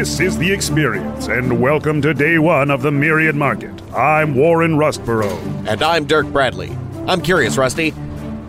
This 0.00 0.18
is 0.18 0.38
the 0.38 0.50
experience, 0.50 1.26
and 1.28 1.60
welcome 1.60 2.00
to 2.00 2.14
day 2.14 2.38
one 2.38 2.70
of 2.70 2.80
the 2.80 2.90
Myriad 2.90 3.36
Market. 3.36 3.82
I'm 3.92 4.34
Warren 4.34 4.76
Rustborough. 4.76 5.68
And 5.68 5.82
I'm 5.82 6.06
Dirk 6.06 6.26
Bradley. 6.28 6.74
I'm 7.06 7.20
curious, 7.20 7.58
Rusty. 7.58 7.90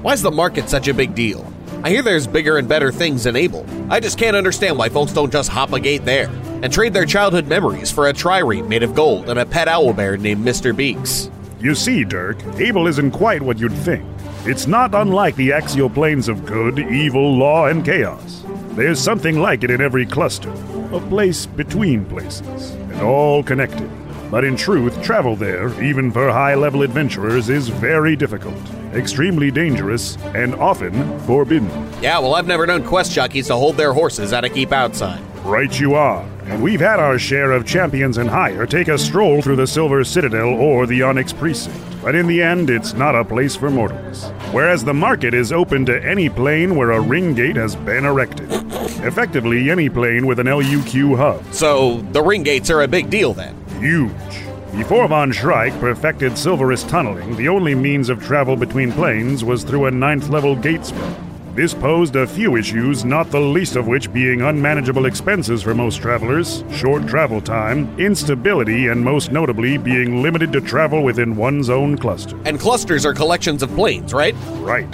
Why's 0.02 0.22
the 0.22 0.32
market 0.32 0.70
such 0.70 0.88
a 0.88 0.94
big 0.94 1.14
deal? 1.14 1.46
I 1.84 1.90
hear 1.90 2.04
there's 2.04 2.26
bigger 2.26 2.58
and 2.58 2.70
better 2.70 2.90
things 2.90 3.26
in 3.26 3.36
Able. 3.36 3.66
I 3.92 4.00
just 4.00 4.18
can't 4.18 4.38
understand 4.38 4.78
why 4.78 4.88
folks 4.88 5.12
don't 5.12 5.30
just 5.30 5.50
hop 5.50 5.74
a 5.74 5.80
gate 5.82 6.06
there 6.06 6.30
and 6.64 6.72
trade 6.72 6.94
their 6.94 7.06
childhood 7.06 7.48
memories 7.48 7.92
for 7.92 8.08
a 8.08 8.14
trireme 8.14 8.70
made 8.70 8.82
of 8.82 8.96
gold 8.96 9.28
and 9.28 9.38
a 9.38 9.46
pet 9.46 9.68
owlbear 9.68 10.18
named 10.18 10.46
Mr. 10.46 10.74
Beaks. 10.74 11.30
You 11.60 11.76
see, 11.76 12.06
Dirk, 12.06 12.42
Able 12.62 12.88
isn't 12.88 13.12
quite 13.12 13.42
what 13.42 13.60
you'd 13.60 13.74
think. 13.74 14.06
It's 14.46 14.68
not 14.68 14.96
unlike 14.96 15.36
the 15.36 15.52
axial 15.52 15.90
planes 15.90 16.30
of 16.30 16.46
good, 16.46 16.80
evil, 16.80 17.36
law, 17.38 17.66
and 17.66 17.84
chaos. 17.84 18.41
There's 18.76 19.02
something 19.02 19.38
like 19.38 19.66
it 19.66 19.70
in 19.70 19.82
every 19.82 20.06
cluster, 20.06 20.50
a 20.94 21.00
place 21.02 21.46
between 21.46 22.06
places, 22.06 22.72
and 22.72 23.02
all 23.02 23.44
connected. 23.44 23.90
But 24.32 24.46
in 24.46 24.56
truth, 24.56 25.04
travel 25.04 25.36
there, 25.36 25.70
even 25.84 26.10
for 26.10 26.32
high 26.32 26.56
level 26.56 26.82
adventurers, 26.82 27.50
is 27.50 27.68
very 27.68 28.16
difficult, 28.16 28.56
extremely 28.94 29.52
dangerous, 29.52 30.18
and 30.34 30.56
often 30.56 31.20
forbidden. 31.22 31.70
Yeah, 32.02 32.20
well, 32.20 32.34
I've 32.34 32.48
never 32.48 32.66
known 32.66 32.86
quest 32.86 33.12
jockeys 33.12 33.48
to 33.48 33.58
hold 33.58 33.76
their 33.76 33.92
horses 33.92 34.32
at 34.32 34.46
a 34.46 34.50
keep 34.50 34.72
outside. 34.72 35.22
Right 35.44 35.78
you 35.78 35.96
are. 35.96 36.26
And 36.46 36.64
we've 36.64 36.80
had 36.80 37.02
our 37.02 37.20
share 37.20 37.52
of 37.52 37.68
champions 37.68 38.18
and 38.18 38.30
higher 38.30 38.66
take 38.66 38.88
a 38.88 38.98
stroll 38.98 39.42
through 39.42 39.58
the 39.58 39.68
Silver 39.68 40.06
Citadel 40.06 40.48
or 40.48 40.86
the 40.86 41.02
Onyx 41.02 41.34
Precinct. 41.34 41.91
But 42.02 42.16
in 42.16 42.28
the 42.28 42.42
end, 42.42 42.70
it's 42.70 42.94
not 42.94 43.16
a 43.16 43.24
place 43.24 43.56
for 43.56 43.70
mortals. 43.70 44.26
Whereas 44.52 44.84
the 44.84 44.94
market 44.94 45.34
is 45.34 45.52
open 45.52 45.86
to 45.86 46.04
any 46.04 46.30
plane 46.30 46.76
where 46.76 46.92
a 46.92 47.00
ring 47.00 47.36
gate 47.36 47.56
has 47.56 47.76
been 47.76 48.06
erected. 48.06 48.52
Effectively, 49.04 49.70
any 49.70 49.90
plane 49.90 50.26
with 50.26 50.40
an 50.40 50.48
LUQ 50.48 51.16
hub. 51.16 51.54
So, 51.54 52.02
the 52.12 52.24
ring 52.24 52.44
gates 52.44 52.70
are 52.72 52.82
a 52.82 52.88
big 52.88 53.10
deal 53.10 53.34
then. 53.34 53.56
Huge. 53.80 54.12
Before 54.72 55.08
von 55.08 55.32
Schreich 55.32 55.78
perfected 55.80 56.38
Silverus 56.38 56.84
tunneling, 56.90 57.36
the 57.36 57.50
only 57.50 57.76
means 57.76 58.10
of 58.10 58.24
travel 58.24 58.56
between 58.56 58.92
planes 58.92 59.44
was 59.44 59.64
through 59.64 59.86
a 59.86 59.92
ninth 59.92 60.30
level 60.30 60.56
gate 60.56 60.86
spell. 60.86 61.31
This 61.54 61.74
posed 61.74 62.16
a 62.16 62.26
few 62.26 62.56
issues, 62.56 63.04
not 63.04 63.30
the 63.30 63.40
least 63.40 63.76
of 63.76 63.86
which 63.86 64.14
being 64.14 64.42
unmanageable 64.42 65.06
expenses 65.06 65.62
for 65.62 65.76
most 65.76 66.02
travelers, 66.02 66.64
short 66.72 67.06
travel 67.08 67.42
time, 67.42 67.94
instability, 68.00 68.88
and 68.88 69.04
most 69.04 69.34
notably 69.34 69.78
being 69.78 70.22
limited 70.22 70.54
to 70.54 70.62
travel 70.62 71.04
within 71.04 71.36
one's 71.36 71.70
own 71.70 71.98
cluster. 71.98 72.40
And 72.46 72.58
clusters 72.58 73.06
are 73.06 73.14
collections 73.14 73.64
of 73.64 73.70
planes, 73.72 74.14
right? 74.14 74.34
Right. 74.60 74.88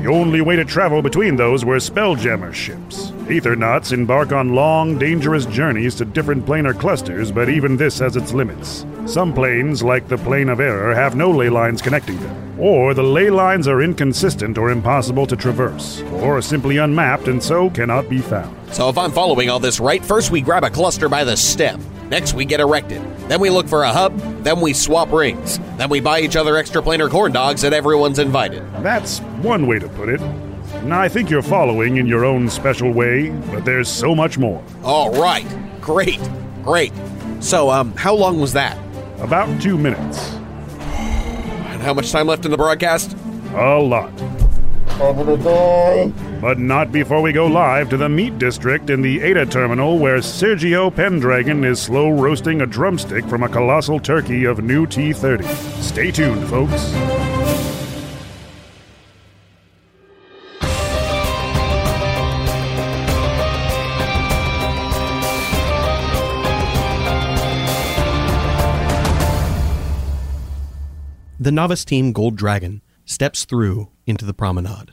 The 0.00 0.08
only 0.08 0.40
way 0.40 0.56
to 0.56 0.64
travel 0.64 1.02
between 1.02 1.36
those 1.36 1.62
were 1.62 1.76
Spelljammer 1.76 2.54
ships. 2.54 3.10
Aethernauts 3.28 3.92
embark 3.92 4.32
on 4.32 4.54
long, 4.54 4.98
dangerous 4.98 5.44
journeys 5.44 5.94
to 5.96 6.06
different 6.06 6.46
planar 6.46 6.76
clusters, 6.76 7.30
but 7.30 7.50
even 7.50 7.76
this 7.76 7.98
has 7.98 8.16
its 8.16 8.32
limits. 8.32 8.86
Some 9.04 9.34
planes, 9.34 9.82
like 9.82 10.08
the 10.08 10.16
Plane 10.16 10.48
of 10.48 10.58
Error, 10.58 10.94
have 10.94 11.16
no 11.16 11.30
ley 11.30 11.50
lines 11.50 11.82
connecting 11.82 12.18
them, 12.20 12.58
or 12.58 12.94
the 12.94 13.02
ley 13.02 13.28
lines 13.28 13.68
are 13.68 13.82
inconsistent 13.82 14.56
or 14.56 14.70
impossible 14.70 15.26
to 15.26 15.36
traverse, 15.36 16.00
or 16.14 16.38
are 16.38 16.42
simply 16.42 16.78
unmapped 16.78 17.28
and 17.28 17.42
so 17.42 17.68
cannot 17.68 18.08
be 18.08 18.22
found. 18.22 18.56
So, 18.72 18.88
if 18.88 18.96
I'm 18.96 19.12
following 19.12 19.50
all 19.50 19.60
this 19.60 19.80
right, 19.80 20.02
first 20.02 20.30
we 20.30 20.40
grab 20.40 20.64
a 20.64 20.70
cluster 20.70 21.10
by 21.10 21.24
the 21.24 21.36
stem. 21.36 21.78
Next, 22.10 22.34
we 22.34 22.44
get 22.44 22.58
erected. 22.58 23.00
Then 23.28 23.40
we 23.40 23.50
look 23.50 23.68
for 23.68 23.84
a 23.84 23.92
hub. 23.92 24.18
Then 24.42 24.60
we 24.60 24.72
swap 24.72 25.12
rings. 25.12 25.60
Then 25.76 25.88
we 25.88 26.00
buy 26.00 26.20
each 26.20 26.34
other 26.34 26.56
extra 26.56 26.82
planar 26.82 27.08
corn 27.08 27.30
dogs, 27.30 27.62
and 27.62 27.72
everyone's 27.72 28.18
invited. 28.18 28.64
That's 28.82 29.20
one 29.42 29.68
way 29.68 29.78
to 29.78 29.88
put 29.88 30.08
it. 30.08 30.20
Now, 30.82 31.00
I 31.00 31.08
think 31.08 31.30
you're 31.30 31.40
following 31.40 31.98
in 31.98 32.06
your 32.06 32.24
own 32.24 32.50
special 32.50 32.90
way, 32.92 33.30
but 33.52 33.64
there's 33.64 33.88
so 33.88 34.14
much 34.14 34.38
more. 34.38 34.60
All 34.82 35.12
right. 35.20 35.46
Great. 35.80 36.20
Great. 36.64 36.92
So, 37.38 37.70
um, 37.70 37.92
how 37.96 38.14
long 38.14 38.40
was 38.40 38.54
that? 38.54 38.76
About 39.20 39.62
two 39.62 39.78
minutes. 39.78 40.32
And 40.32 41.80
how 41.80 41.94
much 41.94 42.10
time 42.10 42.26
left 42.26 42.44
in 42.44 42.50
the 42.50 42.56
broadcast? 42.56 43.16
A 43.54 43.78
lot. 43.78 44.10
But 45.00 46.58
not 46.58 46.92
before 46.92 47.22
we 47.22 47.32
go 47.32 47.46
live 47.46 47.88
to 47.88 47.96
the 47.96 48.08
meat 48.08 48.38
district 48.38 48.90
in 48.90 49.00
the 49.00 49.22
Ada 49.22 49.46
terminal 49.46 49.98
where 49.98 50.18
Sergio 50.18 50.94
Pendragon 50.94 51.64
is 51.64 51.80
slow 51.80 52.10
roasting 52.10 52.60
a 52.60 52.66
drumstick 52.66 53.24
from 53.24 53.42
a 53.42 53.48
colossal 53.48 53.98
turkey 53.98 54.44
of 54.44 54.62
new 54.62 54.86
T30. 54.86 55.42
Stay 55.80 56.10
tuned, 56.10 56.46
folks. 56.50 56.92
The 71.38 71.50
novice 71.50 71.86
team 71.86 72.12
Gold 72.12 72.36
Dragon 72.36 72.82
steps 73.10 73.44
through 73.44 73.88
into 74.06 74.24
the 74.24 74.32
promenade, 74.32 74.92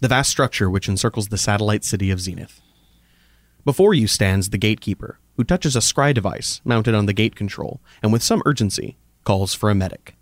the 0.00 0.08
vast 0.08 0.28
structure 0.28 0.68
which 0.68 0.88
encircles 0.88 1.28
the 1.28 1.38
satellite 1.38 1.84
city 1.84 2.10
of 2.10 2.20
Zenith. 2.20 2.60
Before 3.64 3.94
you 3.94 4.08
stands 4.08 4.50
the 4.50 4.58
gatekeeper, 4.58 5.20
who 5.36 5.44
touches 5.44 5.76
a 5.76 5.78
scry 5.78 6.12
device 6.12 6.60
mounted 6.64 6.96
on 6.96 7.06
the 7.06 7.12
gate 7.12 7.36
control 7.36 7.80
and 8.02 8.12
with 8.12 8.24
some 8.24 8.42
urgency 8.44 8.96
calls 9.22 9.54
for 9.54 9.70
a 9.70 9.74
medic. 9.74 10.16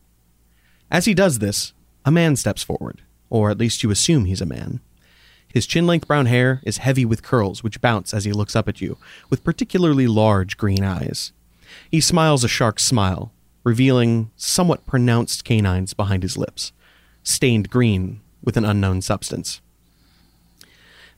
As 0.90 1.06
he 1.06 1.14
does 1.14 1.38
this, 1.38 1.72
a 2.04 2.10
man 2.10 2.36
steps 2.36 2.62
forward, 2.62 3.00
or 3.30 3.50
at 3.50 3.58
least 3.58 3.82
you 3.82 3.90
assume 3.90 4.26
he's 4.26 4.42
a 4.42 4.46
man. 4.46 4.80
His 5.48 5.66
chin 5.66 5.86
length 5.86 6.06
brown 6.06 6.26
hair 6.26 6.60
is 6.64 6.78
heavy 6.78 7.06
with 7.06 7.22
curls 7.22 7.62
which 7.62 7.80
bounce 7.80 8.12
as 8.12 8.26
he 8.26 8.32
looks 8.32 8.54
up 8.54 8.68
at 8.68 8.82
you 8.82 8.98
with 9.30 9.42
particularly 9.42 10.06
large 10.06 10.58
green 10.58 10.84
eyes. 10.84 11.32
He 11.90 12.02
smiles 12.02 12.44
a 12.44 12.48
shark 12.48 12.78
smile, 12.78 13.32
revealing 13.64 14.30
somewhat 14.36 14.84
pronounced 14.84 15.46
canines 15.46 15.94
behind 15.94 16.22
his 16.22 16.36
lips, 16.36 16.72
stained 17.26 17.68
green 17.68 18.20
with 18.42 18.56
an 18.56 18.64
unknown 18.64 19.02
substance. 19.02 19.60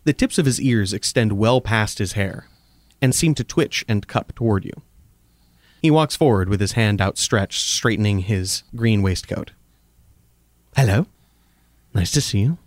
The 0.04 0.14
tips 0.14 0.38
of 0.38 0.46
his 0.46 0.60
ears 0.60 0.94
extend 0.94 1.34
well 1.34 1.60
past 1.60 1.98
his 1.98 2.12
hair 2.12 2.48
and 3.02 3.14
seem 3.14 3.34
to 3.34 3.44
twitch 3.44 3.84
and 3.86 4.08
cup 4.08 4.34
toward 4.34 4.64
you. 4.64 4.72
He 5.82 5.90
walks 5.90 6.16
forward 6.16 6.48
with 6.48 6.60
his 6.60 6.72
hand 6.72 7.00
outstretched, 7.00 7.60
straightening 7.60 8.20
his 8.20 8.62
green 8.74 9.02
waistcoat. 9.02 9.52
Hello. 10.74 11.06
Nice 11.92 12.10
to 12.12 12.20
see 12.20 12.40
you. 12.40 12.58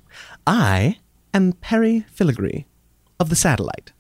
I 0.46 1.00
am 1.34 1.54
Perry 1.54 2.06
Filigree 2.12 2.66
of 3.20 3.30
The 3.30 3.36
Satellite. 3.36 3.92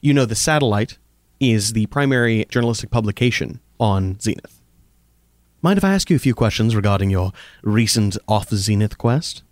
You 0.00 0.14
know, 0.14 0.24
The 0.24 0.34
Satellite 0.34 0.96
is 1.38 1.74
the 1.74 1.86
primary 1.86 2.46
journalistic 2.48 2.90
publication 2.90 3.60
on 3.78 4.18
Zenith. 4.20 4.57
Mind 5.60 5.76
if 5.76 5.84
I 5.84 5.92
ask 5.94 6.08
you 6.08 6.16
a 6.16 6.20
few 6.20 6.34
questions 6.34 6.76
regarding 6.76 7.10
your 7.10 7.32
recent 7.62 8.16
off 8.28 8.50
Zenith 8.50 8.96
quest? 8.96 9.42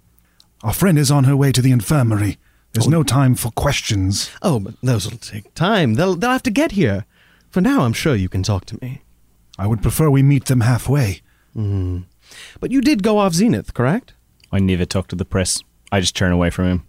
Our 0.63 0.73
friend 0.73 0.99
is 0.99 1.11
on 1.11 1.25
her 1.25 1.37
way 1.37 1.51
to 1.53 1.61
the 1.61 1.73
infirmary. 1.73 2.39
There's 2.73 2.89
no 2.89 3.03
time 3.03 3.35
for 3.35 3.51
questions. 3.53 4.31
Oh, 4.43 4.61
but 4.61 4.75
those 4.83 5.11
will 5.11 5.19
take 5.19 5.53
time. 5.55 5.95
They'll, 5.95 6.15
they'll 6.15 6.31
have 6.31 6.43
to 6.45 6.51
get 6.51 6.73
here. 6.73 7.07
For 7.51 7.61
now, 7.61 7.83
I'm 7.83 7.93
sure 7.93 8.15
you 8.15 8.29
can 8.29 8.43
talk 8.43 8.67
to 8.67 8.79
me. 8.83 9.03
I 9.59 9.67
would 9.67 9.83
prefer 9.83 10.11
we 10.11 10.23
meet 10.23 10.45
them 10.45 10.61
halfway. 10.61 11.23
Hmm. 11.55 12.01
But 12.61 12.71
you 12.71 12.81
did 12.81 13.03
go 13.03 13.19
off 13.19 13.33
Zenith, 13.33 13.75
correct? 13.75 14.13
I 14.53 14.59
never 14.59 14.85
talk 14.85 15.09
to 15.09 15.17
the 15.17 15.25
press. 15.25 15.63
I 15.91 16.01
just 16.01 16.15
turn 16.15 16.33
away 16.33 16.51
from 16.51 16.67
him. 16.67 16.87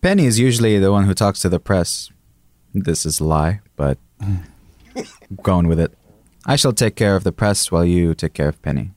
Penny 0.00 0.26
is 0.26 0.38
usually 0.38 0.78
the 0.78 0.92
one 0.92 1.04
who 1.04 1.14
talks 1.14 1.40
to 1.40 1.48
the 1.48 1.60
press. 1.60 2.10
This 2.74 3.06
is 3.06 3.20
a 3.20 3.24
lie, 3.24 3.60
but 3.76 3.98
going 5.42 5.68
with 5.68 5.80
it. 5.80 5.97
I 6.48 6.56
shall 6.56 6.72
take 6.72 6.96
care 6.96 7.14
of 7.14 7.24
the 7.24 7.30
press 7.30 7.70
while 7.70 7.84
you 7.84 8.14
take 8.14 8.32
care 8.32 8.48
of 8.48 8.60
Penny. 8.62 8.92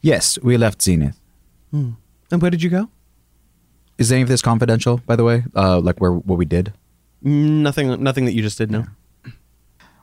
Yes, 0.00 0.38
we 0.40 0.56
left 0.56 0.80
Zenith. 0.80 1.20
And 1.72 1.96
where 2.30 2.50
did 2.50 2.62
you 2.62 2.70
go? 2.70 2.88
Is 3.98 4.12
any 4.12 4.22
of 4.22 4.28
this 4.28 4.40
confidential, 4.40 4.98
by 5.04 5.16
the 5.16 5.24
way? 5.24 5.42
Uh, 5.56 5.80
like 5.80 6.00
where 6.00 6.12
what 6.12 6.38
we 6.38 6.44
did? 6.44 6.72
Nothing. 7.20 8.00
Nothing 8.02 8.24
that 8.26 8.32
you 8.34 8.42
just 8.42 8.56
did. 8.56 8.70
No. 8.70 8.84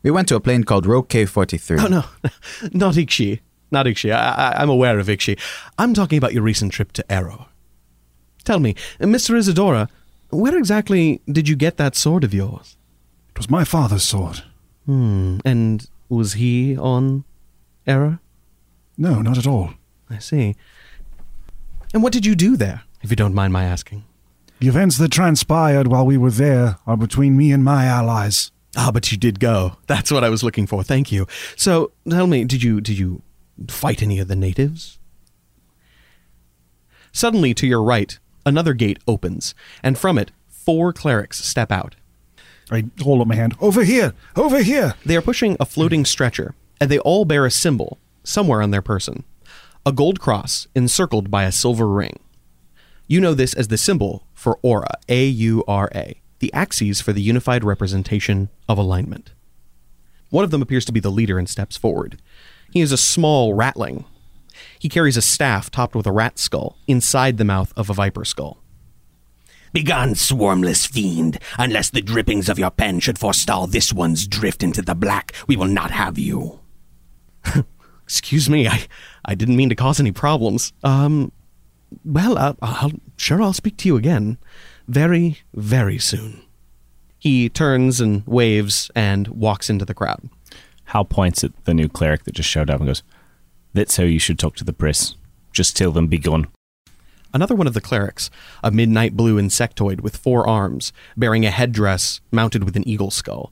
We 0.04 0.12
went 0.12 0.28
to 0.28 0.36
a 0.36 0.42
plane 0.42 0.66
called 0.66 0.86
Roke 0.86 1.08
K43. 1.10 1.80
Oh 1.82 1.88
no, 1.88 2.04
not 2.74 2.96
Ikshi. 2.96 3.40
Not 3.72 3.86
Ikshi. 3.86 4.14
I, 4.14 4.52
I, 4.52 4.62
I'm 4.62 4.70
aware 4.70 5.00
of 5.00 5.08
Ikshi. 5.08 5.40
I'm 5.80 5.94
talking 5.94 6.18
about 6.18 6.34
your 6.34 6.44
recent 6.44 6.74
trip 6.74 6.92
to 6.92 7.12
Arrow. 7.12 7.48
Tell 8.44 8.60
me, 8.60 8.76
Mr. 9.00 9.36
Isadora, 9.36 9.88
where 10.30 10.58
exactly 10.58 11.22
did 11.32 11.48
you 11.48 11.56
get 11.56 11.78
that 11.78 11.96
sword 11.96 12.24
of 12.24 12.34
yours? 12.34 12.78
It 13.30 13.38
was 13.38 13.50
my 13.50 13.64
father's 13.64 14.04
sword. 14.04 14.44
Hmm. 14.86 15.40
And 15.44 15.90
was 16.10 16.34
he 16.34 16.78
on 16.78 17.24
error? 17.88 18.20
No, 18.98 19.22
not 19.22 19.38
at 19.38 19.48
all. 19.48 19.72
I 20.10 20.20
see. 20.20 20.56
And 21.94 22.04
what 22.04 22.14
did 22.14 22.26
you 22.26 22.36
do 22.36 22.56
there, 22.58 22.84
if 23.02 23.10
you 23.10 23.16
don't 23.16 23.34
mind 23.34 23.54
my 23.54 23.64
asking? 23.64 24.04
The 24.60 24.68
events 24.68 24.98
that 24.98 25.12
transpired 25.12 25.88
while 25.88 26.06
we 26.06 26.18
were 26.18 26.32
there 26.32 26.78
are 26.88 26.98
between 26.98 27.36
me 27.36 27.52
and 27.52 27.64
my 27.64 27.86
allies. 27.86 28.52
Ah, 28.78 28.92
but 28.92 29.12
you 29.12 29.18
did 29.18 29.40
go. 29.40 29.78
That's 29.88 30.12
what 30.12 30.24
I 30.24 30.30
was 30.30 30.44
looking 30.44 30.68
for. 30.68 30.84
Thank 30.84 31.12
you. 31.12 31.28
So, 31.56 31.92
tell 32.10 32.28
me, 32.28 32.44
did 32.44 32.64
you 32.64 32.82
did 32.82 32.98
you 32.98 33.22
fight 33.68 34.02
any 34.02 34.20
of 34.20 34.28
the 34.28 34.36
natives? 34.36 35.00
Suddenly, 37.12 37.54
to 37.56 37.68
your 37.68 37.82
right, 37.82 38.20
another 38.46 38.74
gate 38.74 39.00
opens, 39.08 39.56
and 39.82 39.98
from 39.98 40.18
it, 40.18 40.32
four 40.50 40.92
clerics 40.92 41.44
step 41.44 41.72
out. 41.72 41.96
I 42.72 42.86
hold 43.02 43.22
up 43.22 43.28
my 43.28 43.36
hand. 43.36 43.56
Over 43.62 43.84
here! 43.84 44.14
Over 44.36 44.62
here! 44.64 44.96
They 45.06 45.16
are 45.16 45.22
pushing 45.22 45.56
a 45.60 45.66
floating 45.66 46.06
stretcher, 46.06 46.56
and 46.82 46.90
they 46.90 47.00
all 47.00 47.26
bear 47.26 47.46
a 47.46 47.52
symbol 47.52 48.00
somewhere 48.24 48.62
on 48.62 48.72
their 48.72 48.82
person 48.82 49.24
a 49.86 49.92
gold 49.92 50.20
cross 50.20 50.68
encircled 50.74 51.30
by 51.30 51.44
a 51.44 51.52
silver 51.52 51.88
ring. 51.88 52.20
You 53.08 53.22
know 53.22 53.36
this 53.36 53.54
as 53.54 53.68
the 53.68 53.78
symbol 53.78 54.26
for 54.34 54.58
Aura, 54.64 54.96
A 55.08 55.26
U 55.26 55.64
R 55.68 55.92
A, 55.94 56.20
the 56.40 56.52
axes 56.54 57.02
for 57.02 57.14
the 57.14 57.22
unified 57.22 57.64
representation 57.64 58.50
of 58.68 58.80
alignment. 58.80 59.34
One 60.32 60.44
of 60.44 60.50
them 60.50 60.64
appears 60.64 60.86
to 60.86 60.92
be 60.92 61.00
the 61.00 61.12
leader 61.12 61.38
and 61.38 61.48
steps 61.48 61.78
forward. 61.78 62.20
He 62.72 62.82
is 62.82 62.92
a 62.92 62.98
small 62.98 63.54
ratling. 63.54 64.06
He 64.80 64.90
carries 64.90 65.18
a 65.18 65.22
staff 65.22 65.70
topped 65.70 65.96
with 65.96 66.08
a 66.08 66.12
rat 66.12 66.40
skull 66.40 66.78
inside 66.88 67.38
the 67.38 67.46
mouth 67.46 67.72
of 67.78 67.90
a 67.90 67.94
viper 67.94 68.26
skull. 68.26 68.58
Begone, 69.76 70.16
swarmless 70.16 70.86
fiend. 70.86 71.38
Unless 71.60 71.90
the 71.90 72.02
drippings 72.02 72.48
of 72.48 72.58
your 72.58 72.72
pen 72.72 73.02
should 73.02 73.20
forestall 73.20 73.68
this 73.68 73.92
one's 73.92 74.26
drift 74.26 74.64
into 74.64 74.82
the 74.82 74.96
black, 74.96 75.34
we 75.48 75.58
will 75.58 75.68
not 75.68 75.92
have 75.92 76.18
you. 76.18 76.62
Excuse 78.06 78.50
me, 78.50 78.70
I, 78.70 78.88
I 79.26 79.36
didn't 79.36 79.58
mean 79.58 79.68
to 79.68 79.76
cause 79.76 80.00
any 80.00 80.14
problems. 80.14 80.72
Um, 80.86 81.34
well, 82.06 82.38
uh, 82.38 82.54
I'll, 82.62 82.94
sure 83.18 83.42
I'll 83.42 83.52
speak 83.52 83.76
to 83.80 83.90
you 83.90 83.98
again. 83.98 84.38
Very, 84.88 85.40
very 85.54 85.98
soon. 85.98 86.42
He 87.20 87.50
turns 87.50 88.00
and 88.00 88.26
waves 88.26 88.90
and 88.96 89.28
walks 89.28 89.70
into 89.70 89.84
the 89.84 89.94
crowd. 89.94 90.30
Hal 90.86 91.04
points 91.04 91.44
at 91.44 91.52
the 91.66 91.74
new 91.74 91.90
cleric 91.90 92.24
that 92.24 92.36
just 92.36 92.48
showed 92.48 92.70
up 92.70 92.80
and 92.80 92.88
goes, 92.88 93.04
That's 93.74 93.98
how 93.98 94.04
you 94.04 94.20
should 94.20 94.40
talk 94.40 94.56
to 94.56 94.64
the 94.64 94.72
press. 94.72 95.16
Just 95.52 95.76
tell 95.76 95.92
them 95.92 96.08
begone. 96.08 96.48
Another 97.36 97.54
one 97.54 97.68
of 97.68 97.74
the 97.74 97.82
clerics, 97.82 98.32
a 98.64 98.72
midnight 98.72 99.18
blue 99.18 99.36
insectoid 99.38 100.00
with 100.00 100.16
four 100.16 100.48
arms, 100.48 100.94
bearing 101.18 101.46
a 101.46 101.52
headdress 101.52 102.22
mounted 102.32 102.64
with 102.64 102.78
an 102.78 102.88
eagle 102.88 103.12
skull, 103.12 103.52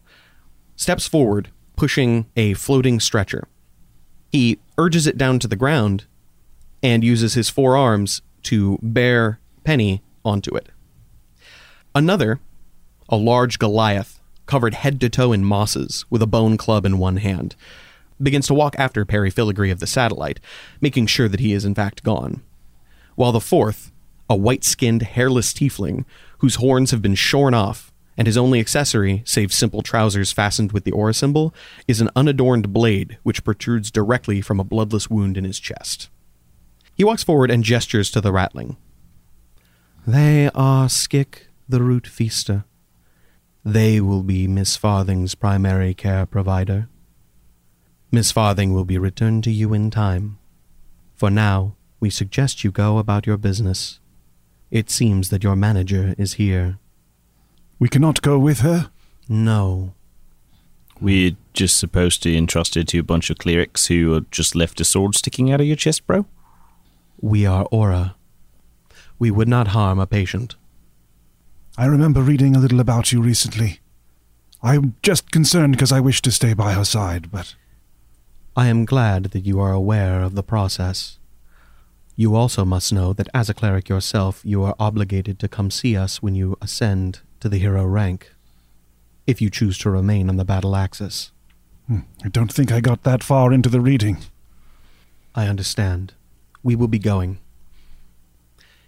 steps 0.78 1.06
forward, 1.06 1.50
pushing 1.76 2.26
a 2.38 2.54
floating 2.54 3.02
stretcher. 3.02 3.46
He 4.32 4.58
urges 4.78 5.06
it 5.06 5.18
down 5.18 5.38
to 5.40 5.50
the 5.50 5.58
ground 5.58 6.06
and 6.82 7.04
uses 7.04 7.34
his 7.34 7.50
four 7.50 7.76
arms 7.76 8.22
to 8.44 8.80
bear 8.82 9.42
Penny 9.66 10.02
onto 10.24 10.56
it. 10.56 10.70
Another, 11.94 12.40
a 13.10 13.18
large 13.18 13.60
Goliath, 13.60 14.22
covered 14.46 14.76
head 14.76 15.02
to 15.02 15.10
toe 15.10 15.34
in 15.34 15.44
mosses 15.44 16.06
with 16.10 16.22
a 16.22 16.26
bone 16.26 16.56
club 16.56 16.86
in 16.86 17.00
one 17.00 17.18
hand, 17.18 17.58
begins 18.22 18.48
to 18.48 18.54
walk 18.54 18.78
after 18.80 19.04
Perry 19.04 19.30
Filigree 19.30 19.72
of 19.72 19.82
the 19.82 19.88
satellite, 19.88 20.40
making 20.80 21.08
sure 21.08 21.28
that 21.28 21.42
he 21.42 21.52
is 21.52 21.66
in 21.66 21.76
fact 21.76 22.02
gone. 22.04 22.42
While 23.16 23.32
the 23.32 23.40
fourth, 23.40 23.92
a 24.30 24.36
white 24.36 24.64
skinned, 24.64 25.04
hairless 25.04 25.54
tiefling, 25.54 26.06
whose 26.40 26.56
horns 26.56 26.92
have 26.92 27.02
been 27.02 27.16
shorn 27.16 27.54
off, 27.54 27.92
and 28.18 28.28
his 28.28 28.38
only 28.38 28.60
accessory, 28.60 29.24
save 29.26 29.52
simple 29.52 29.82
trousers 29.82 30.32
fastened 30.32 30.72
with 30.72 30.84
the 30.84 30.92
aura 30.92 31.14
symbol, 31.14 31.54
is 31.88 32.02
an 32.02 32.10
unadorned 32.16 32.72
blade 32.72 33.18
which 33.24 33.44
protrudes 33.44 33.92
directly 33.92 34.42
from 34.42 34.60
a 34.60 34.64
bloodless 34.64 35.10
wound 35.10 35.38
in 35.38 35.44
his 35.44 35.60
chest. 35.60 36.10
He 36.96 37.04
walks 37.04 37.24
forward 37.24 37.50
and 37.50 37.64
gestures 37.64 38.12
to 38.12 38.22
the 38.22 38.32
ratling. 38.32 38.78
They 40.06 40.50
are 40.54 40.90
Skick, 40.90 41.48
the 41.68 41.82
root 41.82 42.06
feaster. 42.06 42.66
They 43.66 44.02
will 44.02 44.24
be 44.24 44.48
Miss 44.48 44.76
Farthing's 44.76 45.36
primary 45.36 45.94
care 45.94 46.26
provider. 46.26 46.90
Miss 48.12 48.32
Farthing 48.32 48.74
will 48.74 48.86
be 48.86 48.98
returned 48.98 49.44
to 49.46 49.52
you 49.52 49.74
in 49.74 49.90
time. 49.90 50.38
For 51.16 51.32
now, 51.32 51.76
we 52.04 52.10
suggest 52.10 52.66
you 52.66 52.70
go 52.70 52.98
about 52.98 53.26
your 53.26 53.38
business. 53.38 54.02
It 54.70 54.90
seems 54.90 55.30
that 55.30 55.42
your 55.42 55.56
manager 55.56 56.14
is 56.18 56.34
here. 56.34 56.78
We 57.80 57.88
cannot 57.88 58.22
go 58.22 58.38
with 58.38 58.60
her? 58.60 58.92
No. 59.30 59.94
We're 61.00 61.38
just 61.54 61.78
supposed 61.78 62.22
to 62.24 62.36
entrust 62.36 62.76
it 62.76 62.90
to 62.90 63.00
a 63.00 63.04
bunch 63.04 63.30
of 63.30 63.38
clerics 63.38 63.88
who 63.88 64.14
are 64.16 64.26
just 64.32 64.54
left 64.54 64.82
a 64.82 64.84
sword 64.84 65.16
sticking 65.16 65.50
out 65.50 65.62
of 65.62 65.66
your 65.66 65.78
chest, 65.78 66.06
bro? 66.06 66.26
We 67.22 67.46
are 67.46 67.70
Aura. 67.72 68.16
We 69.18 69.32
would 69.32 69.48
not 69.48 69.70
harm 69.70 69.98
a 69.98 70.06
patient. 70.06 70.58
I 71.78 71.86
remember 71.86 72.22
reading 72.22 72.54
a 72.54 72.60
little 72.60 72.82
about 72.82 73.14
you 73.14 73.22
recently. 73.22 73.80
I'm 74.62 74.96
just 75.04 75.32
concerned 75.32 75.72
because 75.72 75.94
I 75.94 76.02
wish 76.02 76.22
to 76.24 76.32
stay 76.32 76.54
by 76.54 76.74
her 76.74 76.84
side, 76.84 77.32
but 77.32 77.56
I 78.58 78.68
am 78.68 78.84
glad 78.84 79.32
that 79.32 79.46
you 79.46 79.62
are 79.62 79.72
aware 79.72 80.22
of 80.22 80.36
the 80.36 80.44
process. 80.44 81.18
You 82.16 82.36
also 82.36 82.64
must 82.64 82.94
know 82.94 83.12
that 83.14 83.28
as 83.34 83.50
a 83.50 83.54
cleric 83.54 83.90
yourself, 83.90 84.42
you 84.44 84.64
are 84.64 84.76
obligated 84.80 85.40
to 85.40 85.48
come 85.48 85.72
see 85.72 85.98
us 85.98 86.22
when 86.22 86.36
you 86.36 86.58
ascend 86.62 87.22
to 87.40 87.50
the 87.50 87.58
hero 87.58 87.86
rank, 87.86 88.32
if 89.26 89.42
you 89.42 89.50
choose 89.50 89.78
to 89.80 89.90
remain 89.90 90.30
on 90.30 90.38
the 90.38 90.46
battle 90.46 90.76
axis. 90.76 91.32
hmm, 91.88 92.00
I 92.24 92.30
don't 92.30 92.54
think 92.54 92.72
I 92.72 92.82
got 92.82 93.04
that 93.04 93.24
far 93.24 93.52
into 93.52 93.70
the 93.70 93.82
reading. 93.82 94.18
I 95.34 95.48
understand. 95.48 96.14
We 96.62 96.76
will 96.76 96.88
be 96.88 97.00
going. 97.00 97.40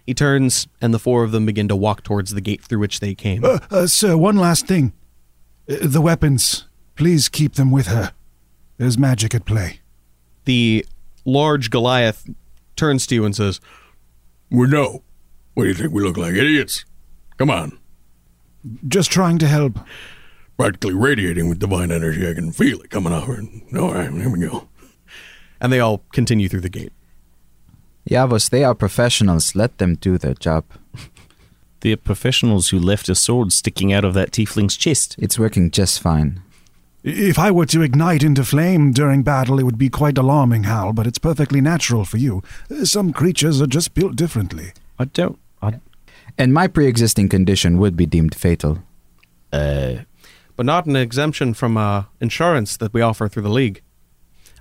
He 0.06 0.14
turns, 0.14 0.68
and 0.80 0.94
the 0.94 1.00
four 1.00 1.24
of 1.24 1.32
them 1.32 1.46
begin 1.46 1.66
to 1.66 1.74
walk 1.74 2.04
towards 2.04 2.32
the 2.32 2.40
gate 2.40 2.62
through 2.62 2.78
which 2.78 3.00
they 3.00 3.14
came. 3.14 3.44
Uh, 3.44 3.58
uh, 3.72 3.86
sir, 3.88 4.16
one 4.16 4.36
last 4.36 4.68
thing. 4.68 4.92
Uh, 5.68 5.78
the 5.82 6.00
weapons, 6.00 6.66
please 6.94 7.28
keep 7.28 7.54
them 7.54 7.72
with 7.72 7.88
her. 7.88 8.12
There's 8.78 8.96
magic 8.96 9.34
at 9.34 9.44
play. 9.44 9.80
The 10.44 10.86
large 11.24 11.70
Goliath 11.70 12.30
turns 12.76 13.06
to 13.08 13.14
you 13.14 13.24
and 13.24 13.34
says, 13.34 13.60
We 14.50 14.66
know. 14.66 15.02
What 15.54 15.64
do 15.64 15.68
you 15.68 15.74
think 15.74 15.92
we 15.92 16.02
look 16.02 16.16
like? 16.16 16.34
Idiots? 16.34 16.84
Come 17.38 17.50
on. 17.50 17.78
Just 18.88 19.10
trying 19.10 19.38
to 19.38 19.46
help. 19.46 19.78
Practically 20.58 20.94
radiating 20.94 21.48
with 21.48 21.58
divine 21.58 21.90
energy. 21.90 22.28
I 22.28 22.34
can 22.34 22.52
feel 22.52 22.80
it 22.80 22.90
coming 22.90 23.12
out. 23.12 23.28
All 23.28 23.94
right, 23.94 24.10
here 24.12 24.30
we 24.30 24.40
go. 24.40 24.68
and 25.60 25.72
they 25.72 25.80
all 25.80 26.02
continue 26.12 26.48
through 26.48 26.60
the 26.62 26.68
gate. 26.68 26.92
Iavos, 28.10 28.50
they 28.50 28.64
are 28.64 28.74
professionals. 28.74 29.54
Let 29.54 29.78
them 29.78 29.94
do 29.96 30.16
their 30.18 30.34
job. 30.34 30.64
They're 31.80 31.96
professionals 31.96 32.68
who 32.68 32.78
left 32.78 33.08
a 33.08 33.14
sword 33.14 33.52
sticking 33.52 33.92
out 33.92 34.04
of 34.04 34.14
that 34.14 34.30
tiefling's 34.30 34.76
chest. 34.76 35.14
It's 35.18 35.38
working 35.38 35.70
just 35.70 36.00
fine. 36.00 36.42
If 37.08 37.38
I 37.38 37.52
were 37.52 37.66
to 37.66 37.82
ignite 37.82 38.24
into 38.24 38.42
flame 38.44 38.90
during 38.90 39.22
battle, 39.22 39.60
it 39.60 39.62
would 39.62 39.78
be 39.78 39.88
quite 39.88 40.18
alarming, 40.18 40.64
Hal, 40.64 40.92
but 40.92 41.06
it's 41.06 41.18
perfectly 41.20 41.60
natural 41.60 42.04
for 42.04 42.16
you. 42.16 42.42
Uh, 42.68 42.84
Some 42.84 43.12
creatures 43.12 43.62
are 43.62 43.68
just 43.68 43.94
built 43.94 44.16
differently. 44.16 44.72
I 44.98 45.04
don't. 45.04 45.38
I. 45.62 45.78
And 46.36 46.52
my 46.52 46.66
pre 46.66 46.86
existing 46.88 47.28
condition 47.28 47.78
would 47.78 47.96
be 47.96 48.06
deemed 48.06 48.34
fatal. 48.34 48.78
Uh. 49.52 49.98
but 50.56 50.66
not 50.66 50.86
an 50.86 50.96
exemption 50.96 51.54
from 51.54 51.76
uh, 51.76 52.04
insurance 52.20 52.76
that 52.78 52.92
we 52.92 53.00
offer 53.00 53.28
through 53.28 53.44
the 53.44 53.48
league. 53.50 53.82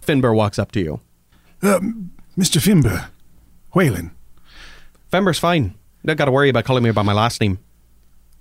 Finbar 0.05 0.35
walks 0.35 0.59
up 0.59 0.71
to 0.73 0.79
you. 0.79 0.99
Mr. 1.63 2.59
Finbar, 2.61 3.07
Whalen, 3.73 4.11
Finbar's 5.11 5.39
fine. 5.39 5.63
You 6.03 6.07
don't 6.07 6.17
got 6.17 6.25
to 6.25 6.31
worry 6.31 6.49
about 6.49 6.65
calling 6.65 6.83
me 6.83 6.91
by 6.91 7.01
my 7.01 7.13
last 7.13 7.41
name. 7.41 7.57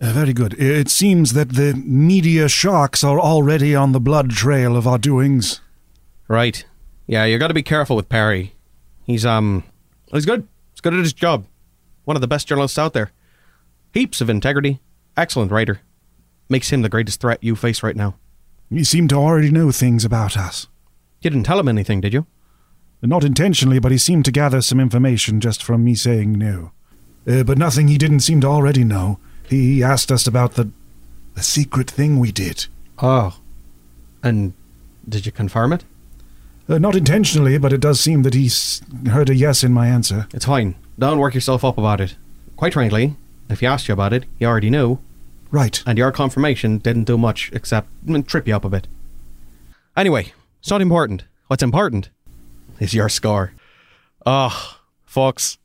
Uh, 0.05 0.13
very 0.13 0.35
good. 0.35 0.53
It 0.61 0.91
seems 0.91 1.33
that 1.33 1.55
the 1.55 1.73
media 1.73 2.47
sharks 2.47 3.03
are 3.03 3.19
already 3.19 3.75
on 3.75 3.93
the 3.93 4.01
blood 4.01 4.33
trail 4.33 4.77
of 4.77 4.87
our 4.87 4.99
doings. 4.99 5.63
Right. 6.29 6.63
Yeah, 7.07 7.25
you 7.25 7.39
got 7.39 7.49
to 7.49 7.55
be 7.55 7.63
careful 7.63 7.97
with 7.97 8.11
Perry. 8.11 8.53
He's 9.05 9.25
um, 9.25 9.65
he's 10.13 10.27
good. 10.27 10.47
He's 10.75 10.83
good 10.83 10.93
at 10.93 11.01
his 11.01 11.15
job. 11.15 11.47
One 12.05 12.19
of 12.19 12.21
the 12.21 12.27
best 12.27 12.47
journalists 12.47 12.77
out 12.77 12.93
there. 12.93 13.13
Heaps 13.95 14.21
of 14.21 14.29
integrity. 14.29 14.81
Excellent 15.17 15.51
writer. 15.51 15.81
Makes 16.51 16.71
him 16.71 16.83
the 16.83 16.91
greatest 16.91 17.23
threat 17.23 17.43
you 17.43 17.57
face 17.57 17.83
right 17.83 17.97
now. 17.97 18.17
You 18.69 18.85
seem 18.85 19.09
to 19.09 19.15
already 19.15 19.51
know 19.51 19.73
things 19.73 20.05
about 20.05 20.37
us. 20.37 20.67
You 21.23 21.31
didn't 21.31 21.47
tell 21.47 21.59
him 21.59 21.69
anything, 21.69 22.03
did 22.03 22.13
you? 22.13 22.27
Not 23.01 23.25
intentionally, 23.25 23.79
but 23.79 23.93
he 23.93 23.97
seemed 23.97 24.27
to 24.27 24.33
gather 24.33 24.61
some 24.61 24.81
information 24.81 25.41
just 25.41 25.63
from 25.63 25.83
me 25.83 25.95
saying 25.95 26.33
no. 26.33 26.73
Uh, 27.27 27.43
but 27.43 27.57
nothing 27.57 27.89
he 27.89 27.97
didn't 27.97 28.21
seem 28.21 28.43
to 28.43 28.49
already 28.49 28.85
know. 28.85 29.19
He 29.49 29.83
asked 29.83 30.11
us 30.13 30.27
about 30.27 30.55
the 30.55 30.71
the 31.35 31.43
secret 31.43 31.91
thing 31.91 32.21
we 32.21 32.31
did. 32.31 32.67
Oh. 32.99 33.39
And 34.23 34.53
did 35.09 35.27
you 35.27 35.33
confirm 35.33 35.73
it? 35.73 35.85
Uh, 36.69 36.79
not 36.79 36.95
intentionally, 36.95 37.59
but 37.59 37.73
it 37.73 37.81
does 37.81 37.99
seem 38.01 38.23
that 38.23 38.35
he 38.35 38.49
heard 39.11 39.29
a 39.29 39.35
yes 39.35 39.65
in 39.65 39.73
my 39.73 39.89
answer. 39.89 40.29
It's 40.33 40.45
fine. 40.47 40.77
Don't 40.99 41.19
work 41.19 41.35
yourself 41.35 41.65
up 41.65 41.77
about 41.77 42.01
it. 42.01 42.15
Quite 42.57 42.73
frankly, 42.73 43.17
if 43.51 43.61
he 43.61 43.67
asked 43.67 43.89
you 43.89 43.93
about 43.95 44.13
it, 44.13 44.25
you 44.39 44.47
already 44.47 44.71
knew, 44.71 44.99
Right. 45.51 45.83
and 45.87 45.99
your 45.99 46.13
confirmation 46.13 46.79
didn't 46.79 47.05
do 47.05 47.19
much 47.19 47.51
except 47.53 47.89
trip 48.29 48.47
you 48.49 48.55
up 48.57 48.65
a 48.65 48.71
bit. 48.71 48.87
Anyway, 49.97 50.33
it's 50.61 50.71
not 50.71 50.81
important. 50.81 51.25
What's 51.49 51.63
important 51.63 52.09
is 52.81 52.95
your 52.95 53.09
score. 53.09 53.53
Oh, 54.25 54.79
folks, 55.05 55.59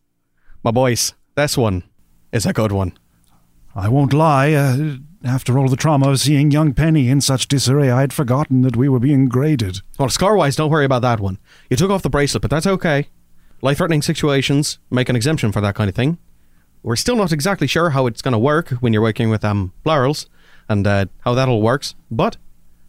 my 0.63 0.71
boys, 0.71 1.13
this 1.35 1.55
one 1.57 1.83
is 2.31 2.45
a 2.45 2.53
good 2.53 2.71
one. 2.71 2.91
I 3.79 3.87
won't 3.87 4.13
lie. 4.13 4.51
Uh, 4.53 4.97
after 5.23 5.57
all 5.57 5.69
the 5.69 5.77
trauma 5.77 6.09
of 6.09 6.19
seeing 6.19 6.51
young 6.51 6.73
Penny 6.73 7.09
in 7.09 7.21
such 7.21 7.47
disarray, 7.47 7.89
I 7.89 8.01
had 8.01 8.13
forgotten 8.13 8.61
that 8.63 8.75
we 8.75 8.89
were 8.89 8.99
being 8.99 9.27
graded. 9.27 9.79
Well, 9.97 10.09
score 10.09 10.35
wise, 10.35 10.55
don't 10.55 10.69
worry 10.69 10.85
about 10.85 11.01
that 11.01 11.19
one. 11.19 11.37
You 11.69 11.77
took 11.77 11.89
off 11.89 12.01
the 12.01 12.09
bracelet, 12.09 12.41
but 12.41 12.51
that's 12.51 12.67
okay. 12.67 13.07
Life 13.61 13.77
threatening 13.77 14.01
situations 14.01 14.79
make 14.89 15.07
an 15.09 15.15
exemption 15.15 15.51
for 15.51 15.61
that 15.61 15.75
kind 15.75 15.89
of 15.89 15.95
thing. 15.95 16.17
We're 16.83 16.95
still 16.97 17.15
not 17.15 17.31
exactly 17.31 17.67
sure 17.67 17.91
how 17.91 18.05
it's 18.05 18.21
going 18.21 18.33
to 18.33 18.37
work 18.37 18.69
when 18.81 18.93
you're 18.93 19.01
working 19.01 19.29
with 19.29 19.43
um, 19.43 19.73
plurals 19.83 20.27
and 20.67 20.85
uh, 20.85 21.05
how 21.21 21.33
that 21.33 21.49
all 21.49 21.61
works, 21.61 21.95
but 22.11 22.37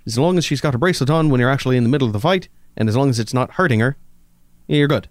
as 0.07 0.19
long 0.19 0.39
as 0.39 0.45
she's 0.45 0.61
got 0.61 0.75
a 0.75 0.79
bracelet 0.79 1.11
on 1.11 1.29
when 1.29 1.41
you're 1.41 1.51
actually 1.51 1.77
in 1.77 1.85
the 1.85 1.89
middle 1.89 2.07
of 2.07 2.13
the 2.13 2.21
fight, 2.21 2.49
and 2.77 2.89
as 2.89 2.97
long 2.97 3.11
as 3.11 3.19
it's 3.19 3.35
not 3.35 3.53
hurting 3.53 3.81
her, 3.81 3.97
you're 4.67 4.89
good. 4.89 5.09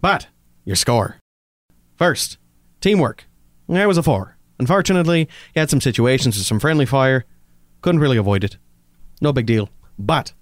But, 0.00 0.28
your 0.64 0.76
score. 0.76 1.18
First, 1.96 2.38
teamwork. 2.80 3.26
I 3.68 3.86
was 3.86 3.98
a 3.98 4.02
four. 4.02 4.36
Unfortunately, 4.62 5.28
you 5.56 5.60
had 5.60 5.70
some 5.70 5.80
situations 5.80 6.36
with 6.36 6.46
some 6.46 6.60
friendly 6.60 6.86
fire. 6.86 7.24
Couldn't 7.80 8.00
really 8.00 8.16
avoid 8.16 8.44
it. 8.44 8.58
No 9.20 9.32
big 9.32 9.44
deal. 9.44 9.70
But, 9.98 10.34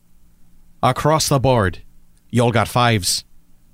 across 0.82 1.26
the 1.26 1.40
board, 1.40 1.80
you 2.28 2.42
all 2.42 2.52
got 2.52 2.68
fives. 2.68 3.24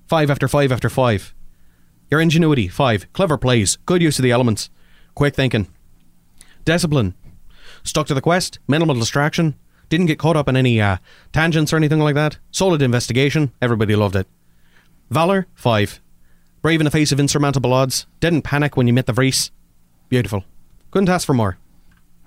Five 0.07 0.31
after 0.31 0.47
five 0.47 0.71
after 0.71 0.89
five. 0.89 1.35
Your 2.13 2.21
ingenuity, 2.21 2.69
five. 2.69 3.13
Clever 3.13 3.37
plays, 3.37 3.75
good 3.87 4.01
use 4.01 4.21
of 4.21 4.23
the 4.23 4.31
elements, 4.31 4.71
quick 5.17 5.35
thinking. 5.35 5.67
Discipline, 6.65 7.15
stuck 7.83 8.07
to 8.07 8.15
the 8.15 8.21
quest, 8.21 8.61
minimal 8.69 8.95
distraction, 8.95 9.57
didn't 9.89 10.07
get 10.07 10.21
caught 10.21 10.37
up 10.37 10.49
in 10.49 10.57
any 10.57 10.81
uh, 10.81 10.99
tangents 11.33 11.73
or 11.73 11.77
anything 11.77 11.99
like 11.99 12.15
that. 12.15 12.39
Solid 12.53 12.83
investigation, 12.83 13.51
everybody 13.61 13.97
loved 13.97 14.15
it. 14.15 14.29
Valor, 15.11 15.49
five. 15.57 16.01
Brave 16.63 16.81
in 16.81 16.85
the 16.85 16.91
face 16.93 17.11
of 17.11 17.19
insurmountable 17.19 17.73
odds, 17.73 18.07
didn't 18.21 18.43
panic 18.43 18.77
when 18.77 18.87
you 18.87 18.93
met 18.93 19.07
the 19.07 19.13
Vreese. 19.13 19.51
Beautiful. 20.09 20.45
Couldn't 20.91 21.09
ask 21.09 21.27
for 21.27 21.35
more. 21.35 21.59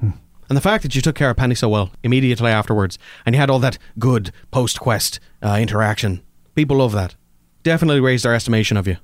And 0.01 0.57
the 0.57 0.61
fact 0.61 0.81
that 0.81 0.95
you 0.95 1.01
took 1.01 1.15
care 1.15 1.29
of 1.29 1.37
Penny 1.37 1.53
so 1.53 1.69
well 1.69 1.91
immediately 2.01 2.49
afterwards, 2.51 2.97
and 3.23 3.35
you 3.35 3.39
had 3.39 3.51
all 3.51 3.59
that 3.59 3.77
good 3.99 4.31
post 4.49 4.79
quest 4.79 5.19
uh, 5.43 5.57
interaction, 5.61 6.23
people 6.55 6.77
love 6.77 6.91
that. 6.93 7.15
Definitely 7.61 7.99
raised 7.99 8.25
their 8.25 8.33
estimation 8.33 8.75
of 8.75 8.87
you. 8.87 8.97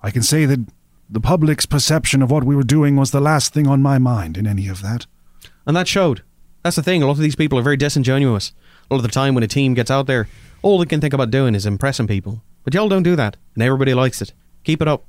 I 0.00 0.12
can 0.12 0.22
say 0.22 0.44
that 0.44 0.64
the 1.10 1.20
public's 1.20 1.66
perception 1.66 2.22
of 2.22 2.30
what 2.30 2.44
we 2.44 2.54
were 2.54 2.62
doing 2.62 2.94
was 2.94 3.10
the 3.10 3.20
last 3.20 3.52
thing 3.52 3.66
on 3.66 3.82
my 3.82 3.98
mind 3.98 4.36
in 4.36 4.46
any 4.46 4.68
of 4.68 4.80
that. 4.82 5.06
And 5.66 5.76
that 5.76 5.88
showed. 5.88 6.22
That's 6.62 6.76
the 6.76 6.82
thing, 6.82 7.02
a 7.02 7.06
lot 7.06 7.12
of 7.12 7.18
these 7.18 7.36
people 7.36 7.58
are 7.58 7.62
very 7.62 7.76
disingenuous. 7.76 8.52
A 8.88 8.94
lot 8.94 8.98
of 8.98 9.02
the 9.02 9.08
time 9.08 9.34
when 9.34 9.44
a 9.44 9.48
team 9.48 9.74
gets 9.74 9.90
out 9.90 10.06
there, 10.06 10.28
all 10.62 10.78
they 10.78 10.86
can 10.86 11.00
think 11.00 11.14
about 11.14 11.30
doing 11.32 11.56
is 11.56 11.66
impressing 11.66 12.06
people. 12.06 12.42
But 12.62 12.74
y'all 12.74 12.88
don't 12.88 13.02
do 13.02 13.16
that, 13.16 13.36
and 13.54 13.62
everybody 13.62 13.94
likes 13.94 14.22
it. 14.22 14.32
Keep 14.62 14.82
it 14.82 14.88
up. 14.88 15.04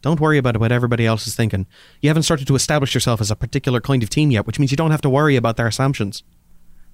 Don't 0.00 0.20
worry 0.20 0.38
about 0.38 0.56
what 0.58 0.72
everybody 0.72 1.06
else 1.06 1.26
is 1.26 1.34
thinking. 1.34 1.66
You 2.00 2.08
haven't 2.08 2.22
started 2.22 2.46
to 2.46 2.54
establish 2.54 2.94
yourself 2.94 3.20
as 3.20 3.30
a 3.30 3.36
particular 3.36 3.80
kind 3.80 4.02
of 4.02 4.10
team 4.10 4.30
yet, 4.30 4.46
which 4.46 4.58
means 4.58 4.70
you 4.70 4.76
don't 4.76 4.92
have 4.92 5.00
to 5.02 5.10
worry 5.10 5.36
about 5.36 5.56
their 5.56 5.66
assumptions. 5.66 6.22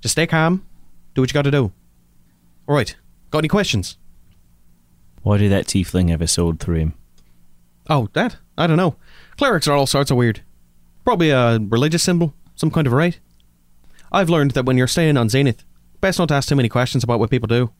Just 0.00 0.12
stay 0.12 0.26
calm, 0.26 0.64
do 1.14 1.20
what 1.20 1.30
you 1.30 1.34
gotta 1.34 1.50
do. 1.50 1.72
Alright, 2.68 2.96
got 3.30 3.38
any 3.38 3.48
questions? 3.48 3.98
Why 5.22 5.38
did 5.38 5.52
that 5.52 5.66
tiefling 5.66 6.10
have 6.10 6.22
a 6.22 6.28
sword 6.28 6.60
through 6.60 6.76
him? 6.76 6.94
Oh, 7.88 8.08
that? 8.14 8.36
I 8.56 8.66
don't 8.66 8.76
know. 8.76 8.96
Clerics 9.36 9.68
are 9.68 9.76
all 9.76 9.86
sorts 9.86 10.10
of 10.10 10.16
weird. 10.16 10.42
Probably 11.04 11.30
a 11.30 11.58
religious 11.58 12.02
symbol, 12.02 12.34
some 12.54 12.70
kind 12.70 12.86
of 12.86 12.92
rite. 12.92 13.20
I've 14.12 14.30
learned 14.30 14.52
that 14.52 14.64
when 14.64 14.78
you're 14.78 14.86
staying 14.86 15.16
on 15.16 15.28
Zenith, 15.28 15.64
best 16.00 16.18
not 16.18 16.28
to 16.28 16.34
ask 16.34 16.48
too 16.48 16.56
many 16.56 16.68
questions 16.68 17.04
about 17.04 17.18
what 17.18 17.30
people 17.30 17.48
do. 17.48 17.70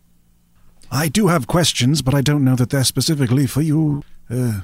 I 0.91 1.09
do 1.09 1.29
have 1.29 1.47
questions, 1.47 2.03
but 2.03 2.15
I 2.15 2.21
don't 2.21 2.45
know 2.45 2.57
that 2.57 2.71
they're 2.71 2.85
specifically 2.85 3.47
for 3.47 3.63
you. 3.63 4.03
Uh, 4.29 4.61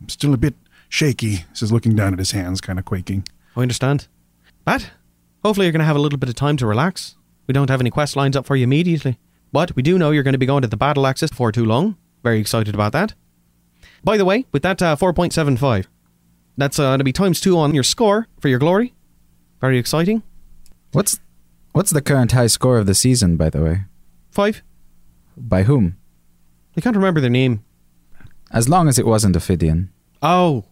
I'm 0.00 0.08
still 0.08 0.34
a 0.34 0.38
bit 0.38 0.54
shaky, 0.88 1.44
says 1.52 1.72
looking 1.72 1.94
down 1.94 2.12
at 2.12 2.18
his 2.18 2.32
hands, 2.32 2.60
kind 2.60 2.78
of 2.78 2.84
quaking. 2.84 3.26
I 3.56 3.62
understand. 3.62 4.08
But 4.64 4.90
hopefully 5.44 5.66
you're 5.66 5.72
going 5.72 5.80
to 5.80 5.86
have 5.86 5.96
a 5.96 6.00
little 6.00 6.18
bit 6.18 6.28
of 6.28 6.34
time 6.34 6.56
to 6.58 6.66
relax. 6.66 7.16
We 7.46 7.52
don't 7.52 7.70
have 7.70 7.80
any 7.80 7.90
quest 7.90 8.16
lines 8.16 8.36
up 8.36 8.46
for 8.46 8.56
you 8.56 8.64
immediately. 8.64 9.18
But 9.52 9.76
we 9.76 9.82
do 9.82 9.98
know 9.98 10.10
you're 10.10 10.22
going 10.22 10.32
to 10.32 10.38
be 10.38 10.46
going 10.46 10.62
to 10.62 10.68
the 10.68 10.76
battle 10.76 11.06
axis 11.06 11.30
before 11.30 11.52
too 11.52 11.64
long. 11.64 11.96
Very 12.22 12.40
excited 12.40 12.74
about 12.74 12.92
that. 12.92 13.14
By 14.02 14.16
the 14.16 14.24
way, 14.24 14.46
with 14.52 14.62
that 14.62 14.82
uh, 14.82 14.96
4.75, 14.96 15.86
that's 16.56 16.78
uh, 16.78 16.84
going 16.84 16.98
to 16.98 17.04
be 17.04 17.12
times 17.12 17.40
two 17.40 17.58
on 17.58 17.74
your 17.74 17.82
score 17.82 18.28
for 18.40 18.48
your 18.48 18.58
glory. 18.58 18.94
Very 19.60 19.78
exciting. 19.78 20.22
What's 20.92 21.20
what's 21.72 21.90
the 21.90 22.02
current 22.02 22.32
high 22.32 22.46
score 22.46 22.78
of 22.78 22.86
the 22.86 22.94
season, 22.94 23.36
by 23.36 23.50
the 23.50 23.62
way? 23.62 23.84
Five. 24.30 24.62
By 25.36 25.64
whom? 25.64 25.96
I 26.76 26.80
can't 26.80 26.96
remember 26.96 27.20
their 27.20 27.30
name. 27.30 27.64
As 28.54 28.68
long 28.68 28.88
as 28.88 28.98
it 28.98 29.06
wasn't 29.06 29.36
Ophidian. 29.36 29.90
Oh. 30.22 30.64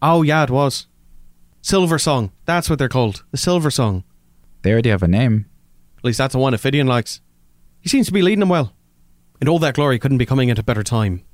Oh, 0.00 0.22
yeah, 0.22 0.44
it 0.44 0.50
was. 0.50 0.86
Silver 1.60 1.98
Song. 1.98 2.30
That's 2.46 2.70
what 2.70 2.78
they're 2.78 2.88
called. 2.88 3.24
The 3.32 3.36
Silver 3.36 3.70
Song. 3.70 4.04
They 4.62 4.72
already 4.72 4.90
have 4.90 5.02
a 5.02 5.08
name. 5.08 5.46
At 5.98 6.04
least 6.04 6.18
that's 6.18 6.32
the 6.32 6.38
one 6.38 6.54
Ophidian 6.54 6.86
likes. 6.86 7.20
He 7.80 7.88
seems 7.88 8.06
to 8.06 8.12
be 8.12 8.22
leading 8.22 8.40
them 8.40 8.48
well. 8.48 8.72
And 9.40 9.48
all 9.48 9.58
that 9.58 9.74
glory 9.74 9.98
couldn't 9.98 10.18
be 10.18 10.26
coming 10.26 10.48
at 10.48 10.58
a 10.58 10.62
better 10.62 10.84
time. 10.84 11.24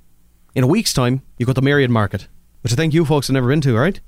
In 0.55 0.65
a 0.65 0.69
week's 0.69 0.95
time, 0.95 1.21
you've 1.37 1.47
got 1.49 1.55
the 1.55 1.63
Myriad 1.63 1.91
Market, 1.91 2.29
which 2.63 2.73
I 2.73 2.77
think 2.77 2.95
you 2.95 3.05
folks 3.05 3.27
have 3.29 3.35
never 3.35 3.49
been 3.49 3.61
to, 3.61 3.77
right? 3.77 4.01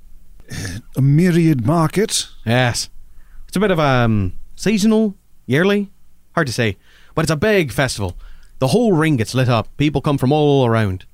A 0.95 1.01
myriad 1.01 1.65
market? 1.65 2.27
Yes. 2.45 2.89
It's 3.47 3.57
a 3.57 3.59
bit 3.59 3.71
of 3.71 3.79
um 3.79 4.33
seasonal, 4.55 5.15
yearly, 5.45 5.91
hard 6.35 6.47
to 6.47 6.53
say, 6.53 6.77
but 7.15 7.23
it's 7.23 7.31
a 7.31 7.35
big 7.35 7.71
festival. 7.71 8.17
The 8.59 8.67
whole 8.67 8.93
ring 8.93 9.17
gets 9.17 9.35
lit 9.35 9.49
up. 9.49 9.75
People 9.77 10.01
come 10.01 10.17
from 10.17 10.31
all 10.31 10.65
around. 10.65 11.05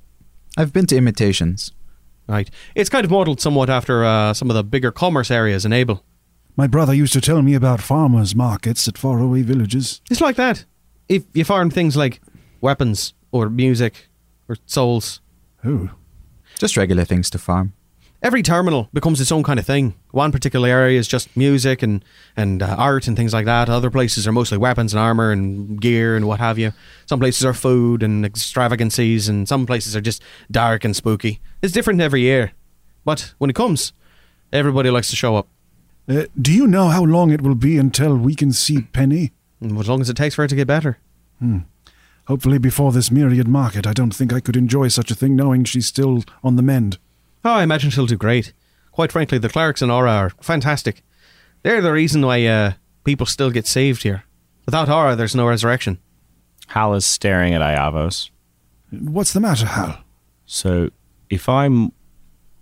I've 0.57 0.73
been 0.73 0.85
to 0.87 0.95
imitations. 0.97 1.71
Right. 2.27 2.49
It's 2.75 2.89
kind 2.89 3.03
of 3.03 3.11
modelled 3.11 3.41
somewhat 3.41 3.69
after 3.69 4.05
uh, 4.05 4.33
some 4.33 4.49
of 4.49 4.55
the 4.55 4.63
bigger 4.63 4.91
commerce 4.91 5.29
areas 5.29 5.65
in 5.65 5.73
Abel. 5.73 6.03
My 6.55 6.67
brother 6.67 6.93
used 6.93 7.13
to 7.13 7.21
tell 7.21 7.41
me 7.41 7.53
about 7.53 7.81
farmers' 7.81 8.35
markets 8.35 8.87
at 8.87 8.97
faraway 8.97 9.41
villages. 9.41 10.01
It's 10.09 10.21
like 10.21 10.35
that. 10.37 10.65
If 11.09 11.23
you 11.33 11.43
farm 11.43 11.69
things 11.69 11.97
like 11.97 12.21
weapons 12.61 13.13
or 13.31 13.49
music 13.49 14.07
or 14.47 14.55
souls, 14.65 15.19
Oh, 15.65 15.89
Just 16.59 16.77
regular 16.77 17.05
things 17.05 17.29
to 17.31 17.37
farm. 17.37 17.73
Every 18.23 18.41
terminal 18.41 18.89
becomes 18.93 19.21
its 19.21 19.31
own 19.31 19.43
kind 19.43 19.59
of 19.59 19.65
thing. 19.65 19.93
One 20.11 20.31
particular 20.31 20.67
area 20.69 20.97
is 20.97 21.07
just 21.07 21.35
music 21.35 21.83
and 21.83 22.03
and 22.35 22.63
uh, 22.63 22.75
art 22.79 23.07
and 23.07 23.15
things 23.15 23.33
like 23.33 23.45
that. 23.45 23.69
Other 23.69 23.91
places 23.91 24.25
are 24.25 24.31
mostly 24.31 24.57
weapons 24.57 24.93
and 24.93 24.99
armor 24.99 25.31
and 25.31 25.79
gear 25.79 26.15
and 26.15 26.25
what 26.25 26.39
have 26.39 26.57
you. 26.57 26.71
Some 27.05 27.19
places 27.19 27.45
are 27.45 27.53
food 27.53 28.01
and 28.01 28.25
extravagancies, 28.25 29.27
and 29.27 29.47
some 29.47 29.65
places 29.65 29.95
are 29.95 30.01
just 30.01 30.23
dark 30.49 30.83
and 30.85 30.95
spooky. 30.95 31.41
It's 31.61 31.73
different 31.73 32.01
every 32.01 32.21
year, 32.21 32.53
but 33.05 33.33
when 33.37 33.49
it 33.49 33.55
comes, 33.55 33.93
everybody 34.51 34.89
likes 34.89 35.09
to 35.09 35.15
show 35.15 35.35
up. 35.35 35.47
uh, 36.07 36.25
do 36.41 36.51
you 36.51 36.65
know 36.65 36.87
how 36.87 37.03
long 37.03 37.31
it 37.31 37.41
will 37.41 37.55
be 37.55 37.77
until 37.77 38.17
we 38.17 38.35
can 38.35 38.51
see 38.51 38.81
Penny? 38.81 39.31
And 39.59 39.77
as 39.77 39.87
long 39.87 40.01
as 40.01 40.09
it 40.09 40.17
takes 40.17 40.35
for 40.35 40.41
her 40.43 40.47
to 40.47 40.55
get 40.55 40.67
better. 40.67 40.97
Hmm. 41.39 41.59
Hopefully, 42.27 42.57
before 42.57 42.93
this 42.93 43.11
myriad 43.11 43.47
market. 43.47 43.85
I 43.85 43.93
don't 43.93 44.15
think 44.15 44.31
I 44.31 44.39
could 44.39 44.55
enjoy 44.55 44.87
such 44.87 45.11
a 45.11 45.15
thing 45.15 45.35
knowing 45.35 45.65
she's 45.65 45.87
still 45.87 46.23
on 46.41 46.55
the 46.55 46.61
mend. 46.61 46.97
Oh, 47.45 47.51
I 47.51 47.63
imagine 47.63 47.89
she'll 47.89 48.05
do 48.05 48.15
great. 48.15 48.53
Quite 48.91 49.11
frankly, 49.11 49.37
the 49.37 49.49
clerics 49.49 49.81
in 49.81 49.89
Aura 49.91 50.11
are 50.11 50.29
fantastic. 50.41 51.03
They're 51.63 51.81
the 51.81 51.91
reason 51.91 52.25
why 52.25 52.45
uh, 52.45 52.73
people 53.03 53.25
still 53.25 53.51
get 53.51 53.67
saved 53.67 54.03
here. 54.03 54.23
Without 54.65 54.89
Aura, 54.89 55.15
there's 55.15 55.35
no 55.35 55.47
resurrection. 55.47 55.99
Hal 56.67 56.93
is 56.93 57.05
staring 57.05 57.53
at 57.53 57.61
Iavos. 57.61 58.29
What's 58.91 59.33
the 59.33 59.39
matter, 59.39 59.65
Hal? 59.65 59.97
So 60.45 60.89
if 61.29 61.49
I'm 61.49 61.91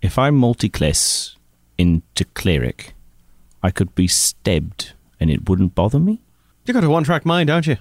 if 0.00 0.18
I'm 0.18 0.40
multiclass 0.40 1.36
into 1.78 2.24
cleric, 2.34 2.94
I 3.62 3.70
could 3.70 3.94
be 3.94 4.08
stabbed 4.08 4.92
and 5.20 5.30
it 5.30 5.48
wouldn't 5.48 5.74
bother 5.74 6.00
me? 6.00 6.22
You 6.64 6.74
got 6.74 6.84
a 6.84 6.90
one 6.90 7.04
track 7.04 7.24
mind, 7.24 7.48
don't 7.48 7.66
you? 7.66 7.76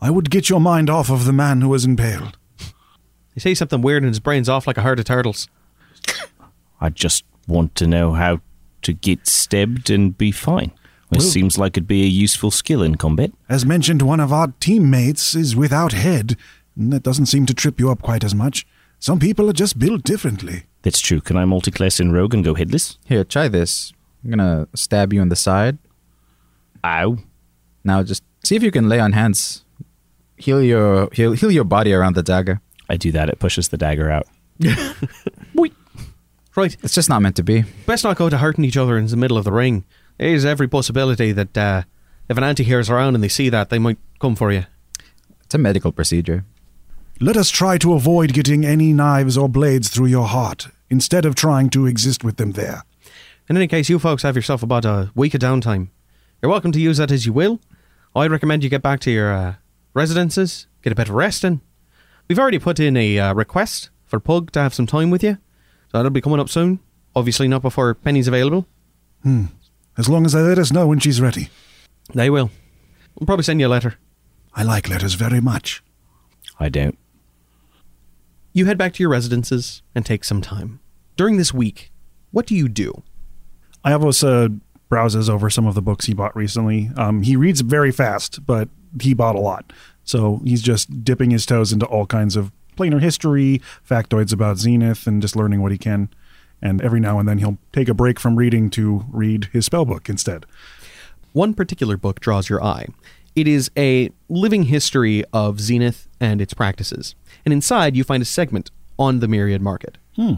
I 0.00 0.10
would 0.10 0.30
get 0.30 0.48
your 0.48 0.60
mind 0.60 0.90
off 0.90 1.10
of 1.10 1.24
the 1.24 1.32
man 1.32 1.60
who 1.60 1.68
was 1.68 1.84
impaled. 1.84 2.36
You 3.34 3.40
say 3.40 3.54
something 3.54 3.82
weird 3.82 4.02
and 4.02 4.10
his 4.10 4.20
brain's 4.20 4.48
off 4.48 4.66
like 4.66 4.76
a 4.76 4.82
herd 4.82 4.98
of 4.98 5.04
turtles. 5.04 5.48
I 6.80 6.88
just 6.90 7.24
want 7.46 7.74
to 7.76 7.86
know 7.86 8.12
how 8.12 8.40
to 8.82 8.92
get 8.92 9.26
stabbed 9.26 9.90
and 9.90 10.16
be 10.16 10.30
fine. 10.32 10.72
It 11.10 11.18
Well- 11.18 11.26
seems 11.28 11.58
like 11.58 11.76
it'd 11.76 11.86
be 11.86 12.02
a 12.02 12.06
useful 12.24 12.50
skill 12.50 12.82
in 12.82 12.96
combat. 12.96 13.32
As 13.48 13.64
mentioned, 13.64 14.02
one 14.02 14.20
of 14.20 14.32
our 14.32 14.52
teammates 14.60 15.34
is 15.34 15.54
without 15.54 15.92
head, 15.92 16.36
and 16.76 16.92
that 16.92 17.02
doesn't 17.02 17.26
seem 17.26 17.46
to 17.46 17.54
trip 17.54 17.78
you 17.78 17.90
up 17.90 18.02
quite 18.02 18.24
as 18.24 18.34
much. 18.34 18.66
Some 18.98 19.18
people 19.18 19.48
are 19.48 19.52
just 19.54 19.78
built 19.78 20.02
differently. 20.02 20.64
That's 20.82 21.00
true. 21.00 21.20
Can 21.20 21.36
I 21.36 21.44
multiclass 21.44 22.00
in 22.00 22.12
rogue 22.12 22.34
and 22.34 22.44
go 22.44 22.54
headless? 22.54 22.98
Here, 23.06 23.24
try 23.24 23.48
this. 23.48 23.92
I'm 24.24 24.30
gonna 24.30 24.66
stab 24.74 25.12
you 25.12 25.22
in 25.22 25.28
the 25.28 25.36
side. 25.36 25.78
Ow. 26.84 27.18
Now 27.84 28.02
just 28.02 28.22
see 28.42 28.56
if 28.56 28.62
you 28.62 28.70
can 28.70 28.88
lay 28.88 28.98
on 29.00 29.12
hands. 29.12 29.64
Heal 30.36 30.62
your 30.62 31.08
heal, 31.12 31.32
heal 31.32 31.50
your 31.50 31.64
body 31.64 31.92
around 31.92 32.14
the 32.16 32.22
dagger. 32.22 32.60
I 32.88 32.96
do 32.96 33.12
that. 33.12 33.28
It 33.28 33.38
pushes 33.38 33.68
the 33.68 33.76
dagger 33.78 34.10
out. 34.10 34.26
Right. 36.56 36.76
It's 36.82 36.94
just 36.94 37.08
not 37.08 37.20
meant 37.20 37.36
to 37.36 37.42
be. 37.42 37.64
Best 37.84 38.04
not 38.04 38.16
go 38.16 38.30
to 38.30 38.38
hurting 38.38 38.64
each 38.64 38.76
other 38.76 38.96
in 38.96 39.06
the 39.06 39.16
middle 39.16 39.36
of 39.36 39.44
the 39.44 39.52
ring. 39.52 39.84
There's 40.18 40.44
every 40.44 40.68
possibility 40.68 41.32
that 41.32 41.58
uh, 41.58 41.82
if 42.28 42.38
an 42.38 42.44
anti 42.44 42.62
hero's 42.62 42.88
around 42.88 43.14
and 43.14 43.24
they 43.24 43.28
see 43.28 43.48
that, 43.48 43.70
they 43.70 43.78
might 43.78 43.98
come 44.20 44.36
for 44.36 44.52
you. 44.52 44.64
It's 45.42 45.54
a 45.54 45.58
medical 45.58 45.90
procedure. 45.90 46.44
Let 47.20 47.36
us 47.36 47.50
try 47.50 47.78
to 47.78 47.94
avoid 47.94 48.32
getting 48.32 48.64
any 48.64 48.92
knives 48.92 49.36
or 49.36 49.48
blades 49.48 49.88
through 49.88 50.06
your 50.06 50.26
heart, 50.26 50.68
instead 50.90 51.24
of 51.24 51.34
trying 51.34 51.70
to 51.70 51.86
exist 51.86 52.24
with 52.24 52.36
them 52.36 52.52
there. 52.52 52.82
In 53.48 53.56
any 53.56 53.68
case, 53.68 53.88
you 53.88 53.98
folks 53.98 54.22
have 54.22 54.36
yourself 54.36 54.62
about 54.62 54.84
a 54.84 55.10
week 55.14 55.34
of 55.34 55.40
downtime. 55.40 55.88
You're 56.40 56.50
welcome 56.50 56.72
to 56.72 56.80
use 56.80 56.98
that 56.98 57.12
as 57.12 57.26
you 57.26 57.32
will. 57.32 57.60
I'd 58.16 58.30
recommend 58.30 58.64
you 58.64 58.70
get 58.70 58.82
back 58.82 59.00
to 59.00 59.10
your 59.10 59.32
uh, 59.32 59.54
residences, 59.92 60.66
get 60.82 60.92
a 60.92 60.96
bit 60.96 61.08
of 61.08 61.14
rest 61.14 61.44
in. 61.44 61.60
We've 62.28 62.38
already 62.38 62.58
put 62.58 62.80
in 62.80 62.96
a 62.96 63.18
uh, 63.18 63.34
request 63.34 63.90
for 64.06 64.18
Pug 64.18 64.50
to 64.52 64.60
have 64.60 64.74
some 64.74 64.86
time 64.86 65.10
with 65.10 65.22
you, 65.22 65.34
so 65.34 65.43
that'll 65.94 66.10
be 66.10 66.20
coming 66.20 66.40
up 66.40 66.48
soon. 66.48 66.80
Obviously, 67.14 67.46
not 67.46 67.62
before 67.62 67.94
Penny's 67.94 68.26
available. 68.26 68.66
Hmm. 69.22 69.44
As 69.96 70.08
long 70.08 70.26
as 70.26 70.32
they 70.32 70.40
let 70.40 70.58
us 70.58 70.72
know 70.72 70.88
when 70.88 70.98
she's 70.98 71.20
ready. 71.20 71.48
They 72.12 72.28
will. 72.28 72.50
We'll 73.18 73.26
probably 73.26 73.44
send 73.44 73.60
you 73.60 73.68
a 73.68 73.68
letter. 73.68 73.94
I 74.54 74.64
like 74.64 74.88
letters 74.88 75.14
very 75.14 75.40
much. 75.40 75.82
I 76.58 76.68
don't. 76.68 76.98
You 78.52 78.66
head 78.66 78.76
back 78.76 78.92
to 78.94 79.02
your 79.02 79.10
residences 79.10 79.82
and 79.94 80.04
take 80.04 80.24
some 80.24 80.40
time. 80.42 80.80
During 81.16 81.36
this 81.36 81.54
week, 81.54 81.92
what 82.32 82.46
do 82.46 82.56
you 82.56 82.68
do? 82.68 83.04
Iavos 83.84 84.26
uh, 84.26 84.48
browses 84.88 85.30
over 85.30 85.48
some 85.48 85.66
of 85.66 85.76
the 85.76 85.82
books 85.82 86.06
he 86.06 86.14
bought 86.14 86.34
recently. 86.34 86.90
Um, 86.96 87.22
he 87.22 87.36
reads 87.36 87.60
very 87.60 87.92
fast, 87.92 88.44
but 88.44 88.68
he 89.00 89.14
bought 89.14 89.36
a 89.36 89.40
lot. 89.40 89.72
So 90.02 90.40
he's 90.44 90.62
just 90.62 91.04
dipping 91.04 91.30
his 91.30 91.46
toes 91.46 91.72
into 91.72 91.86
all 91.86 92.06
kinds 92.06 92.34
of 92.34 92.50
planar 92.76 93.00
history, 93.00 93.60
factoids 93.88 94.32
about 94.32 94.58
Zenith, 94.58 95.06
and 95.06 95.22
just 95.22 95.36
learning 95.36 95.62
what 95.62 95.72
he 95.72 95.78
can. 95.78 96.08
And 96.62 96.80
every 96.80 97.00
now 97.00 97.18
and 97.18 97.28
then 97.28 97.38
he'll 97.38 97.58
take 97.72 97.88
a 97.88 97.94
break 97.94 98.18
from 98.18 98.36
reading 98.36 98.70
to 98.70 99.04
read 99.10 99.48
his 99.52 99.66
spell 99.66 99.84
book 99.84 100.08
instead. 100.08 100.46
One 101.32 101.52
particular 101.52 101.96
book 101.96 102.20
draws 102.20 102.48
your 102.48 102.62
eye. 102.62 102.86
It 103.34 103.48
is 103.48 103.70
a 103.76 104.10
living 104.28 104.64
history 104.64 105.24
of 105.32 105.60
Zenith 105.60 106.08
and 106.20 106.40
its 106.40 106.54
practices. 106.54 107.14
And 107.44 107.52
inside, 107.52 107.96
you 107.96 108.04
find 108.04 108.22
a 108.22 108.26
segment 108.26 108.70
on 108.98 109.18
the 109.18 109.28
Myriad 109.28 109.60
market. 109.60 109.98
Hmm. 110.16 110.34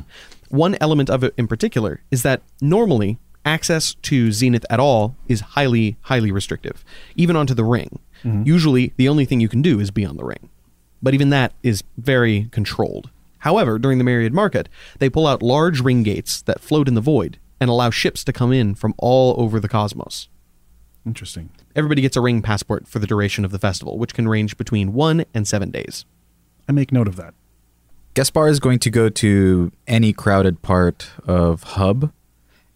One 0.49 0.77
element 0.81 1.11
of 1.11 1.23
it 1.23 1.35
in 1.37 1.47
particular 1.47 2.01
is 2.11 2.23
that 2.23 2.43
normally 2.61 3.19
access 3.45 3.95
to 4.03 4.33
Zenith 4.33 4.67
at 4.71 4.81
all 4.81 5.17
is 5.29 5.41
highly, 5.41 5.97
highly 6.03 6.33
restrictive, 6.33 6.85
even 7.15 7.37
onto 7.37 7.55
the 7.55 7.65
ring. 7.65 8.01
Mm-hmm. 8.25 8.43
Usually, 8.45 8.93
the 8.97 9.09
only 9.09 9.25
thing 9.25 9.41
you 9.41 9.49
can 9.49 9.63
do 9.63 9.79
is 9.79 9.91
be 9.91 10.05
on 10.05 10.17
the 10.17 10.25
ring. 10.25 10.51
But 11.03 11.15
even 11.15 11.31
that 11.31 11.53
is 11.63 11.83
very 11.97 12.49
controlled. 12.51 13.11
However, 13.39 13.79
during 13.79 13.99
the 13.99 14.05
Myriad 14.05 14.33
market, 14.33 14.69
they 14.99 15.09
pull 15.09 15.27
out 15.27 15.43
large 15.43 15.81
ring 15.81 16.03
gates 16.03 16.43
that 16.43 16.61
float 16.61 16.89
in 16.89 16.95
the 16.95 17.01
void 17.01 17.39
and 17.61 17.71
allow 17.71 17.91
ships 17.91 18.25
to 18.25 18.33
come 18.33 18.53
in 18.53 18.75
from 18.75 18.95
all 18.99 19.35
over 19.41 19.61
the 19.61 19.69
cosmos. 19.69 20.29
Interesting. 21.07 21.51
Everybody 21.77 22.03
gets 22.03 22.17
a 22.17 22.21
ring 22.21 22.43
passport 22.43 22.89
for 22.89 22.99
the 22.99 23.07
duration 23.07 23.45
of 23.45 23.53
the 23.53 23.59
festival, 23.59 23.99
which 23.99 24.15
can 24.15 24.29
range 24.29 24.57
between 24.57 24.93
one 24.93 25.25
and 25.33 25.47
seven 25.47 25.71
days. 25.71 26.05
I 26.69 26.73
make 26.73 26.91
note 26.91 27.07
of 27.07 27.17
that. 27.17 27.35
Gaspar 28.15 28.49
is 28.49 28.61
going 28.61 28.79
to 28.81 28.91
go 28.91 29.09
to 29.11 29.71
any 29.87 30.13
crowded 30.13 30.63
part 30.63 31.11
of 31.25 31.63
Hub 31.63 32.13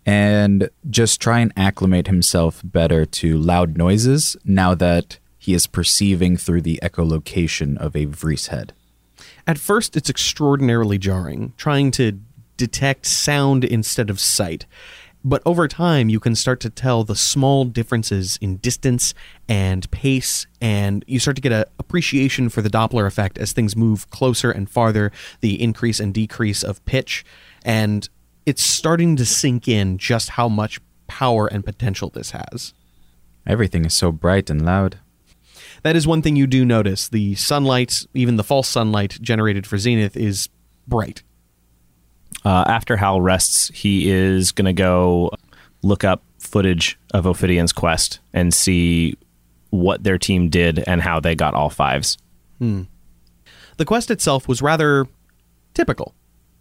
and 0.07 0.71
just 0.89 1.21
try 1.21 1.41
and 1.41 1.53
acclimate 1.57 2.07
himself 2.07 2.61
better 2.63 3.05
to 3.05 3.37
loud 3.37 3.77
noises 3.77 4.37
now 4.45 4.75
that 4.75 5.19
he 5.41 5.55
is 5.55 5.67
perceiving 5.67 6.37
through 6.37 6.61
the 6.61 6.79
echolocation 6.83 7.79
of 7.79 7.97
a 7.97 8.07
Vrees 8.07 8.49
head. 8.49 8.75
At 9.47 9.59
first, 9.59 9.97
it's 9.97 10.11
extraordinarily 10.11 10.99
jarring, 10.99 11.55
trying 11.57 11.91
to 11.93 12.21
detect 12.59 13.07
sound 13.07 13.65
instead 13.65 14.11
of 14.11 14.21
sight. 14.21 14.67
But 15.25 15.43
over 15.47 15.67
time, 15.67 16.11
you 16.11 16.21
can 16.21 16.35
start 16.35 16.61
to 16.61 16.71
tell 16.71 17.05
the 17.05 17.17
small 17.17 17.65
differences 17.65 18.39
in 18.43 18.59
distance 18.59 19.15
and 19.49 19.91
pace, 19.91 20.47
and 20.61 21.05
you 21.07 21.19
start 21.19 21.37
to 21.37 21.43
get 21.43 21.53
an 21.53 21.65
appreciation 21.79 22.51
for 22.51 22.61
the 22.61 22.71
Doppler 22.71 23.07
effect 23.07 23.39
as 23.39 23.53
things 23.53 23.75
move 23.75 24.11
closer 24.11 24.51
and 24.51 24.69
farther, 24.69 25.11
the 25.41 25.61
increase 25.61 26.01
and 26.01 26.13
decrease 26.13 26.63
of 26.63 26.85
pitch, 26.85 27.25
and 27.65 28.11
it's 28.45 28.63
starting 28.63 29.17
to 29.17 29.25
sink 29.25 29.69
in 29.69 29.97
just 29.97 30.31
how 30.31 30.49
much 30.49 30.81
power 31.07 31.47
and 31.47 31.65
potential 31.65 32.11
this 32.11 32.33
has. 32.33 32.75
Everything 33.47 33.87
is 33.87 33.95
so 33.95 34.13
bright 34.13 34.51
and 34.51 34.65
loud. 34.65 34.99
That 35.83 35.97
is 35.97 36.07
one 36.07 36.23
thing 36.23 36.37
you 36.37 36.47
do 36.47 36.65
notice. 36.65 37.09
The 37.09 37.35
sunlight, 37.37 38.07
even 38.15 38.37
the 38.37 38.45
false 38.45 38.69
sunlight 38.69 39.19
generated 39.21 39.67
for 39.67 39.79
Zenith, 39.79 40.17
is 40.17 40.49
bright. 40.87 41.23
Uh, 42.45 42.65
after 42.67 42.97
Hal 42.97 43.21
rests, 43.21 43.71
he 43.75 44.11
is 44.11 44.53
going 44.53 44.67
to 44.67 44.73
go 44.73 45.31
look 45.83 46.05
up 46.05 46.23
footage 46.39 46.99
of 47.13 47.27
Ophidian's 47.27 47.73
quest 47.73 48.21
and 48.33 48.53
see 48.53 49.17
what 49.71 50.03
their 50.03 50.19
team 50.19 50.49
did 50.49 50.83
and 50.87 51.01
how 51.01 51.21
they 51.21 51.35
got 51.35 51.55
all 51.55 51.71
fives. 51.71 52.19
Hmm. 52.59 52.83
The 53.77 53.85
quest 53.85 54.11
itself 54.11 54.49
was 54.49 54.61
rather 54.61 55.07
typical. 55.75 56.15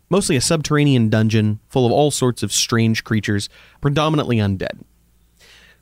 Mostly 0.09 0.35
a 0.35 0.41
subterranean 0.41 1.09
dungeon 1.09 1.59
full 1.67 1.85
of 1.85 1.91
all 1.91 2.11
sorts 2.11 2.43
of 2.43 2.51
strange 2.51 3.03
creatures, 3.03 3.49
predominantly 3.81 4.37
undead. 4.37 4.83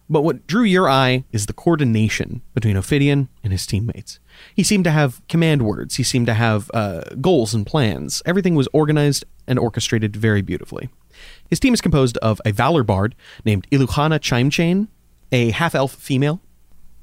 But 0.09 0.21
what 0.21 0.47
drew 0.47 0.63
your 0.63 0.89
eye 0.89 1.25
is 1.31 1.45
the 1.45 1.53
coordination 1.53 2.41
between 2.53 2.77
Ophidian 2.77 3.27
and 3.43 3.51
his 3.51 3.67
teammates. 3.67 4.19
He 4.55 4.63
seemed 4.63 4.85
to 4.85 4.91
have 4.91 5.21
command 5.27 5.63
words, 5.63 5.95
he 5.95 6.03
seemed 6.03 6.27
to 6.27 6.33
have 6.33 6.71
uh, 6.73 7.01
goals 7.19 7.53
and 7.53 7.65
plans. 7.65 8.21
Everything 8.25 8.55
was 8.55 8.69
organized 8.71 9.25
and 9.47 9.59
orchestrated 9.59 10.15
very 10.15 10.41
beautifully. 10.41 10.89
His 11.49 11.59
team 11.59 11.73
is 11.73 11.81
composed 11.81 12.17
of 12.17 12.41
a 12.45 12.51
Valor 12.51 12.83
Bard 12.83 13.15
named 13.43 13.67
Iluchana 13.71 14.19
Chimechain, 14.19 14.87
a 15.31 15.51
half 15.51 15.75
elf 15.75 15.93
female. 15.93 16.41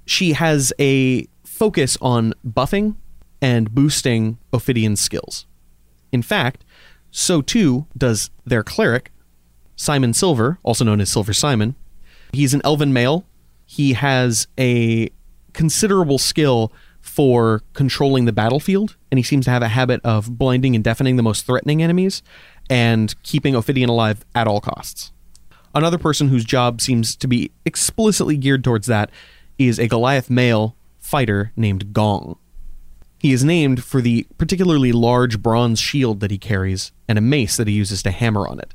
She 0.07 0.33
has 0.33 0.73
a 0.79 1.27
focus 1.45 1.97
on 2.01 2.35
buffing 2.47 2.97
and 3.41 3.75
boosting 3.75 4.39
Ophidian's 4.53 5.01
skills. 5.01 5.47
In 6.13 6.23
fact, 6.23 6.65
so 7.11 7.43
too 7.43 7.87
does 7.97 8.31
their 8.45 8.63
cleric, 8.63 9.11
Simon 9.77 10.15
Silver, 10.15 10.59
also 10.63 10.85
known 10.85 11.01
as 11.01 11.11
Silver 11.11 11.33
Simon. 11.33 11.75
He's 12.35 12.55
an 12.55 12.61
elven 12.65 12.93
male. 12.93 13.25
He 13.65 13.95
has 13.95 14.47
a 14.59 15.11
considerable 15.53 16.19
skill 16.19 16.73
for 17.01 17.63
controlling 17.75 18.25
the 18.25 18.33
battlefield, 18.33 18.97
and 19.11 19.19
he 19.19 19.23
seems 19.23 19.45
to 19.45 19.51
have 19.51 19.63
a 19.63 19.69
habit 19.69 20.01
of 20.05 20.39
blinding 20.39 20.75
and 20.75 20.83
deafening 20.83 21.17
the 21.17 21.23
most 21.23 21.47
threatening 21.47 21.83
enemies 21.83 22.23
and 22.69 23.15
keeping 23.23 23.55
Ophidian 23.55 23.89
alive 23.89 24.25
at 24.35 24.49
all 24.49 24.61
costs. 24.61 25.13
Another 25.75 25.99
person 25.99 26.29
whose 26.29 26.45
job 26.45 26.81
seems 26.81 27.15
to 27.17 27.29
be 27.29 27.51
explicitly 27.65 28.37
geared 28.37 28.65
towards 28.65 28.87
that 28.87 29.11
is 29.59 29.79
a 29.79 29.89
Goliath 29.89 30.31
male 30.31 30.77
fighter 30.99 31.53
named 31.57 31.93
Gong. 31.93 32.39
He 33.19 33.33
is 33.33 33.45
named 33.45 33.85
for 33.85 34.01
the 34.01 34.27
particularly 34.39 34.93
large 34.93 35.43
bronze 35.43 35.81
shield 35.81 36.21
that 36.21 36.31
he 36.31 36.39
carries 36.39 36.93
and 37.09 37.19
a 37.19 37.23
mace 37.23 37.57
that 37.57 37.69
he 37.69 37.75
uses 37.75 38.03
to 38.03 38.11
hammer 38.11 38.47
on 38.47 38.59
it. 38.59 38.75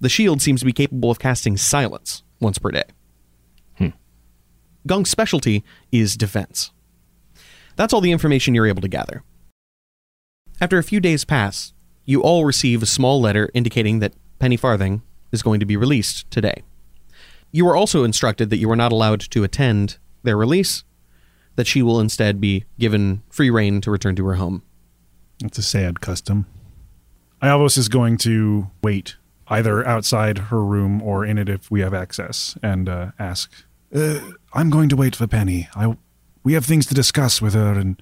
The 0.00 0.08
shield 0.08 0.40
seems 0.40 0.60
to 0.60 0.66
be 0.66 0.72
capable 0.72 1.10
of 1.10 1.18
casting 1.18 1.56
silence 1.56 2.22
once 2.40 2.58
per 2.58 2.70
day. 2.70 2.84
Hmm. 3.76 3.88
Gong's 4.86 5.10
specialty 5.10 5.64
is 5.92 6.16
defense. 6.16 6.72
That's 7.76 7.92
all 7.92 8.00
the 8.00 8.12
information 8.12 8.54
you're 8.54 8.66
able 8.66 8.82
to 8.82 8.88
gather. 8.88 9.22
After 10.60 10.78
a 10.78 10.82
few 10.82 11.00
days 11.00 11.24
pass, 11.24 11.72
you 12.04 12.22
all 12.22 12.44
receive 12.44 12.82
a 12.82 12.86
small 12.86 13.20
letter 13.20 13.50
indicating 13.54 14.00
that 14.00 14.14
Penny 14.38 14.56
Farthing 14.56 15.02
is 15.32 15.42
going 15.42 15.60
to 15.60 15.66
be 15.66 15.76
released 15.76 16.30
today. 16.30 16.62
You 17.52 17.66
are 17.68 17.76
also 17.76 18.04
instructed 18.04 18.50
that 18.50 18.58
you 18.58 18.70
are 18.70 18.76
not 18.76 18.92
allowed 18.92 19.20
to 19.20 19.44
attend 19.44 19.98
their 20.22 20.36
release, 20.36 20.84
that 21.56 21.66
she 21.66 21.82
will 21.82 22.00
instead 22.00 22.40
be 22.40 22.64
given 22.78 23.22
free 23.30 23.50
reign 23.50 23.80
to 23.80 23.90
return 23.90 24.16
to 24.16 24.26
her 24.26 24.34
home. 24.34 24.62
That's 25.40 25.58
a 25.58 25.62
sad 25.62 26.00
custom. 26.00 26.46
Iavos 27.42 27.78
is 27.78 27.88
going 27.88 28.18
to 28.18 28.70
wait 28.82 29.16
either 29.50 29.86
outside 29.86 30.38
her 30.38 30.64
room 30.64 31.02
or 31.02 31.24
in 31.24 31.36
it 31.36 31.48
if 31.48 31.70
we 31.70 31.80
have 31.80 31.92
access, 31.92 32.56
and 32.62 32.88
uh, 32.88 33.10
ask, 33.18 33.50
uh, 33.94 34.20
"I'm 34.54 34.70
going 34.70 34.88
to 34.88 34.96
wait 34.96 35.16
for 35.16 35.26
Penny. 35.26 35.68
I, 35.74 35.96
we 36.42 36.54
have 36.54 36.64
things 36.64 36.86
to 36.86 36.94
discuss 36.94 37.42
with 37.42 37.54
her, 37.54 37.72
and 37.72 38.00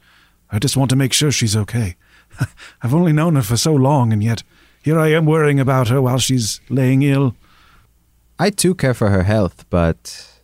I 0.51 0.59
just 0.59 0.77
want 0.77 0.91
to 0.91 0.97
make 0.97 1.13
sure 1.13 1.33
she's 1.33 1.57
okay. 1.57 1.97
I've 2.83 2.95
only 2.95 3.13
known 3.13 3.35
her 3.37 3.43
for 3.43 3.57
so 3.57 3.75
long, 3.75 4.13
and 4.13 4.23
yet 4.23 4.43
here 4.83 4.99
I 4.99 5.09
am 5.09 5.27
worrying 5.27 5.59
about 5.59 5.89
her 5.89 6.01
while 6.01 6.19
she's 6.19 6.61
laying 6.69 7.03
ill." 7.03 7.35
I 8.41 8.51
too 8.51 8.75
care 8.77 8.95
for 8.95 9.11
her 9.11 9.25
health, 9.25 9.65
but 9.69 10.39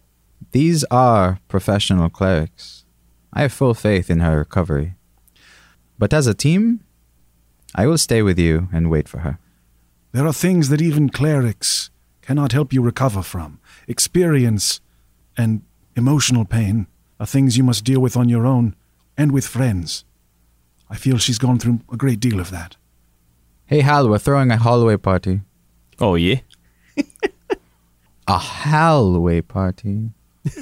these 0.50 0.82
are 0.90 1.38
professional 1.46 2.10
clerics. 2.10 2.84
I 3.32 3.42
have 3.42 3.52
full 3.52 3.74
faith 3.74 4.10
in 4.10 4.20
her 4.20 4.38
recovery. 4.38 4.94
But 5.98 6.12
as 6.12 6.26
a 6.26 6.34
team, 6.34 6.80
I 7.74 7.86
will 7.86 7.98
stay 7.98 8.22
with 8.22 8.38
you 8.38 8.68
and 8.72 8.90
wait 8.90 9.08
for 9.08 9.18
her. 9.18 9.38
There 10.14 10.28
are 10.28 10.32
things 10.32 10.68
that 10.68 10.80
even 10.80 11.10
clerics 11.10 11.90
cannot 12.22 12.52
help 12.52 12.72
you 12.72 12.80
recover 12.80 13.20
from. 13.20 13.58
Experience 13.88 14.80
and 15.36 15.62
emotional 15.96 16.44
pain 16.44 16.86
are 17.18 17.26
things 17.26 17.56
you 17.56 17.64
must 17.64 17.82
deal 17.82 17.98
with 17.98 18.16
on 18.16 18.28
your 18.28 18.46
own 18.46 18.76
and 19.18 19.32
with 19.32 19.44
friends. 19.44 20.04
I 20.88 20.94
feel 20.94 21.18
she's 21.18 21.38
gone 21.38 21.58
through 21.58 21.80
a 21.92 21.96
great 21.96 22.20
deal 22.20 22.38
of 22.38 22.52
that. 22.52 22.76
Hey 23.66 23.80
Hal, 23.80 24.08
we're 24.08 24.18
throwing 24.18 24.52
a 24.52 24.56
hallway 24.56 24.96
party. 24.98 25.40
Oh, 25.98 26.14
yeah? 26.14 26.42
A 28.28 28.38
Halloway 28.38 29.40
party. 29.40 30.10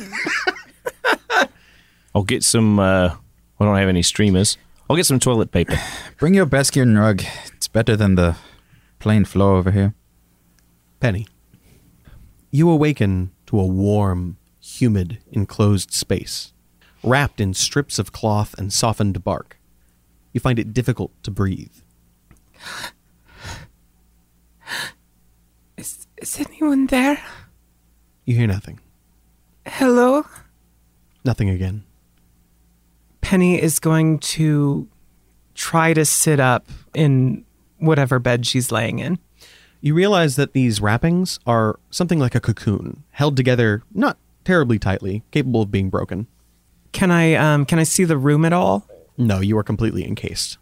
I'll 2.14 2.24
get 2.24 2.42
some. 2.42 2.78
Uh, 2.78 3.16
I 3.60 3.64
don't 3.64 3.76
have 3.76 3.90
any 3.90 4.02
streamers. 4.02 4.56
I'll 4.88 4.96
get 4.96 5.04
some 5.06 5.20
toilet 5.20 5.52
paper. 5.52 5.78
Bring 6.18 6.32
your 6.32 6.46
Beskian 6.46 6.98
rug. 6.98 7.22
It's 7.54 7.68
better 7.68 7.96
than 7.96 8.14
the 8.14 8.36
plain 9.02 9.24
floor 9.24 9.56
over 9.56 9.72
here. 9.72 9.94
Penny. 11.00 11.26
You 12.52 12.70
awaken 12.70 13.32
to 13.46 13.58
a 13.58 13.66
warm, 13.66 14.36
humid, 14.60 15.18
enclosed 15.32 15.92
space, 15.92 16.52
wrapped 17.02 17.40
in 17.40 17.52
strips 17.52 17.98
of 17.98 18.12
cloth 18.12 18.54
and 18.56 18.72
softened 18.72 19.24
bark. 19.24 19.58
You 20.32 20.40
find 20.40 20.56
it 20.56 20.72
difficult 20.72 21.10
to 21.24 21.32
breathe. 21.32 21.74
Is, 25.76 26.06
is 26.18 26.38
anyone 26.38 26.86
there? 26.86 27.20
You 28.24 28.36
hear 28.36 28.46
nothing. 28.46 28.78
Hello? 29.66 30.24
Nothing 31.24 31.48
again. 31.48 31.82
Penny 33.20 33.60
is 33.60 33.80
going 33.80 34.20
to 34.20 34.86
try 35.54 35.92
to 35.92 36.04
sit 36.04 36.38
up 36.38 36.68
in 36.94 37.44
whatever 37.82 38.18
bed 38.18 38.46
she's 38.46 38.72
laying 38.72 38.98
in. 38.98 39.18
You 39.80 39.94
realize 39.94 40.36
that 40.36 40.52
these 40.52 40.80
wrappings 40.80 41.40
are 41.46 41.78
something 41.90 42.18
like 42.18 42.34
a 42.34 42.40
cocoon, 42.40 43.02
held 43.10 43.36
together 43.36 43.82
not 43.92 44.16
terribly 44.44 44.78
tightly, 44.78 45.22
capable 45.30 45.62
of 45.62 45.70
being 45.70 45.90
broken. 45.90 46.26
Can 46.92 47.10
I 47.10 47.34
um 47.34 47.64
can 47.64 47.78
I 47.78 47.84
see 47.84 48.04
the 48.04 48.16
room 48.16 48.44
at 48.44 48.52
all? 48.52 48.86
No, 49.18 49.40
you 49.40 49.58
are 49.58 49.64
completely 49.64 50.06
encased. 50.06 50.58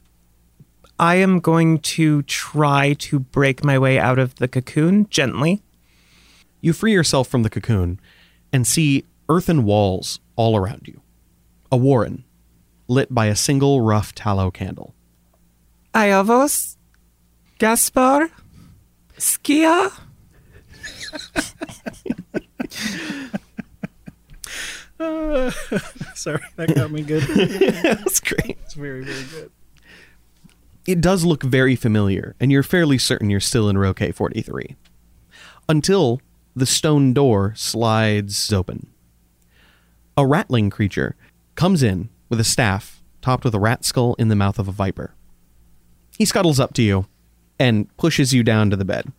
I 0.99 1.15
am 1.17 1.41
going 1.41 1.79
to 1.79 2.23
try 2.23 2.95
to 2.95 3.19
break 3.19 3.65
my 3.65 3.79
way 3.79 3.99
out 3.99 4.19
of 4.19 4.35
the 4.37 4.49
cocoon 4.49 5.07
gently. 5.09 5.63
You 6.61 6.73
free 6.73 6.93
yourself 6.93 7.27
from 7.29 7.43
the 7.43 7.51
cocoon 7.51 7.99
and 8.53 8.67
see 8.67 9.07
earthen 9.29 9.65
walls 9.65 10.21
all 10.37 10.57
around 10.57 10.87
you. 10.87 11.01
A 11.73 11.77
warren, 11.77 12.25
lit 12.87 13.15
by 13.15 13.27
a 13.27 13.37
single 13.37 13.81
rough 13.81 14.15
tallow 14.15 14.51
candle. 14.51 14.95
Iavos? 15.95 16.77
Gaspar? 17.61 18.31
Skia? 19.19 19.93
Sorry, 26.15 26.41
that 26.57 26.75
got 26.75 26.91
me 26.91 27.03
good. 27.03 27.23
That's 27.83 28.21
great. 28.21 28.57
It's 28.65 28.73
very, 28.73 29.05
very 29.05 29.25
good. 29.25 29.51
It 30.87 31.03
does 31.03 31.27
look 31.27 31.43
very 31.43 31.77
familiar, 31.77 32.35
and 32.41 32.51
you're 32.51 32.63
fairly 32.63 32.97
certain 32.97 33.29
you're 33.29 33.41
still 33.41 33.69
in 33.69 33.77
row 33.77 33.93
K43. 33.93 34.77
Until 35.69 36.23
the 36.57 36.65
stone 36.65 37.13
door 37.13 37.53
slides 37.57 38.51
open. 38.55 38.87
A 40.17 40.27
ratling 40.27 40.71
creature 40.71 41.15
comes 41.57 41.83
in 41.83 42.09
with 42.31 42.41
a 42.41 42.45
staff 42.45 43.03
topped 43.21 43.45
with 43.45 43.55
a 43.55 43.61
rat 43.61 43.85
skull 43.85 44.15
in 44.15 44.29
the 44.29 44.37
mouth 44.37 44.59
of 44.59 44.67
a 44.67 44.73
viper. 44.73 45.13
He 46.17 46.25
scuttles 46.25 46.59
up 46.59 46.73
to 46.75 46.83
you 46.83 47.05
and 47.61 47.95
pushes 47.99 48.33
you 48.33 48.43
down 48.43 48.71
to 48.71 48.77
the 48.77 48.87
bed. 48.87 49.13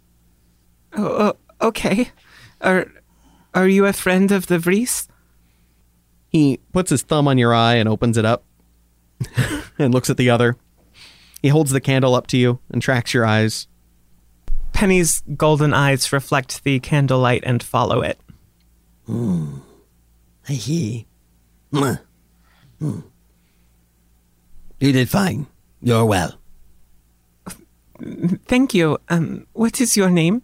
Oh, 0.97 1.37
oh, 1.61 1.67
okay. 1.67 2.09
Are 2.59 2.91
are 3.53 3.67
you 3.67 3.85
a 3.85 3.93
friend 3.93 4.31
of 4.31 4.47
the 4.47 4.57
Vries? 4.59 5.07
He 6.27 6.59
puts 6.73 6.89
his 6.89 7.03
thumb 7.03 7.27
on 7.27 7.37
your 7.37 7.53
eye 7.53 7.75
and 7.75 7.87
opens 7.87 8.17
it 8.17 8.25
up 8.25 8.43
and 9.77 9.93
looks 9.93 10.09
at 10.09 10.17
the 10.17 10.29
other. 10.29 10.57
He 11.41 11.49
holds 11.49 11.71
the 11.71 11.81
candle 11.81 12.15
up 12.15 12.27
to 12.27 12.37
you 12.37 12.59
and 12.71 12.81
tracks 12.81 13.13
your 13.13 13.25
eyes. 13.25 13.67
Penny's 14.73 15.21
golden 15.35 15.73
eyes 15.73 16.11
reflect 16.11 16.63
the 16.63 16.79
candlelight 16.79 17.43
and 17.45 17.61
follow 17.61 18.01
it. 18.01 18.19
I 19.07 20.53
see. 20.55 21.05
Mwah. 21.71 21.99
Hmm. 22.79 23.01
You 24.79 24.91
did 24.93 25.09
fine. 25.09 25.47
You're 25.81 26.05
well. 26.05 26.40
Thank 28.47 28.73
you. 28.73 28.97
Um, 29.09 29.47
what 29.53 29.79
is 29.79 29.95
your 29.95 30.09
name? 30.09 30.41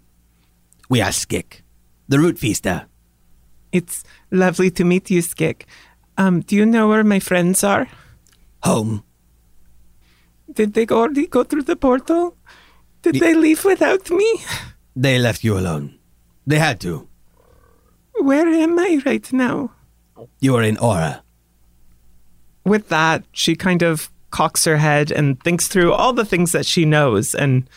We 0.89 1.01
are 1.01 1.11
Skik, 1.11 1.61
the 2.07 2.19
root 2.19 2.37
feaster. 2.37 2.87
It's 3.71 4.03
lovely 4.31 4.71
to 4.71 4.83
meet 4.83 5.09
you, 5.09 5.21
Skik. 5.21 5.63
Um, 6.17 6.41
do 6.41 6.55
you 6.55 6.65
know 6.65 6.87
where 6.87 7.03
my 7.03 7.19
friends 7.19 7.63
are? 7.63 7.87
Home. 8.63 9.03
Did 10.51 10.73
they 10.73 10.87
already 10.87 11.27
go 11.27 11.43
through 11.43 11.63
the 11.63 11.75
portal? 11.75 12.37
Did 13.01 13.15
they 13.15 13.33
leave 13.33 13.63
without 13.65 14.09
me? 14.09 14.41
They 14.95 15.19
left 15.19 15.43
you 15.43 15.57
alone. 15.57 15.99
They 16.47 16.57
had 16.57 16.79
to. 16.81 17.07
Where 18.19 18.47
am 18.47 18.79
I 18.79 19.01
right 19.05 19.31
now? 19.31 19.71
You 20.39 20.55
are 20.55 20.63
in 20.63 20.77
Aura. 20.77 21.23
With 22.65 22.89
that, 22.89 23.25
she 23.31 23.55
kind 23.55 23.83
of 23.83 24.09
cocks 24.31 24.65
her 24.65 24.77
head 24.77 25.11
and 25.11 25.41
thinks 25.43 25.67
through 25.67 25.93
all 25.93 26.13
the 26.13 26.25
things 26.25 26.51
that 26.51 26.65
she 26.65 26.85
knows. 26.85 27.33
And 27.33 27.69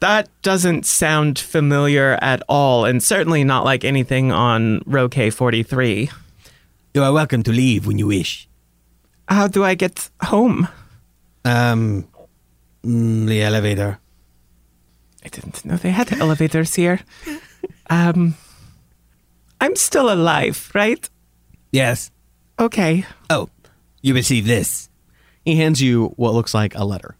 that 0.00 0.28
doesn't 0.42 0.86
sound 0.86 1.38
familiar 1.38 2.18
at 2.22 2.42
all, 2.48 2.84
and 2.84 3.02
certainly 3.02 3.44
not 3.44 3.64
like 3.64 3.84
anything 3.84 4.32
on 4.32 4.82
row 4.86 5.08
K43. 5.08 6.10
You 6.94 7.02
are 7.02 7.12
welcome 7.12 7.42
to 7.44 7.52
leave 7.52 7.86
when 7.86 7.98
you 7.98 8.06
wish. 8.06 8.48
How 9.28 9.46
do 9.46 9.62
I 9.62 9.74
get 9.74 10.10
home? 10.24 10.66
Um, 11.44 12.08
mm, 12.82 13.26
the 13.26 13.42
elevator. 13.42 13.98
I 15.24 15.28
didn't 15.28 15.64
know 15.64 15.76
they 15.76 15.90
had 15.90 16.12
elevators 16.12 16.74
here. 16.74 17.00
Um, 17.88 18.34
I'm 19.60 19.76
still 19.76 20.12
alive, 20.12 20.70
right? 20.74 21.08
Yes. 21.70 22.10
Okay. 22.58 23.04
Oh, 23.28 23.48
you 24.02 24.14
receive 24.14 24.46
this. 24.46 24.89
He 25.50 25.56
hands 25.56 25.82
you 25.82 26.12
what 26.14 26.32
looks 26.32 26.54
like 26.54 26.76
a 26.76 26.84
letter. 26.84 27.16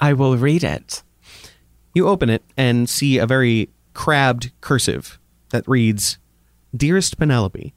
I 0.00 0.14
will 0.14 0.36
read 0.36 0.64
it. 0.64 1.04
You 1.94 2.08
open 2.08 2.28
it 2.28 2.42
and 2.56 2.90
see 2.90 3.18
a 3.18 3.26
very 3.26 3.70
crabbed 3.94 4.50
cursive 4.60 5.20
that 5.50 5.68
reads 5.68 6.18
Dearest 6.76 7.16
Penelope, 7.16 7.72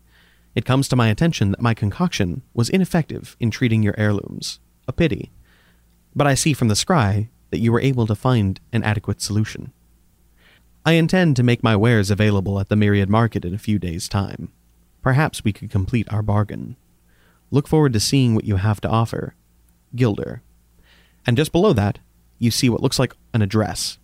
it 0.55 0.65
comes 0.65 0.87
to 0.87 0.95
my 0.95 1.09
attention 1.09 1.51
that 1.51 1.61
my 1.61 1.75
concoction 1.75 2.41
was 2.51 2.71
ineffective 2.71 3.37
in 3.39 3.51
treating 3.51 3.83
your 3.83 3.93
heirlooms. 3.95 4.59
A 4.87 4.91
pity. 4.91 5.31
But 6.15 6.25
I 6.25 6.33
see 6.33 6.53
from 6.53 6.69
the 6.69 6.73
scry 6.73 7.29
that 7.51 7.59
you 7.59 7.71
were 7.71 7.79
able 7.79 8.07
to 8.07 8.15
find 8.15 8.59
an 8.73 8.81
adequate 8.81 9.21
solution. 9.21 9.71
I 10.83 10.93
intend 10.93 11.35
to 11.35 11.43
make 11.43 11.61
my 11.61 11.75
wares 11.75 12.09
available 12.09 12.59
at 12.59 12.69
the 12.69 12.75
Myriad 12.75 13.07
Market 13.07 13.45
in 13.45 13.53
a 13.53 13.59
few 13.59 13.77
days' 13.77 14.09
time. 14.09 14.51
Perhaps 15.03 15.43
we 15.43 15.53
could 15.53 15.69
complete 15.69 16.11
our 16.11 16.23
bargain. 16.23 16.75
Look 17.51 17.67
forward 17.67 17.93
to 17.93 17.99
seeing 17.99 18.33
what 18.33 18.45
you 18.45 18.55
have 18.55 18.81
to 18.81 18.89
offer. 18.89 19.35
Gilder. 19.95 20.41
And 21.25 21.37
just 21.37 21.51
below 21.51 21.73
that, 21.73 21.99
you 22.37 22.51
see 22.51 22.69
what 22.69 22.81
looks 22.81 22.99
like 22.99 23.13
an 23.33 23.41
address 23.41 23.97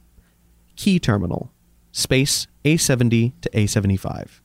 Key 0.76 1.00
Terminal, 1.00 1.52
space 1.92 2.48
A70 2.66 3.34
to 3.42 3.50
A75. 3.52 4.42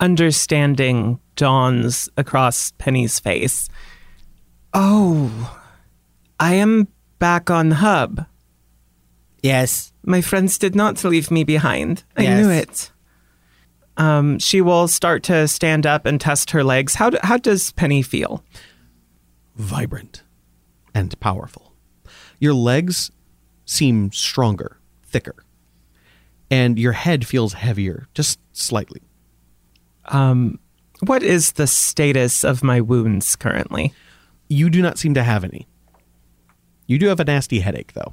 Understanding 0.00 1.20
dawns 1.36 2.08
across 2.16 2.72
Penny's 2.78 3.20
face. 3.20 3.68
Oh, 4.74 5.58
I 6.40 6.54
am 6.54 6.88
back 7.18 7.50
on 7.50 7.72
Hub. 7.72 8.26
Yes. 9.42 9.92
My 10.04 10.20
friends 10.20 10.58
did 10.58 10.74
not 10.74 11.04
leave 11.04 11.30
me 11.30 11.44
behind. 11.44 12.02
I 12.16 12.22
Yes. 12.22 12.42
knew 12.44 12.50
it. 12.50 12.90
Um, 13.96 14.38
she 14.38 14.60
will 14.60 14.88
start 14.88 15.22
to 15.24 15.46
stand 15.46 15.86
up 15.86 16.06
and 16.06 16.20
test 16.20 16.50
her 16.52 16.64
legs. 16.64 16.94
How, 16.94 17.10
do, 17.10 17.18
how 17.22 17.36
does 17.36 17.70
Penny 17.72 18.02
feel? 18.02 18.42
Vibrant 19.56 20.22
and 20.94 21.18
powerful. 21.20 21.72
Your 22.38 22.54
legs 22.54 23.10
seem 23.64 24.10
stronger, 24.12 24.78
thicker. 25.04 25.44
and 26.50 26.78
your 26.78 26.92
head 26.92 27.26
feels 27.26 27.54
heavier, 27.54 28.08
just 28.12 28.38
slightly. 28.52 29.00
Um, 30.06 30.58
what 31.00 31.22
is 31.22 31.52
the 31.52 31.66
status 31.66 32.44
of 32.44 32.62
my 32.62 32.78
wounds 32.80 33.36
currently? 33.36 33.94
You 34.48 34.68
do 34.68 34.82
not 34.82 34.98
seem 34.98 35.14
to 35.14 35.22
have 35.22 35.44
any. 35.44 35.66
You 36.86 36.98
do 36.98 37.06
have 37.06 37.20
a 37.20 37.24
nasty 37.24 37.60
headache, 37.60 37.94
though. 37.94 38.12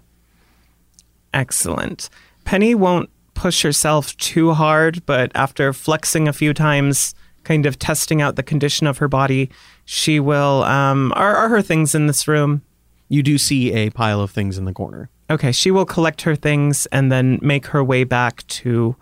Excellent. 1.33 2.09
Penny 2.45 2.73
won't 2.73 3.09
push 3.33 3.61
herself 3.61 4.15
too 4.17 4.53
hard, 4.53 5.05
but 5.05 5.31
after 5.35 5.73
flexing 5.73 6.27
a 6.27 6.33
few 6.33 6.53
times, 6.53 7.13
kind 7.49 7.65
of 7.65 7.79
testing 7.79 8.21
out 8.21 8.35
the 8.35 8.43
condition 8.43 8.85
of 8.85 8.99
her 8.99 9.07
body, 9.07 9.49
she 9.83 10.19
will. 10.19 10.61
Um, 10.65 11.11
are, 11.15 11.35
are 11.35 11.49
her 11.49 11.63
things 11.63 11.95
in 11.95 12.05
this 12.05 12.27
room? 12.27 12.61
You 13.07 13.23
do 13.23 13.39
see 13.39 13.73
a 13.73 13.89
pile 13.89 14.21
of 14.21 14.29
things 14.29 14.59
in 14.59 14.65
the 14.65 14.73
corner. 14.73 15.09
Okay, 15.31 15.51
she 15.51 15.71
will 15.71 15.85
collect 15.85 16.21
her 16.21 16.35
things 16.35 16.85
and 16.91 17.11
then 17.11 17.39
make 17.41 17.65
her 17.67 17.83
way 17.83 18.03
back 18.03 18.45
to 18.61 18.95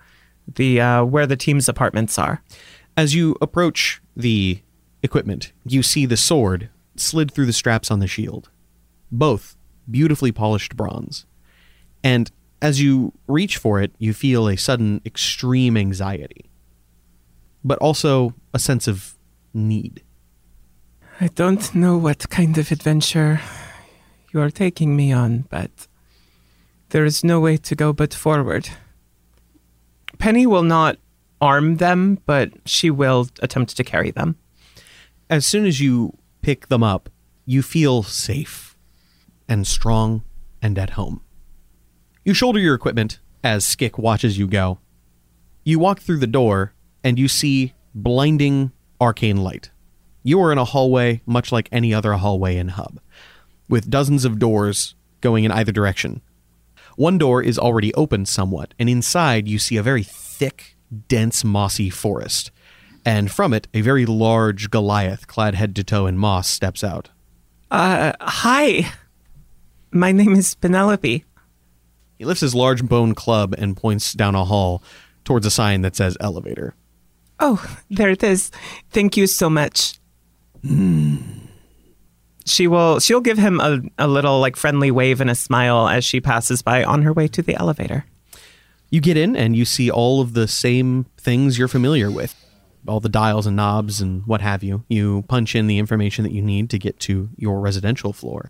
the 0.55 0.79
uh, 0.79 1.03
where 1.03 1.27
the 1.27 1.35
team's 1.35 1.67
apartments 1.67 2.17
are. 2.17 2.41
As 2.95 3.13
you 3.13 3.35
approach 3.41 4.01
the 4.15 4.61
equipment, 5.03 5.51
you 5.65 5.83
see 5.83 6.05
the 6.05 6.15
sword 6.15 6.69
slid 6.95 7.31
through 7.31 7.47
the 7.47 7.53
straps 7.53 7.91
on 7.91 7.99
the 7.99 8.07
shield, 8.07 8.49
both 9.11 9.57
beautifully 9.91 10.31
polished 10.31 10.77
bronze. 10.77 11.25
And 12.01 12.31
as 12.61 12.79
you 12.79 13.11
reach 13.27 13.57
for 13.57 13.81
it, 13.81 13.91
you 13.99 14.13
feel 14.13 14.47
a 14.47 14.55
sudden 14.55 15.01
extreme 15.05 15.75
anxiety, 15.75 16.49
but 17.63 17.77
also 17.79 18.33
a 18.53 18.59
sense 18.59 18.87
of 18.87 19.15
need. 19.53 20.03
I 21.19 21.27
don't 21.27 21.73
know 21.73 21.97
what 21.97 22.29
kind 22.29 22.57
of 22.57 22.71
adventure 22.71 23.41
you 24.33 24.39
are 24.39 24.51
taking 24.51 24.95
me 24.95 25.11
on, 25.11 25.45
but 25.49 25.87
there 26.89 27.05
is 27.05 27.23
no 27.23 27.39
way 27.39 27.57
to 27.57 27.75
go 27.75 27.91
but 27.91 28.13
forward. 28.13 28.69
Penny 30.19 30.45
will 30.45 30.63
not 30.63 30.97
arm 31.41 31.77
them, 31.77 32.19
but 32.25 32.51
she 32.65 32.89
will 32.89 33.27
attempt 33.41 33.75
to 33.77 33.83
carry 33.83 34.11
them. 34.11 34.37
As 35.29 35.45
soon 35.45 35.65
as 35.65 35.81
you 35.81 36.17
pick 36.41 36.67
them 36.67 36.83
up, 36.83 37.09
you 37.45 37.61
feel 37.61 38.03
safe 38.03 38.75
and 39.47 39.65
strong 39.65 40.23
and 40.61 40.77
at 40.77 40.91
home. 40.91 41.21
You 42.23 42.33
shoulder 42.33 42.59
your 42.59 42.75
equipment 42.75 43.19
as 43.43 43.65
Skick 43.65 43.97
watches 43.97 44.37
you 44.37 44.47
go. 44.47 44.79
You 45.63 45.79
walk 45.79 45.99
through 45.99 46.17
the 46.17 46.27
door 46.27 46.73
and 47.07 47.17
you 47.17 47.29
see 47.29 47.73
blinding 47.95 48.69
arcane 48.99 49.37
light. 49.37 49.71
You 50.23 50.41
are 50.41 50.51
in 50.51 50.57
a 50.57 50.65
hallway 50.65 51.21
much 51.25 51.53
like 51.53 51.69
any 51.71 51.93
other 51.93 52.11
hallway 52.11 52.57
in 52.57 52.67
Hub, 52.67 52.99
with 53.69 53.89
dozens 53.89 54.25
of 54.25 54.39
doors 54.39 54.93
going 55.21 55.45
in 55.45 55.51
either 55.53 55.71
direction. 55.71 56.21
One 56.97 57.17
door 57.17 57.41
is 57.41 57.57
already 57.57 57.93
open 57.93 58.25
somewhat, 58.25 58.73
and 58.77 58.89
inside 58.89 59.47
you 59.47 59.57
see 59.57 59.77
a 59.77 59.83
very 59.83 60.03
thick, 60.03 60.75
dense, 61.07 61.45
mossy 61.45 61.89
forest. 61.89 62.51
And 63.05 63.31
from 63.31 63.53
it, 63.53 63.69
a 63.73 63.79
very 63.79 64.05
large 64.05 64.69
Goliath, 64.69 65.27
clad 65.27 65.55
head 65.55 65.77
to 65.77 65.85
toe 65.85 66.07
in 66.07 66.17
moss, 66.17 66.49
steps 66.49 66.83
out. 66.83 67.09
Uh, 67.71 68.11
hi. 68.19 68.91
My 69.93 70.11
name 70.11 70.35
is 70.35 70.55
Penelope. 70.55 71.23
He 72.17 72.25
lifts 72.25 72.41
his 72.41 72.53
large 72.53 72.83
bone 72.83 73.15
club 73.15 73.55
and 73.57 73.77
points 73.77 74.11
down 74.11 74.35
a 74.35 74.43
hall 74.43 74.83
towards 75.23 75.45
a 75.45 75.51
sign 75.51 75.83
that 75.83 75.95
says 75.95 76.17
elevator. 76.19 76.75
Oh, 77.39 77.63
there 77.89 78.09
it 78.09 78.23
is. 78.23 78.51
Thank 78.89 79.17
you 79.17 79.27
so 79.27 79.49
much. 79.49 79.99
Hmm. 80.65 81.17
She 82.45 82.65
will 82.67 82.99
she'll 82.99 83.21
give 83.21 83.37
him 83.37 83.59
a, 83.59 83.81
a 83.97 84.07
little 84.07 84.39
like 84.39 84.55
friendly 84.55 84.89
wave 84.89 85.19
and 85.19 85.29
a 85.29 85.35
smile 85.35 85.87
as 85.87 86.05
she 86.05 86.21
passes 86.21 86.61
by 86.61 86.83
on 86.83 87.01
her 87.01 87.11
way 87.11 87.27
to 87.27 87.41
the 87.41 87.55
elevator. 87.55 88.05
You 88.89 89.01
get 89.01 89.17
in 89.17 89.35
and 89.35 89.55
you 89.55 89.65
see 89.65 89.91
all 89.91 90.21
of 90.21 90.33
the 90.33 90.47
same 90.47 91.07
things 91.17 91.57
you're 91.57 91.67
familiar 91.67 92.09
with. 92.09 92.33
All 92.87 93.01
the 93.01 93.09
dials 93.09 93.45
and 93.45 93.57
knobs 93.57 93.99
and 93.99 94.25
what 94.25 94.39
have 94.39 94.63
you. 94.63 94.85
You 94.87 95.23
punch 95.27 95.55
in 95.55 95.67
the 95.67 95.77
information 95.77 96.23
that 96.23 96.31
you 96.31 96.41
need 96.41 96.69
to 96.69 96.79
get 96.79 96.99
to 97.01 97.29
your 97.35 97.59
residential 97.59 98.13
floor. 98.13 98.49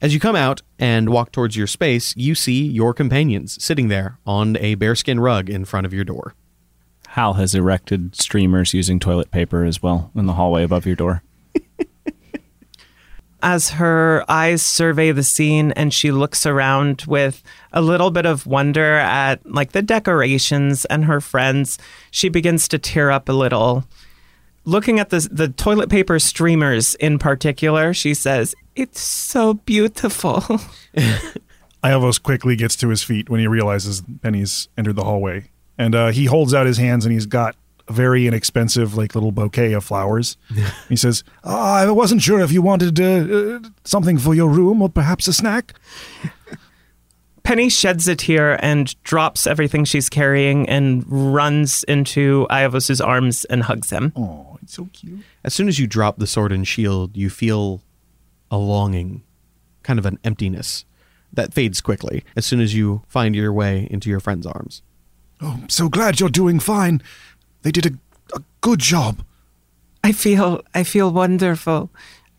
As 0.00 0.14
you 0.14 0.20
come 0.20 0.36
out 0.36 0.62
and 0.78 1.10
walk 1.10 1.32
towards 1.32 1.56
your 1.56 1.66
space, 1.66 2.16
you 2.16 2.36
see 2.36 2.62
your 2.62 2.94
companions 2.94 3.62
sitting 3.62 3.88
there 3.88 4.18
on 4.24 4.56
a 4.58 4.76
bearskin 4.76 5.18
rug 5.18 5.50
in 5.50 5.64
front 5.64 5.84
of 5.84 5.92
your 5.92 6.04
door. 6.04 6.34
Hal 7.14 7.34
has 7.34 7.56
erected 7.56 8.14
streamers 8.14 8.72
using 8.72 9.00
toilet 9.00 9.32
paper 9.32 9.64
as 9.64 9.82
well 9.82 10.12
in 10.14 10.26
the 10.26 10.34
hallway 10.34 10.62
above 10.62 10.86
your 10.86 10.94
door. 10.94 11.24
As 13.42 13.70
her 13.70 14.24
eyes 14.28 14.62
survey 14.62 15.10
the 15.10 15.24
scene 15.24 15.72
and 15.72 15.92
she 15.92 16.12
looks 16.12 16.46
around 16.46 17.02
with 17.08 17.42
a 17.72 17.82
little 17.82 18.12
bit 18.12 18.26
of 18.26 18.46
wonder 18.46 18.94
at 18.94 19.44
like 19.44 19.72
the 19.72 19.82
decorations 19.82 20.84
and 20.84 21.06
her 21.06 21.20
friends, 21.20 21.78
she 22.12 22.28
begins 22.28 22.68
to 22.68 22.78
tear 22.78 23.10
up 23.10 23.28
a 23.28 23.32
little. 23.32 23.84
Looking 24.64 25.00
at 25.00 25.10
the 25.10 25.26
the 25.32 25.48
toilet 25.48 25.90
paper 25.90 26.20
streamers 26.20 26.94
in 26.96 27.18
particular, 27.18 27.92
she 27.92 28.14
says, 28.14 28.54
"It's 28.76 29.00
so 29.00 29.54
beautiful." 29.54 30.44
Iavos 31.82 32.22
quickly 32.22 32.54
gets 32.54 32.76
to 32.76 32.88
his 32.90 33.02
feet 33.02 33.28
when 33.28 33.40
he 33.40 33.48
realizes 33.48 34.02
Penny's 34.22 34.68
entered 34.78 34.96
the 34.96 35.04
hallway, 35.04 35.49
and 35.80 35.94
uh, 35.94 36.08
he 36.08 36.26
holds 36.26 36.52
out 36.52 36.66
his 36.66 36.76
hands 36.76 37.06
and 37.06 37.12
he's 37.12 37.24
got 37.24 37.56
a 37.88 37.92
very 37.92 38.26
inexpensive, 38.26 38.98
like 38.98 39.14
little 39.14 39.32
bouquet 39.32 39.72
of 39.72 39.82
flowers. 39.82 40.36
he 40.90 40.96
says, 40.96 41.24
"Oh, 41.42 41.56
"I 41.56 41.90
wasn't 41.90 42.20
sure 42.20 42.40
if 42.40 42.52
you 42.52 42.60
wanted 42.60 43.00
uh, 43.00 43.04
uh, 43.04 43.60
something 43.84 44.18
for 44.18 44.34
your 44.34 44.50
room 44.50 44.82
or 44.82 44.90
perhaps 44.90 45.26
a 45.26 45.32
snack." 45.32 45.72
Penny 47.42 47.70
sheds 47.70 48.06
a 48.06 48.14
tear 48.14 48.62
and 48.62 48.94
drops 49.02 49.46
everything 49.46 49.86
she's 49.86 50.10
carrying 50.10 50.68
and 50.68 51.02
runs 51.08 51.82
into 51.84 52.46
Iavos's 52.50 53.00
arms 53.00 53.46
and 53.46 53.62
hugs 53.62 53.88
him. 53.88 54.12
Oh, 54.14 54.58
it's 54.62 54.74
so 54.74 54.90
cute. 54.92 55.20
As 55.42 55.54
soon 55.54 55.66
as 55.66 55.78
you 55.78 55.86
drop 55.86 56.18
the 56.18 56.26
sword 56.26 56.52
and 56.52 56.68
shield, 56.68 57.16
you 57.16 57.30
feel 57.30 57.80
a 58.50 58.58
longing, 58.58 59.22
kind 59.82 59.98
of 59.98 60.04
an 60.04 60.18
emptiness 60.22 60.84
that 61.32 61.54
fades 61.54 61.80
quickly 61.80 62.22
as 62.36 62.44
soon 62.44 62.60
as 62.60 62.74
you 62.74 63.02
find 63.08 63.34
your 63.34 63.52
way 63.54 63.88
into 63.90 64.10
your 64.10 64.20
friend's 64.20 64.46
arms. 64.46 64.82
Oh, 65.40 65.58
I'm 65.62 65.68
so 65.68 65.88
glad 65.88 66.20
you're 66.20 66.28
doing 66.28 66.60
fine. 66.60 67.00
They 67.62 67.70
did 67.70 67.86
a, 67.86 67.90
a 68.36 68.42
good 68.60 68.78
job. 68.80 69.22
I 70.04 70.12
feel 70.12 70.62
I 70.74 70.84
feel 70.84 71.10
wonderful. 71.10 71.90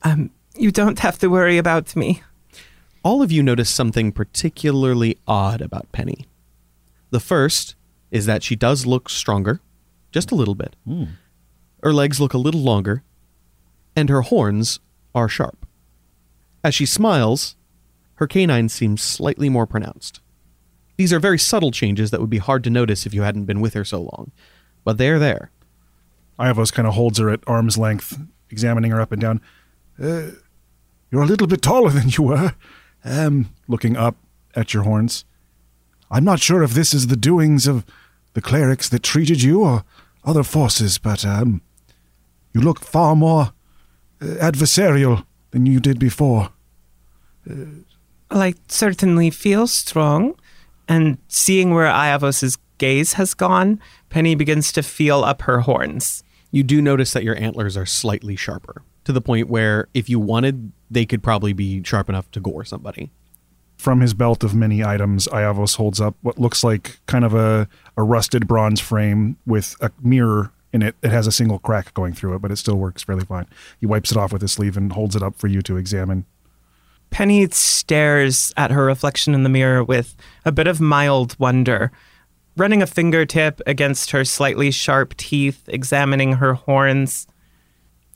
Um, 0.04 0.32
you 0.56 0.72
don't 0.72 1.00
have 1.00 1.18
to 1.20 1.28
worry 1.30 1.58
about 1.58 1.96
me. 1.96 2.22
all 3.04 3.22
of 3.24 3.32
you 3.32 3.42
notice 3.44 3.70
something 3.70 4.12
particularly 4.12 5.18
odd 5.28 5.62
about 5.62 5.92
Penny. 5.92 6.26
The 7.10 7.20
first 7.20 7.76
is 8.12 8.26
that 8.26 8.44
she 8.44 8.56
does 8.56 8.86
look 8.86 9.10
stronger, 9.10 9.60
just 10.12 10.32
a 10.32 10.36
little 10.36 10.56
bit. 10.56 10.76
Her 11.84 11.94
legs 11.94 12.20
look 12.20 12.34
a 12.34 12.38
little 12.38 12.62
longer, 12.62 13.04
and 13.96 14.10
her 14.10 14.22
horns 14.22 14.80
are 15.16 15.28
sharp. 15.30 15.66
As 16.64 16.76
she 16.76 16.86
smiles, 16.86 17.56
her 18.16 18.28
canine 18.28 18.70
seems 18.70 19.02
slightly 19.02 19.50
more 19.50 19.66
pronounced. 19.66 20.22
These 20.98 21.14
are 21.14 21.20
very 21.20 21.40
subtle 21.40 21.72
changes 21.72 22.12
that 22.12 22.22
would 22.22 22.30
be 22.30 22.38
hard 22.38 22.64
to 22.66 22.70
notice 22.70 23.06
if 23.06 23.14
you 23.14 23.22
hadn't 23.22 23.46
been 23.46 23.62
with 23.62 23.74
her 23.74 23.86
so 23.86 24.02
long, 24.02 24.32
but 24.84 24.98
they're 24.98 25.20
there. 25.20 25.52
Iavos 26.40 26.74
kind 26.74 26.88
of 26.88 26.96
holds 26.96 27.20
her 27.20 27.30
at 27.30 27.42
arm's 27.48 27.78
length, 27.78 28.20
examining 28.50 28.92
her 28.92 29.02
up 29.02 29.12
and 29.12 29.22
down. 29.22 29.42
Uh, 30.02 30.32
you're 31.12 31.22
a 31.22 31.28
little 31.28 31.48
bit 31.48 31.62
taller 31.62 31.90
than 31.90 32.10
you 32.10 32.24
were. 32.24 32.56
Um, 33.04 33.50
looking 33.68 33.98
up 33.98 34.16
at 34.56 34.74
your 34.74 34.84
horns. 34.84 35.26
I'm 36.12 36.24
not 36.24 36.40
sure 36.40 36.62
if 36.62 36.72
this 36.72 36.94
is 36.94 37.08
the 37.08 37.16
doings 37.16 37.68
of 37.68 37.86
the 38.34 38.42
clerics 38.42 38.90
that 38.90 39.02
treated 39.02 39.42
you 39.42 39.64
or 39.64 39.84
other 40.24 40.44
forces, 40.44 40.98
but 40.98 41.26
um, 41.26 41.62
you 42.54 42.62
look 42.62 42.80
far 42.82 43.16
more 43.16 43.54
uh, 44.22 44.26
adversarial 44.26 45.26
than 45.52 45.66
you 45.66 45.80
did 45.80 46.00
before. 46.00 46.50
Well, 47.48 48.42
I 48.42 48.54
certainly 48.68 49.30
feel 49.30 49.68
strong. 49.68 50.36
And 50.92 51.18
seeing 51.30 51.74
where 51.74 51.86
Iavos's 51.86 52.58
gaze 52.78 53.14
has 53.14 53.34
gone, 53.34 53.80
Penny 54.10 54.36
begins 54.36 54.74
to 54.74 54.84
feel 54.84 55.24
up 55.24 55.44
her 55.44 55.62
horns. 55.62 56.22
You 56.52 56.64
do 56.64 56.82
notice 56.82 57.14
that 57.14 57.24
your 57.24 57.38
antlers 57.38 57.78
are 57.78 57.86
slightly 57.86 58.36
sharper, 58.36 58.84
to 59.06 59.14
the 59.14 59.22
point 59.22 59.48
where 59.48 59.88
if 59.94 60.10
you 60.10 60.20
wanted, 60.20 60.74
they 60.90 61.06
could 61.06 61.24
probably 61.24 61.54
be 61.54 61.82
sharp 61.82 62.10
enough 62.10 62.30
to 62.32 62.42
gore 62.42 62.66
somebody. 62.66 63.10
From 63.78 64.02
his 64.02 64.14
belt 64.14 64.44
of 64.44 64.54
many 64.54 64.84
items, 64.84 65.30
Iavos 65.30 65.78
holds 65.78 66.02
up 66.02 66.18
what 66.24 66.38
looks 66.38 66.62
like 66.62 67.00
kind 67.06 67.24
of 67.24 67.34
a, 67.34 67.70
a 67.96 68.04
rusted 68.04 68.46
bronze 68.46 68.82
frame 68.82 69.38
with 69.46 69.78
a 69.80 69.92
mirror 70.02 70.52
in 70.74 70.82
it. 70.82 70.98
It 71.02 71.12
has 71.12 71.26
a 71.26 71.32
single 71.32 71.60
crack 71.60 71.94
going 71.94 72.14
through 72.14 72.36
it, 72.36 72.42
but 72.42 72.52
it 72.52 72.58
still 72.58 72.76
works 72.76 73.04
fairly 73.04 73.24
fine. 73.24 73.48
He 73.80 73.86
wipes 73.86 74.12
it 74.12 74.18
off 74.18 74.34
with 74.34 74.42
his 74.42 74.52
sleeve 74.52 74.76
and 74.76 74.92
holds 74.92 75.16
it 75.16 75.24
up 75.24 75.38
for 75.38 75.48
you 75.48 75.62
to 75.62 75.78
examine. 75.78 76.26
Penny 77.12 77.48
stares 77.52 78.54
at 78.58 78.72
her 78.72 78.86
reflection 78.86 79.36
in 79.36 79.44
the 79.44 79.50
mirror 79.50 79.84
with 79.84 80.16
a 80.46 80.52
bit 80.52 80.66
of 80.66 80.82
mild 80.82 81.38
wonder, 81.38 81.92
running 82.58 82.82
a 82.82 82.88
fingertip 82.88 83.62
against 83.68 84.12
her 84.12 84.26
slightly 84.26 84.72
sharp 84.72 85.16
teeth, 85.18 85.62
examining 85.68 86.34
her 86.34 86.54
horns. 86.54 87.28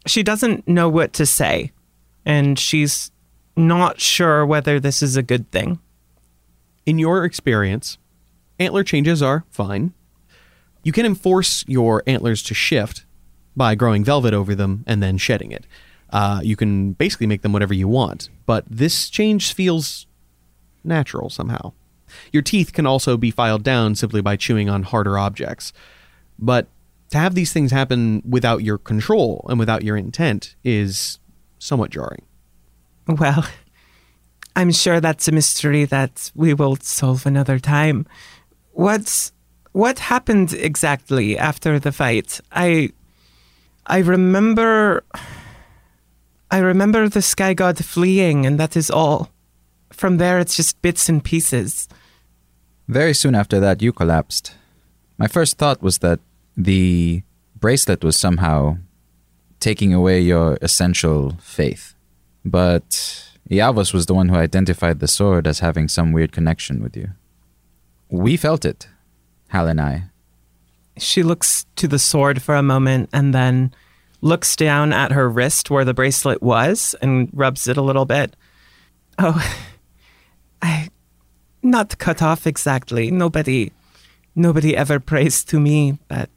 She 0.08 0.23
doesn't 0.23 0.67
know 0.67 0.89
what 0.89 1.13
to 1.13 1.25
say, 1.25 1.71
and 2.25 2.58
she's 2.58 3.12
not 3.58 3.99
sure 3.99 4.45
whether 4.45 4.79
this 4.79 5.03
is 5.03 5.17
a 5.17 5.23
good 5.23 5.51
thing. 5.51 5.79
In 6.86 6.97
your 6.97 7.25
experience, 7.25 7.97
antler 8.60 8.84
changes 8.84 9.21
are 9.21 9.43
fine. 9.49 9.93
You 10.84 10.91
can 10.91 11.05
enforce 11.05 11.65
your 11.67 12.01
antlers 12.08 12.43
to 12.43 12.53
shift 12.53 13.05
by 13.55 13.75
growing 13.75 14.03
velvet 14.03 14.34
over 14.34 14.55
them 14.55 14.84
and 14.88 15.01
then 15.01 15.17
shedding 15.17 15.51
it. 15.51 15.65
Uh, 16.12 16.39
you 16.44 16.56
can 16.56 16.94
basically 16.94 17.28
make 17.28 17.41
them 17.41 17.52
whatever 17.52 17.74
you 17.74 17.88
want, 17.88 18.30
but 18.46 18.63
this 18.70 19.10
change 19.10 19.54
feels 19.54 20.06
natural 20.84 21.30
somehow. 21.30 21.74
Your 22.32 22.44
teeth 22.44 22.74
can 22.74 22.86
also 22.86 23.18
be 23.18 23.32
filed 23.32 23.63
down 23.63 23.96
simply 23.96 24.22
by 24.22 24.36
chewing 24.36 24.70
on 24.70 24.84
harder 24.84 25.18
objects. 25.18 25.74
But 26.38 26.68
to 27.10 27.18
have 27.18 27.36
these 27.36 27.52
things 27.52 27.72
happen 27.72 28.22
without 28.28 28.63
your 28.63 28.78
control 28.78 29.46
and 29.50 29.60
without 29.60 29.84
your 29.84 29.98
intent 29.98 30.56
is 30.63 31.20
somewhat 31.60 31.91
jarring. 31.91 32.24
Well, 33.08 33.46
I'm 34.56 34.72
sure 34.72 35.02
that's 35.02 35.28
a 35.28 35.32
mystery 35.32 35.86
that 35.86 36.32
we 36.36 36.54
will 36.54 36.78
solve 36.78 37.26
another 37.26 37.60
time. 37.60 38.08
What's 38.72 39.34
what 39.74 40.00
happened 40.00 40.54
exactly 40.54 41.38
after 41.38 41.80
the 41.80 41.91
fight? 41.91 42.39
I 42.52 42.91
I 43.86 44.00
remember 44.00 45.04
I 46.51 46.60
remember 46.60 47.10
the 47.10 47.21
sky 47.21 47.53
god 47.53 47.84
fleeing 47.84 48.45
and 48.45 48.60
that 48.60 48.75
is 48.77 48.91
all. 48.91 49.29
From 49.91 50.17
there 50.17 50.39
it's 50.39 50.55
just 50.55 50.81
bits 50.81 51.10
and 51.10 51.23
pieces. 51.23 51.88
Very 52.88 53.13
soon 53.13 53.34
after 53.34 53.60
that, 53.60 53.81
you 53.81 53.91
collapsed. 53.91 54.53
My 55.17 55.27
first 55.27 55.58
thought 55.58 55.81
was 55.81 55.99
that 55.99 56.19
the 56.55 57.23
bracelet 57.55 58.03
was 58.03 58.15
somehow 58.15 58.77
taking 59.60 59.93
away 59.93 60.21
your 60.21 60.58
essential 60.62 61.38
faith. 61.41 61.95
But 62.43 62.89
Iavos 63.49 63.93
was 63.93 64.05
the 64.05 64.13
one 64.13 64.29
who 64.29 64.36
identified 64.36 64.99
the 64.99 65.08
sword 65.08 65.47
as 65.47 65.60
having 65.60 65.88
some 65.88 66.12
weird 66.12 66.31
connection 66.31 66.84
with 66.84 66.95
you. 66.95 67.10
We 68.10 68.38
felt 68.38 68.65
it, 68.65 68.88
Hal 69.47 69.67
and 69.67 69.81
I. 69.81 70.03
She 70.97 71.23
looks 71.23 71.65
to 71.77 71.88
the 71.88 71.99
sword 71.99 72.41
for 72.41 72.55
a 72.55 72.63
moment 72.63 73.10
and 73.12 73.34
then 73.34 73.73
looks 74.25 74.55
down 74.55 74.91
at 74.91 75.11
her 75.11 75.29
wrist 75.29 75.69
where 75.69 75.85
the 75.85 75.93
bracelet 75.93 76.41
was 76.41 76.95
and 76.99 77.29
rubs 77.31 77.67
it 77.67 77.77
a 77.77 77.81
little 77.81 78.05
bit. 78.05 78.35
Oh, 79.19 79.38
I 80.63 80.89
not 81.61 81.99
cut 81.99 82.23
off 82.23 82.47
exactly. 82.47 83.11
Nobody 83.11 83.71
nobody 84.33 84.75
ever 84.75 84.99
prays 84.99 85.43
to 85.45 85.59
me, 85.59 85.99
but 86.07 86.31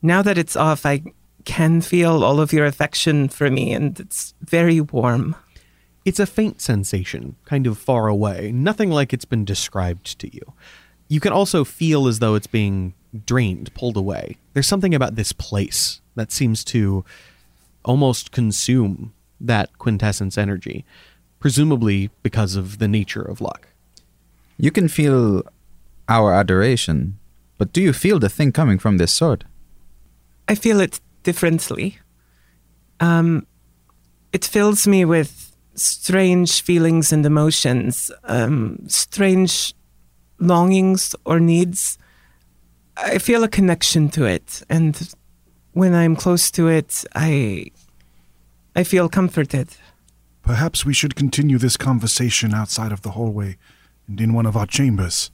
now 0.00 0.22
that 0.22 0.38
it's 0.38 0.56
off, 0.56 0.86
I 0.86 1.02
can 1.44 1.82
feel 1.82 2.24
all 2.24 2.40
of 2.40 2.52
your 2.52 2.64
affection 2.64 3.28
for 3.28 3.50
me 3.50 3.74
and 3.74 4.00
it's 4.00 4.32
very 4.40 4.80
warm. 4.80 5.36
It's 6.06 6.18
a 6.18 6.26
faint 6.26 6.62
sensation, 6.62 7.36
kind 7.44 7.66
of 7.66 7.76
far 7.76 8.08
away, 8.08 8.52
nothing 8.52 8.90
like 8.90 9.12
it's 9.12 9.24
been 9.26 9.44
described 9.44 10.18
to 10.20 10.34
you. 10.34 10.54
You 11.08 11.20
can 11.20 11.32
also 11.32 11.62
feel 11.62 12.08
as 12.08 12.20
though 12.20 12.34
it's 12.34 12.46
being 12.46 12.94
drained, 13.24 13.72
pulled 13.74 13.96
away. 13.96 14.36
There's 14.52 14.66
something 14.66 14.94
about 14.94 15.16
this 15.16 15.32
place 15.32 16.00
that 16.14 16.32
seems 16.32 16.64
to 16.64 17.04
almost 17.84 18.32
consume 18.32 19.12
that 19.40 19.78
quintessence 19.78 20.36
energy, 20.36 20.84
presumably 21.38 22.10
because 22.22 22.56
of 22.56 22.78
the 22.78 22.88
nature 22.88 23.22
of 23.22 23.40
luck. 23.40 23.68
You 24.58 24.70
can 24.70 24.88
feel 24.88 25.42
our 26.08 26.32
adoration, 26.32 27.18
but 27.58 27.72
do 27.72 27.80
you 27.82 27.92
feel 27.92 28.18
the 28.18 28.28
thing 28.28 28.52
coming 28.52 28.78
from 28.78 28.96
this 28.96 29.12
sword? 29.12 29.44
I 30.48 30.54
feel 30.54 30.80
it 30.80 31.00
differently. 31.22 31.98
Um, 33.00 33.46
it 34.32 34.44
fills 34.44 34.86
me 34.86 35.04
with 35.04 35.54
strange 35.74 36.62
feelings 36.62 37.12
and 37.12 37.24
emotions, 37.26 38.10
um, 38.24 38.78
strange 38.88 39.74
longings 40.38 41.14
or 41.24 41.40
needs. 41.40 41.98
I 42.96 43.18
feel 43.18 43.44
a 43.44 43.48
connection 43.48 44.08
to 44.10 44.24
it, 44.24 44.62
and 44.68 45.14
when 45.72 45.94
I'm 45.94 46.16
close 46.16 46.50
to 46.52 46.68
it, 46.68 47.04
I 47.14 47.70
I 48.74 48.84
feel 48.84 49.08
comforted. 49.08 49.68
Perhaps 50.42 50.84
we 50.84 50.94
should 50.94 51.16
continue 51.16 51.58
this 51.58 51.76
conversation 51.76 52.54
outside 52.54 52.92
of 52.92 53.02
the 53.02 53.10
hallway 53.10 53.56
and 54.06 54.20
in 54.20 54.32
one 54.32 54.46
of 54.46 54.56
our 54.56 54.66
chambers. 54.66 55.30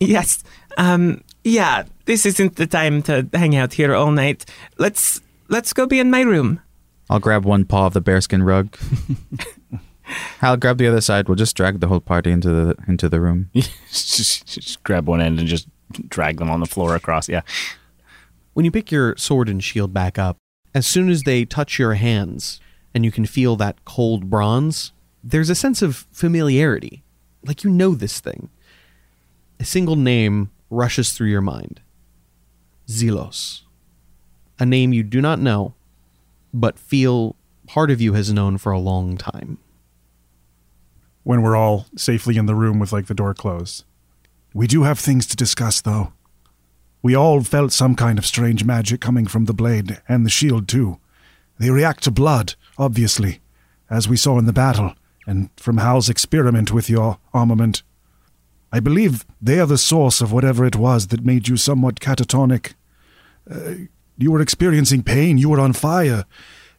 Yes. 0.00 0.42
Um, 0.78 1.22
yeah, 1.44 1.84
this 2.06 2.26
isn't 2.26 2.56
the 2.56 2.66
time 2.66 3.02
to 3.02 3.28
hang 3.32 3.54
out 3.54 3.74
here 3.74 3.94
all 3.94 4.10
night. 4.10 4.44
Let's 4.78 5.20
let's 5.48 5.72
go 5.72 5.86
be 5.86 6.00
in 6.00 6.10
my 6.10 6.22
room. 6.22 6.60
I'll 7.10 7.20
grab 7.20 7.44
one 7.44 7.64
paw 7.64 7.86
of 7.86 7.92
the 7.92 8.00
bearskin 8.00 8.42
rug. 8.42 8.76
I'll 10.42 10.56
grab 10.56 10.78
the 10.78 10.88
other 10.88 11.00
side. 11.00 11.28
We'll 11.28 11.36
just 11.36 11.56
drag 11.56 11.80
the 11.80 11.88
whole 11.88 12.00
party 12.00 12.30
into 12.30 12.50
the 12.50 12.76
into 12.88 13.08
the 13.08 13.20
room. 13.20 13.50
just, 13.54 14.46
just 14.46 14.82
grab 14.82 15.06
one 15.06 15.20
end 15.20 15.38
and 15.38 15.48
just 15.48 15.68
drag 16.08 16.38
them 16.38 16.50
on 16.50 16.60
the 16.60 16.66
floor 16.66 16.94
across. 16.94 17.28
Yeah. 17.28 17.42
When 18.52 18.64
you 18.64 18.70
pick 18.70 18.90
your 18.90 19.16
sword 19.16 19.48
and 19.48 19.62
shield 19.62 19.92
back 19.92 20.18
up, 20.18 20.36
as 20.74 20.86
soon 20.86 21.08
as 21.08 21.22
they 21.22 21.44
touch 21.44 21.78
your 21.78 21.94
hands 21.94 22.60
and 22.94 23.04
you 23.04 23.12
can 23.12 23.26
feel 23.26 23.56
that 23.56 23.84
cold 23.84 24.30
bronze, 24.30 24.92
there's 25.22 25.50
a 25.50 25.54
sense 25.54 25.82
of 25.82 26.06
familiarity. 26.12 27.02
Like 27.44 27.64
you 27.64 27.70
know 27.70 27.94
this 27.94 28.20
thing. 28.20 28.50
A 29.60 29.64
single 29.64 29.96
name 29.96 30.50
rushes 30.70 31.12
through 31.12 31.28
your 31.28 31.40
mind 31.40 31.80
Zelos. 32.88 33.62
A 34.58 34.66
name 34.66 34.92
you 34.92 35.02
do 35.02 35.20
not 35.20 35.38
know, 35.40 35.74
but 36.52 36.78
feel 36.78 37.34
part 37.66 37.90
of 37.90 38.00
you 38.00 38.12
has 38.12 38.32
known 38.32 38.58
for 38.58 38.72
a 38.72 38.78
long 38.78 39.16
time. 39.16 39.58
When 41.22 41.42
we're 41.42 41.56
all 41.56 41.86
safely 41.96 42.36
in 42.36 42.46
the 42.46 42.54
room 42.54 42.78
with 42.78 42.92
like 42.92 43.06
the 43.06 43.14
door 43.14 43.34
closed. 43.34 43.84
We 44.54 44.68
do 44.68 44.84
have 44.84 45.00
things 45.00 45.26
to 45.26 45.36
discuss 45.36 45.80
though. 45.80 46.12
We 47.02 47.14
all 47.14 47.42
felt 47.42 47.72
some 47.72 47.96
kind 47.96 48.18
of 48.18 48.24
strange 48.24 48.64
magic 48.64 49.00
coming 49.00 49.26
from 49.26 49.44
the 49.44 49.52
blade 49.52 50.00
and 50.08 50.24
the 50.24 50.30
shield 50.30 50.68
too. 50.68 50.98
They 51.58 51.70
react 51.70 52.04
to 52.04 52.10
blood, 52.10 52.54
obviously, 52.78 53.40
as 53.90 54.08
we 54.08 54.16
saw 54.16 54.38
in 54.38 54.46
the 54.46 54.52
battle, 54.52 54.94
and 55.26 55.50
from 55.56 55.78
Hal's 55.78 56.08
experiment 56.08 56.72
with 56.72 56.88
your 56.88 57.18
armament. 57.34 57.82
I 58.72 58.80
believe 58.80 59.26
they 59.40 59.60
are 59.60 59.66
the 59.66 59.76
source 59.76 60.20
of 60.20 60.32
whatever 60.32 60.64
it 60.64 60.76
was 60.76 61.08
that 61.08 61.24
made 61.24 61.46
you 61.48 61.56
somewhat 61.56 62.00
catatonic. 62.00 62.74
Uh, 63.50 63.86
you 64.16 64.32
were 64.32 64.40
experiencing 64.40 65.02
pain, 65.02 65.36
you 65.36 65.50
were 65.50 65.60
on 65.60 65.74
fire, 65.74 66.24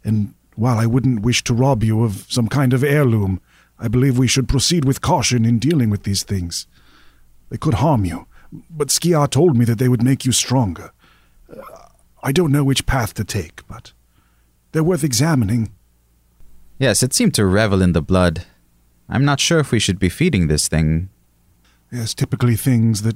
and 0.04 0.34
while 0.56 0.80
I 0.80 0.86
wouldn't 0.86 1.22
wish 1.22 1.44
to 1.44 1.54
rob 1.54 1.84
you 1.84 2.04
of 2.04 2.26
some 2.30 2.48
kind 2.48 2.74
of 2.74 2.84
heirloom, 2.84 3.42
I 3.78 3.90
believe 3.90 4.18
we 4.18 4.28
should 4.28 4.48
proceed 4.48 4.86
with 4.86 5.02
caution 5.02 5.46
in 5.46 5.60
dealing 5.60 5.90
with 5.90 6.04
these 6.04 6.24
things. 6.24 6.68
They 7.56 7.60
could 7.60 7.76
harm 7.76 8.04
you, 8.04 8.28
but 8.70 8.92
Skiar 8.92 9.30
told 9.30 9.56
me 9.56 9.64
that 9.64 9.78
they 9.78 9.88
would 9.88 10.04
make 10.04 10.26
you 10.26 10.34
stronger. 10.34 10.92
Uh, 11.50 11.62
I 12.22 12.34
don't 12.34 12.52
know 12.52 12.66
which 12.66 12.86
path 12.86 13.14
to 13.14 13.24
take, 13.24 13.66
but 13.66 13.94
they're 14.74 14.84
worth 14.84 15.06
examining. 15.06 15.72
Yes, 16.78 17.02
it 17.02 17.14
seemed 17.14 17.34
to 17.36 17.46
revel 17.46 17.82
in 17.82 17.94
the 17.94 18.02
blood. 18.02 18.46
I'm 19.08 19.24
not 19.24 19.40
sure 19.40 19.60
if 19.60 19.72
we 19.72 19.80
should 19.80 20.00
be 20.00 20.10
feeding 20.10 20.48
this 20.48 20.68
thing. 20.68 21.08
Yes, 21.94 22.14
typically 22.14 22.58
things 22.58 23.04
that 23.04 23.16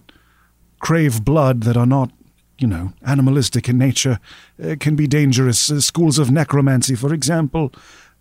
crave 0.80 1.25
blood 1.25 1.63
that 1.63 1.75
are 1.75 1.86
not, 1.86 2.10
you 2.60 2.67
know, 2.67 2.93
animalistic 3.06 3.67
in 3.67 3.78
nature 3.78 4.19
uh, 4.63 4.78
can 4.80 4.95
be 4.95 5.06
dangerous. 5.06 5.69
Uh, 5.69 5.82
schools 5.82 6.17
of 6.17 6.32
necromancy, 6.32 6.95
for 6.95 7.13
example, 7.13 7.73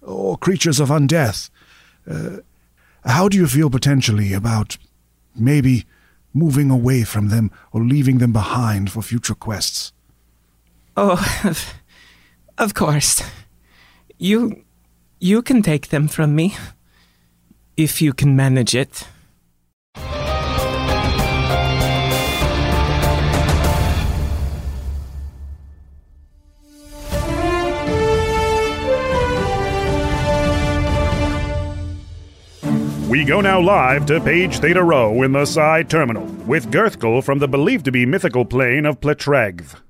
or 0.03 0.37
creatures 0.37 0.81
of 0.81 0.89
undeath. 0.89 1.49
Uh, 2.11 2.39
how 3.05 3.29
do 3.29 3.37
you 3.37 3.47
feel 3.47 3.71
potentially 3.71 4.33
about 4.33 4.79
maybe 5.37 5.87
moving 6.39 6.71
away 6.71 7.05
from 7.05 7.29
them 7.29 7.51
or 7.73 7.85
leaving 7.85 8.19
them 8.19 8.33
behind 8.33 8.91
for 8.91 9.03
future 9.03 9.35
quests? 9.35 9.93
Oh, 10.97 11.19
of 12.59 12.75
course. 12.75 13.23
You 14.19 14.65
you 15.21 15.43
can 15.43 15.63
take 15.63 15.89
them 15.89 16.09
from 16.09 16.35
me 16.35 16.57
if 17.77 18.03
you 18.03 18.13
can 18.13 18.37
manage 18.37 18.75
it. 18.75 19.07
We 33.09 33.25
go 33.25 33.41
now 33.41 33.59
live 33.59 34.05
to 34.07 34.21
Paige 34.21 34.59
Theta 34.59 34.83
Row 34.83 35.23
in 35.23 35.33
the 35.33 35.47
Psi 35.47 35.85
Terminal 35.85 36.27
with 36.47 36.71
Girthkel 36.71 37.25
from 37.25 37.39
the 37.39 37.49
believed 37.49 37.87
to 37.87 37.91
be 37.91 38.05
mythical 38.05 38.45
plane 38.45 38.85
of 38.85 39.01
Pletregth. 39.01 39.81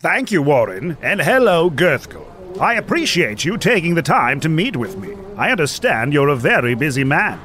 Thank 0.00 0.30
you, 0.30 0.42
Warren, 0.42 0.98
and 1.00 1.22
hello, 1.22 1.70
Girthkel. 1.70 2.60
I 2.60 2.74
appreciate 2.74 3.46
you 3.46 3.56
taking 3.56 3.94
the 3.94 4.02
time 4.02 4.40
to 4.40 4.50
meet 4.50 4.76
with 4.76 4.98
me. 4.98 5.16
I 5.38 5.50
understand 5.50 6.12
you're 6.12 6.28
a 6.28 6.36
very 6.36 6.74
busy 6.74 7.02
man. 7.02 7.40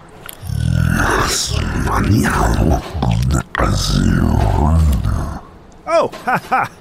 Oh, 5.88 6.10
ha 6.26 6.44
ha! 6.50 6.72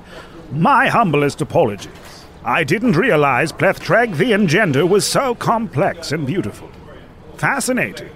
My 0.51 0.88
humblest 0.88 1.40
apologies. 1.40 2.26
I 2.44 2.64
didn't 2.64 2.96
realize 2.96 3.53
Plethragthian 3.53 4.48
gender 4.48 4.84
was 4.84 5.07
so 5.07 5.36
complex 5.36 6.11
and 6.11 6.26
beautiful. 6.26 6.68
Fascinating. 7.36 8.11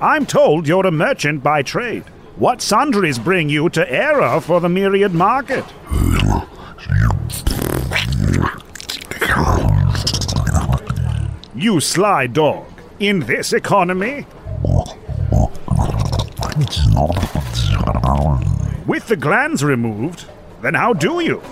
I'm 0.00 0.26
told 0.26 0.68
you're 0.68 0.86
a 0.86 0.92
merchant 0.92 1.42
by 1.42 1.62
trade. 1.62 2.04
What 2.36 2.62
sundries 2.62 3.18
bring 3.18 3.48
you 3.48 3.68
to 3.70 3.92
Era 3.92 4.40
for 4.40 4.60
the 4.60 4.68
Myriad 4.68 5.12
Market? 5.12 5.64
You 11.56 11.80
sly 11.80 12.28
dog. 12.28 12.66
In 13.00 13.20
this 13.20 13.52
economy? 13.52 14.26
With 18.86 19.08
the 19.08 19.16
glands 19.16 19.64
removed? 19.64 20.26
Then 20.62 20.74
how 20.74 20.92
do 20.92 21.18
you? 21.18 21.42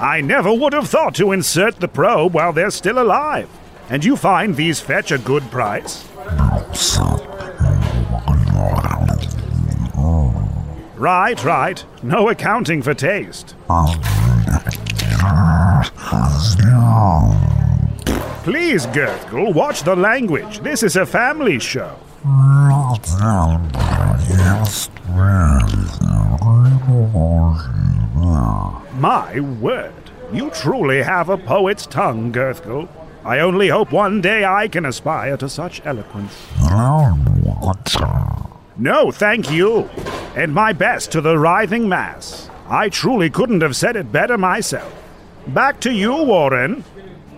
I 0.00 0.22
never 0.22 0.50
would 0.50 0.72
have 0.72 0.88
thought 0.88 1.14
to 1.16 1.32
insert 1.32 1.78
the 1.78 1.86
probe 1.86 2.32
while 2.32 2.54
they're 2.54 2.70
still 2.70 3.02
alive. 3.02 3.50
And 3.90 4.02
you 4.02 4.16
find 4.16 4.56
these 4.56 4.80
fetch 4.80 5.12
a 5.12 5.18
good 5.18 5.42
price? 5.50 6.08
Right, 10.96 11.44
right. 11.44 11.84
No 12.02 12.30
accounting 12.30 12.80
for 12.80 12.94
taste. 12.94 13.54
Please, 18.42 18.86
Gurthgul, 18.86 19.52
watch 19.52 19.82
the 19.82 19.94
language. 19.94 20.60
This 20.60 20.82
is 20.82 20.96
a 20.96 21.04
family 21.04 21.58
show. 21.58 21.94
My 28.94 29.40
word, 29.40 29.94
you 30.30 30.50
truly 30.50 31.02
have 31.02 31.30
a 31.30 31.38
poet's 31.38 31.86
tongue, 31.86 32.30
Gurthgul. 32.30 32.88
I 33.24 33.38
only 33.38 33.68
hope 33.68 33.90
one 33.90 34.20
day 34.20 34.44
I 34.44 34.68
can 34.68 34.84
aspire 34.84 35.38
to 35.38 35.48
such 35.48 35.80
eloquence. 35.86 36.36
No, 38.76 39.10
thank 39.10 39.50
you. 39.50 39.88
And 40.36 40.52
my 40.54 40.74
best 40.74 41.12
to 41.12 41.22
the 41.22 41.38
writhing 41.38 41.88
mass. 41.88 42.50
I 42.68 42.90
truly 42.90 43.30
couldn't 43.30 43.62
have 43.62 43.76
said 43.76 43.96
it 43.96 44.12
better 44.12 44.36
myself. 44.36 44.92
Back 45.46 45.80
to 45.80 45.90
you, 45.90 46.12
Warren. 46.24 46.84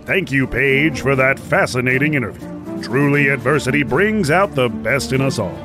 Thank 0.06 0.32
you, 0.32 0.48
Paige, 0.48 1.00
for 1.00 1.14
that 1.14 1.38
fascinating 1.38 2.14
interview. 2.14 2.61
Truly, 2.82 3.28
adversity 3.28 3.82
brings 3.82 4.30
out 4.30 4.54
the 4.54 4.68
best 4.68 5.12
in 5.12 5.20
us 5.20 5.38
all. 5.38 5.56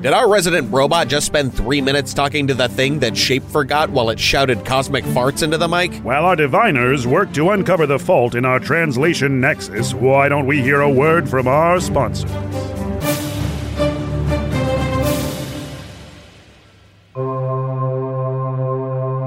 Did 0.00 0.14
our 0.14 0.30
resident 0.30 0.72
robot 0.72 1.08
just 1.08 1.26
spend 1.26 1.52
three 1.52 1.82
minutes 1.82 2.14
talking 2.14 2.46
to 2.46 2.54
the 2.54 2.68
thing 2.68 3.00
that 3.00 3.16
Shape 3.16 3.42
forgot 3.42 3.90
while 3.90 4.08
it 4.08 4.18
shouted 4.18 4.64
cosmic 4.64 5.04
farts 5.04 5.42
into 5.42 5.58
the 5.58 5.68
mic? 5.68 5.92
While 5.96 6.24
our 6.24 6.36
diviners 6.36 7.06
work 7.06 7.34
to 7.34 7.50
uncover 7.50 7.86
the 7.86 7.98
fault 7.98 8.34
in 8.34 8.46
our 8.46 8.58
translation 8.58 9.40
nexus, 9.40 9.92
why 9.92 10.30
don't 10.30 10.46
we 10.46 10.62
hear 10.62 10.80
a 10.80 10.88
word 10.88 11.28
from 11.28 11.46
our 11.46 11.80
sponsor? 11.80 12.28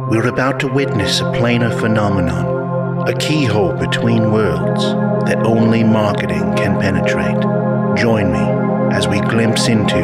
We're 0.10 0.28
about 0.28 0.60
to 0.62 0.68
witness 0.68 1.20
a 1.20 1.26
planar 1.26 1.80
phenomenon, 1.80 2.46
a 3.08 3.14
keyhole 3.14 3.74
between 3.74 4.32
worlds 4.32 4.84
that 5.26 5.38
only 5.46 5.84
marketing 5.84 6.56
can 6.56 6.80
penetrate. 6.80 7.42
Join 7.98 8.32
me 8.32 8.96
as 8.96 9.08
we 9.08 9.20
glimpse 9.20 9.68
into 9.68 10.00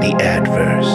the 0.00 0.16
adverse. 0.20 0.86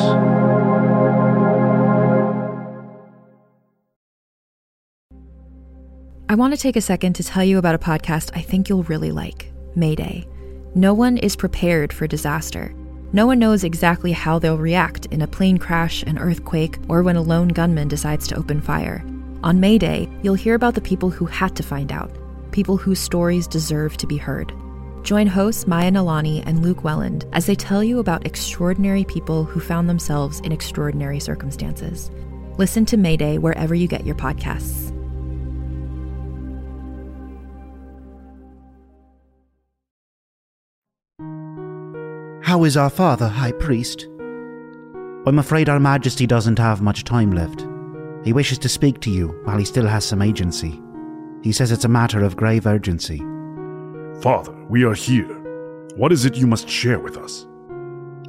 I 6.28 6.36
want 6.36 6.54
to 6.54 6.60
take 6.60 6.76
a 6.76 6.82
second 6.82 7.14
to 7.14 7.24
tell 7.24 7.44
you 7.44 7.58
about 7.58 7.76
a 7.76 7.80
podcast 7.80 8.32
I 8.34 8.42
think 8.42 8.68
you'll 8.68 8.84
really 8.84 9.12
like 9.12 9.52
Mayday. 9.76 10.28
No 10.74 10.94
one 10.94 11.18
is 11.18 11.36
prepared 11.36 11.94
for 11.94 12.08
disaster. 12.08 12.74
No 13.14 13.28
one 13.28 13.38
knows 13.38 13.64
exactly 13.64 14.14
how 14.14 14.40
they'll 14.40 14.58
react 14.58 15.08
in 15.08 15.22
a 15.22 15.28
plane 15.28 15.58
crash, 15.58 16.02
an 16.04 16.18
earthquake, 16.18 16.78
or 16.88 17.04
when 17.04 17.18
a 17.18 17.22
lone 17.22 17.50
gunman 17.50 17.90
decides 17.90 18.26
to 18.30 18.38
open 18.38 18.62
fire. 18.62 19.04
On 19.44 19.60
Mayday, 19.60 20.08
you'll 20.22 20.36
hear 20.36 20.54
about 20.54 20.76
the 20.76 20.82
people 20.82 21.10
who 21.10 21.26
had 21.26 21.56
to 21.56 21.64
find 21.64 21.92
out, 21.92 22.16
people 22.52 22.78
whose 22.78 23.00
stories 23.00 23.48
deserve 23.48 23.98
to 23.98 24.06
be 24.06 24.18
heard. 24.18 24.54
Join 25.02 25.26
hosts 25.26 25.66
Maya 25.66 25.90
Nalani 25.90 26.44
and 26.46 26.62
Luke 26.62 26.84
Welland 26.84 27.26
as 27.34 27.48
they 27.48 27.56
tell 27.56 27.84
you 27.84 27.98
about 27.98 28.24
extraordinary 28.24 29.04
people 29.04 29.44
who 29.44 29.60
found 29.60 29.90
themselves 29.90 30.42
in 30.42 30.52
extraordinary 30.52 31.20
circumstances. 31.20 32.12
Listen 32.60 32.86
to 32.86 32.98
Mayday 32.98 33.40
wherever 33.40 33.74
you 33.74 33.88
get 33.88 34.06
your 34.06 34.14
podcasts. 34.14 34.90
How 42.44 42.64
is 42.64 42.78
our 42.78 42.92
father, 42.92 43.28
High 43.28 43.54
Priest? 43.54 44.08
I'm 45.26 45.40
afraid 45.40 45.68
Our 45.68 45.80
Majesty 45.80 46.28
doesn't 46.28 46.60
have 46.60 46.82
much 46.82 47.06
time 47.06 47.32
left. 47.32 47.71
He 48.24 48.34
wishes 48.34 48.58
to 48.60 48.70
speak 48.70 49.00
to 49.02 49.10
you 49.10 49.40
while 49.44 49.58
he 49.58 49.66
still 49.66 49.88
has 49.88 50.06
some 50.06 50.22
agency. 50.22 50.80
He 51.44 51.52
says 51.52 51.72
it's 51.72 51.86
a 51.86 51.90
matter 51.90 52.24
of 52.24 52.38
grave 52.38 52.68
urgency. 52.68 53.20
Father, 54.22 54.54
we 54.70 54.84
are 54.84 54.94
here. 54.94 55.40
What 55.96 56.12
is 56.12 56.26
it 56.26 56.38
you 56.38 56.46
must 56.46 56.70
share 56.70 57.00
with 57.00 57.18
us? 57.18 57.48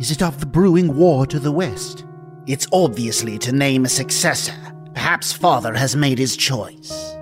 Is 0.00 0.10
it 0.10 0.22
of 0.22 0.40
the 0.40 0.46
brewing 0.46 0.96
war 0.96 1.26
to 1.26 1.38
the 1.38 1.52
west? 1.52 2.06
It's 2.46 2.66
obviously 2.72 3.38
to 3.38 3.52
name 3.52 3.84
a 3.84 3.88
successor. 3.88 4.54
Perhaps 4.94 5.32
father 5.32 5.74
has 5.74 5.94
made 5.94 6.18
his 6.18 6.36
choice. 6.36 7.14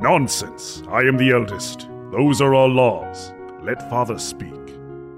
Nonsense. 0.00 0.82
I 0.90 1.00
am 1.00 1.16
the 1.16 1.30
eldest. 1.30 1.88
Those 2.12 2.40
are 2.40 2.54
our 2.54 2.68
laws. 2.68 3.32
Let 3.62 3.88
father 3.90 4.18
speak. 4.18 4.52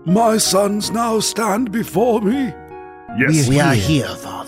My 0.07 0.39
sons 0.39 0.91
now 0.91 1.21
stand 1.21 1.73
before 1.73 2.21
me. 2.23 2.55
Yes, 3.19 3.49
we 3.49 3.61
are 3.61 3.75
here, 3.75 4.09
father. 4.09 4.40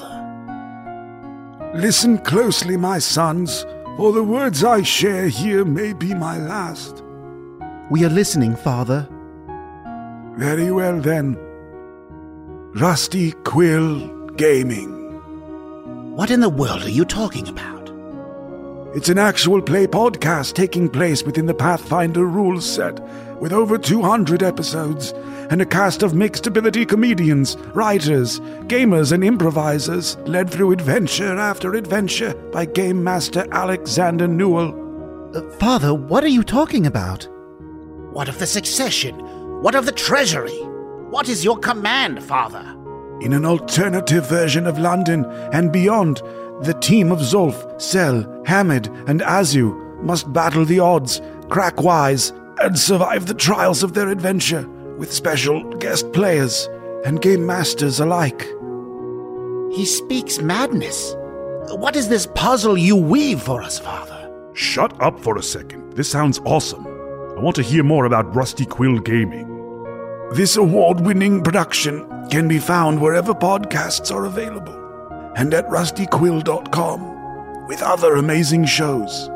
Listen 1.74 2.18
closely, 2.18 2.76
my 2.76 2.98
sons, 2.98 3.64
for 3.96 4.12
the 4.12 4.22
words 4.22 4.62
I 4.62 4.82
share 4.82 5.28
here 5.28 5.64
may 5.64 5.94
be 5.94 6.12
my 6.12 6.36
last. 6.36 7.02
We 7.90 8.04
are 8.04 8.10
listening, 8.10 8.56
father. 8.56 9.08
Very 10.36 10.70
well 10.70 11.00
then. 11.00 11.38
Rusty 12.74 13.32
Quill 13.44 14.06
Gaming. 14.32 14.90
What 16.14 16.30
in 16.30 16.40
the 16.40 16.50
world 16.50 16.82
are 16.82 16.90
you 16.90 17.06
talking 17.06 17.48
about? 17.48 17.90
It's 18.94 19.08
an 19.08 19.16
actual 19.16 19.62
play 19.62 19.86
podcast 19.86 20.52
taking 20.52 20.90
place 20.90 21.22
within 21.22 21.46
the 21.46 21.54
Pathfinder 21.54 22.26
rules 22.26 22.70
set, 22.70 23.00
with 23.42 23.52
over 23.52 23.76
200 23.76 24.40
episodes, 24.40 25.10
and 25.50 25.60
a 25.60 25.66
cast 25.66 26.04
of 26.04 26.14
mixed 26.14 26.46
ability 26.46 26.86
comedians, 26.86 27.56
writers, 27.74 28.38
gamers, 28.68 29.10
and 29.10 29.24
improvisers, 29.24 30.16
led 30.18 30.48
through 30.48 30.70
adventure 30.70 31.36
after 31.36 31.74
adventure 31.74 32.34
by 32.52 32.64
Game 32.64 33.02
Master 33.02 33.44
Alexander 33.50 34.28
Newall. 34.28 34.70
Uh, 35.36 35.42
father, 35.58 35.92
what 35.92 36.22
are 36.22 36.28
you 36.28 36.44
talking 36.44 36.86
about? 36.86 37.26
What 38.12 38.28
of 38.28 38.38
the 38.38 38.46
succession? 38.46 39.16
What 39.60 39.74
of 39.74 39.86
the 39.86 39.92
treasury? 39.92 40.56
What 41.10 41.28
is 41.28 41.42
your 41.42 41.58
command, 41.58 42.22
father? 42.22 42.64
In 43.22 43.32
an 43.32 43.44
alternative 43.44 44.28
version 44.28 44.68
of 44.68 44.78
London 44.78 45.24
and 45.52 45.72
beyond, 45.72 46.18
the 46.60 46.78
team 46.80 47.10
of 47.10 47.18
Zolf, 47.18 47.82
Sel, 47.82 48.22
Hamid, 48.46 48.86
and 49.08 49.20
Azu 49.22 50.00
must 50.00 50.32
battle 50.32 50.64
the 50.64 50.78
odds, 50.78 51.20
crack 51.48 51.82
wise, 51.82 52.32
and 52.62 52.78
survive 52.78 53.26
the 53.26 53.34
trials 53.34 53.82
of 53.82 53.94
their 53.94 54.08
adventure 54.08 54.68
with 54.96 55.12
special 55.12 55.64
guest 55.74 56.12
players 56.12 56.68
and 57.04 57.20
game 57.20 57.44
masters 57.44 57.98
alike. 57.98 58.42
He 59.72 59.84
speaks 59.84 60.38
madness. 60.38 61.14
What 61.70 61.96
is 61.96 62.08
this 62.08 62.28
puzzle 62.34 62.78
you 62.78 62.96
weave 62.96 63.42
for 63.42 63.62
us, 63.62 63.78
father? 63.80 64.30
Shut 64.52 65.00
up 65.02 65.18
for 65.18 65.36
a 65.38 65.42
second. 65.42 65.94
This 65.94 66.08
sounds 66.08 66.38
awesome. 66.44 66.86
I 66.86 67.40
want 67.40 67.56
to 67.56 67.62
hear 67.62 67.82
more 67.82 68.04
about 68.04 68.34
Rusty 68.34 68.64
Quill 68.64 69.00
Gaming. 69.00 69.48
This 70.32 70.56
award 70.56 71.00
winning 71.00 71.42
production 71.42 72.06
can 72.30 72.46
be 72.46 72.58
found 72.58 73.00
wherever 73.00 73.34
podcasts 73.34 74.14
are 74.14 74.26
available 74.26 74.78
and 75.36 75.52
at 75.52 75.66
rustyquill.com 75.68 77.66
with 77.66 77.82
other 77.82 78.16
amazing 78.16 78.66
shows. 78.66 79.28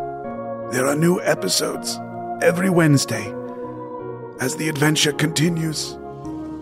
There 0.70 0.86
are 0.86 0.94
new 0.96 1.20
episodes 1.22 1.98
every 2.42 2.70
Wednesday 2.70 3.32
as 4.40 4.56
the 4.56 4.68
adventure 4.68 5.12
continues 5.12 5.92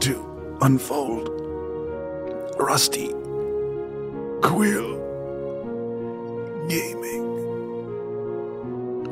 to 0.00 0.56
unfold. 0.60 1.28
Rusty 2.58 3.08
Quill 4.42 4.94
Gaming. 6.68 7.24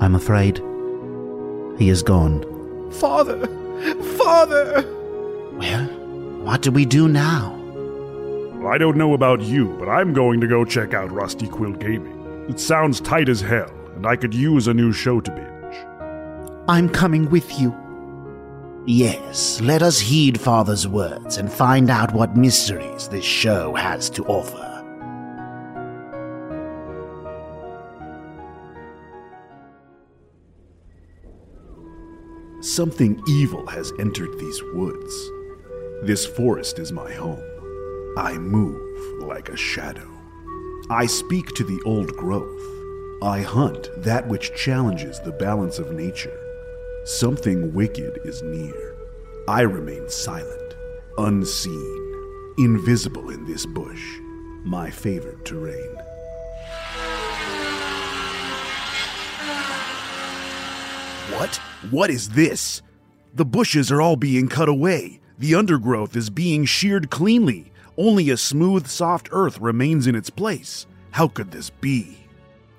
I'm 0.00 0.14
afraid 0.14 0.58
he 1.78 1.88
is 1.88 2.02
gone. 2.02 2.44
Father! 2.92 3.46
Father! 4.16 4.84
Well, 5.52 5.86
what 6.44 6.62
do 6.62 6.70
we 6.70 6.84
do 6.84 7.08
now? 7.08 7.58
I 8.66 8.78
don't 8.78 8.96
know 8.96 9.14
about 9.14 9.40
you, 9.40 9.74
but 9.78 9.88
I'm 9.88 10.12
going 10.12 10.40
to 10.40 10.46
go 10.46 10.64
check 10.64 10.94
out 10.94 11.10
Rusty 11.10 11.48
Quill 11.48 11.72
Gaming. 11.72 12.46
It 12.48 12.60
sounds 12.60 13.00
tight 13.00 13.28
as 13.28 13.40
hell, 13.40 13.70
and 13.96 14.06
I 14.06 14.14
could 14.14 14.32
use 14.32 14.68
a 14.68 14.74
new 14.74 14.92
show 14.92 15.20
to 15.20 15.30
binge. 15.30 15.61
I'm 16.68 16.88
coming 16.88 17.28
with 17.28 17.58
you. 17.58 17.74
Yes, 18.86 19.60
let 19.60 19.82
us 19.82 19.98
heed 19.98 20.40
Father's 20.40 20.86
words 20.86 21.36
and 21.36 21.52
find 21.52 21.90
out 21.90 22.14
what 22.14 22.36
mysteries 22.36 23.08
this 23.08 23.24
show 23.24 23.74
has 23.74 24.08
to 24.10 24.24
offer. 24.26 24.68
Something 32.60 33.20
evil 33.26 33.66
has 33.66 33.92
entered 33.98 34.38
these 34.38 34.62
woods. 34.72 35.30
This 36.04 36.24
forest 36.24 36.78
is 36.78 36.92
my 36.92 37.12
home. 37.12 37.42
I 38.16 38.34
move 38.34 39.20
like 39.20 39.48
a 39.48 39.56
shadow. 39.56 40.08
I 40.90 41.06
speak 41.06 41.54
to 41.54 41.64
the 41.64 41.82
old 41.84 42.16
growth. 42.16 42.62
I 43.20 43.40
hunt 43.40 43.88
that 43.96 44.28
which 44.28 44.54
challenges 44.54 45.18
the 45.20 45.32
balance 45.32 45.80
of 45.80 45.90
nature. 45.90 46.38
Something 47.04 47.74
wicked 47.74 48.20
is 48.24 48.42
near. 48.42 48.94
I 49.48 49.62
remain 49.62 50.08
silent, 50.08 50.76
unseen, 51.18 52.54
invisible 52.58 53.30
in 53.30 53.44
this 53.44 53.66
bush, 53.66 54.20
my 54.62 54.88
favorite 54.88 55.44
terrain. 55.44 55.96
What? 61.32 61.56
What 61.90 62.08
is 62.08 62.28
this? 62.28 62.82
The 63.34 63.44
bushes 63.44 63.90
are 63.90 64.00
all 64.00 64.14
being 64.14 64.46
cut 64.46 64.68
away. 64.68 65.18
The 65.40 65.56
undergrowth 65.56 66.14
is 66.14 66.30
being 66.30 66.64
sheared 66.66 67.10
cleanly. 67.10 67.72
Only 67.98 68.30
a 68.30 68.36
smooth, 68.36 68.86
soft 68.86 69.28
earth 69.32 69.58
remains 69.58 70.06
in 70.06 70.14
its 70.14 70.30
place. 70.30 70.86
How 71.10 71.26
could 71.26 71.50
this 71.50 71.68
be? 71.68 72.18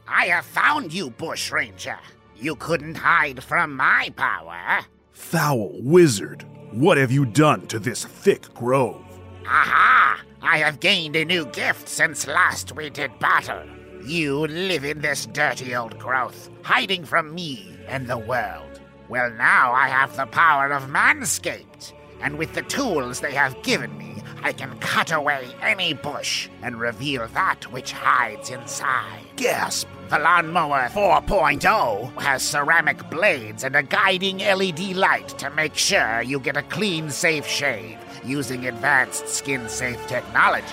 I 0.07 0.27
have 0.27 0.45
found 0.45 0.93
you, 0.93 1.09
Bushranger. 1.09 1.99
You 2.35 2.55
couldn't 2.55 2.95
hide 2.95 3.43
from 3.43 3.75
my 3.75 4.11
power. 4.15 4.85
Foul 5.11 5.71
wizard, 5.81 6.45
what 6.71 6.97
have 6.97 7.11
you 7.11 7.25
done 7.25 7.67
to 7.67 7.79
this 7.79 8.03
thick 8.03 8.53
grove? 8.53 9.03
Aha! 9.45 10.21
I 10.41 10.57
have 10.57 10.79
gained 10.79 11.15
a 11.15 11.25
new 11.25 11.45
gift 11.47 11.87
since 11.87 12.27
last 12.27 12.75
we 12.75 12.89
did 12.89 13.17
battle. 13.19 13.63
You 14.05 14.47
live 14.47 14.83
in 14.83 14.99
this 14.99 15.25
dirty 15.27 15.75
old 15.75 15.97
growth, 15.97 16.49
hiding 16.63 17.05
from 17.05 17.33
me 17.33 17.77
and 17.87 18.07
the 18.07 18.17
world. 18.17 18.81
Well, 19.07 19.31
now 19.31 19.71
I 19.71 19.87
have 19.87 20.15
the 20.17 20.25
power 20.25 20.71
of 20.71 20.89
Manscaped, 20.89 21.93
and 22.21 22.37
with 22.37 22.53
the 22.53 22.63
tools 22.63 23.19
they 23.19 23.33
have 23.33 23.61
given 23.63 23.97
me, 23.97 24.21
I 24.41 24.51
can 24.51 24.77
cut 24.79 25.11
away 25.13 25.47
any 25.61 25.93
bush 25.93 26.49
and 26.61 26.79
reveal 26.79 27.27
that 27.29 27.71
which 27.71 27.93
hides 27.93 28.49
inside. 28.49 29.23
Gasp! 29.37 29.87
The 30.13 30.19
Lawnmower 30.19 30.89
4.0 30.89 32.21
has 32.21 32.43
ceramic 32.43 33.09
blades 33.09 33.63
and 33.63 33.75
a 33.75 33.81
guiding 33.81 34.37
LED 34.37 34.95
light 34.95 35.29
to 35.39 35.49
make 35.49 35.75
sure 35.75 36.21
you 36.21 36.39
get 36.39 36.55
a 36.55 36.61
clean, 36.61 37.09
safe 37.09 37.47
shave 37.47 37.97
using 38.23 38.67
advanced 38.67 39.27
skin 39.27 39.67
safe 39.67 40.05
technology. 40.05 40.67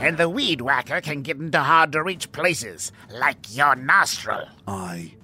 And 0.00 0.16
the 0.16 0.28
Weed 0.28 0.60
Whacker 0.60 1.00
can 1.00 1.22
get 1.22 1.38
into 1.38 1.58
hard 1.58 1.90
to 1.90 2.04
reach 2.04 2.30
places, 2.30 2.92
like 3.10 3.56
your 3.56 3.74
nostril. 3.74 4.46
I. 4.68 5.14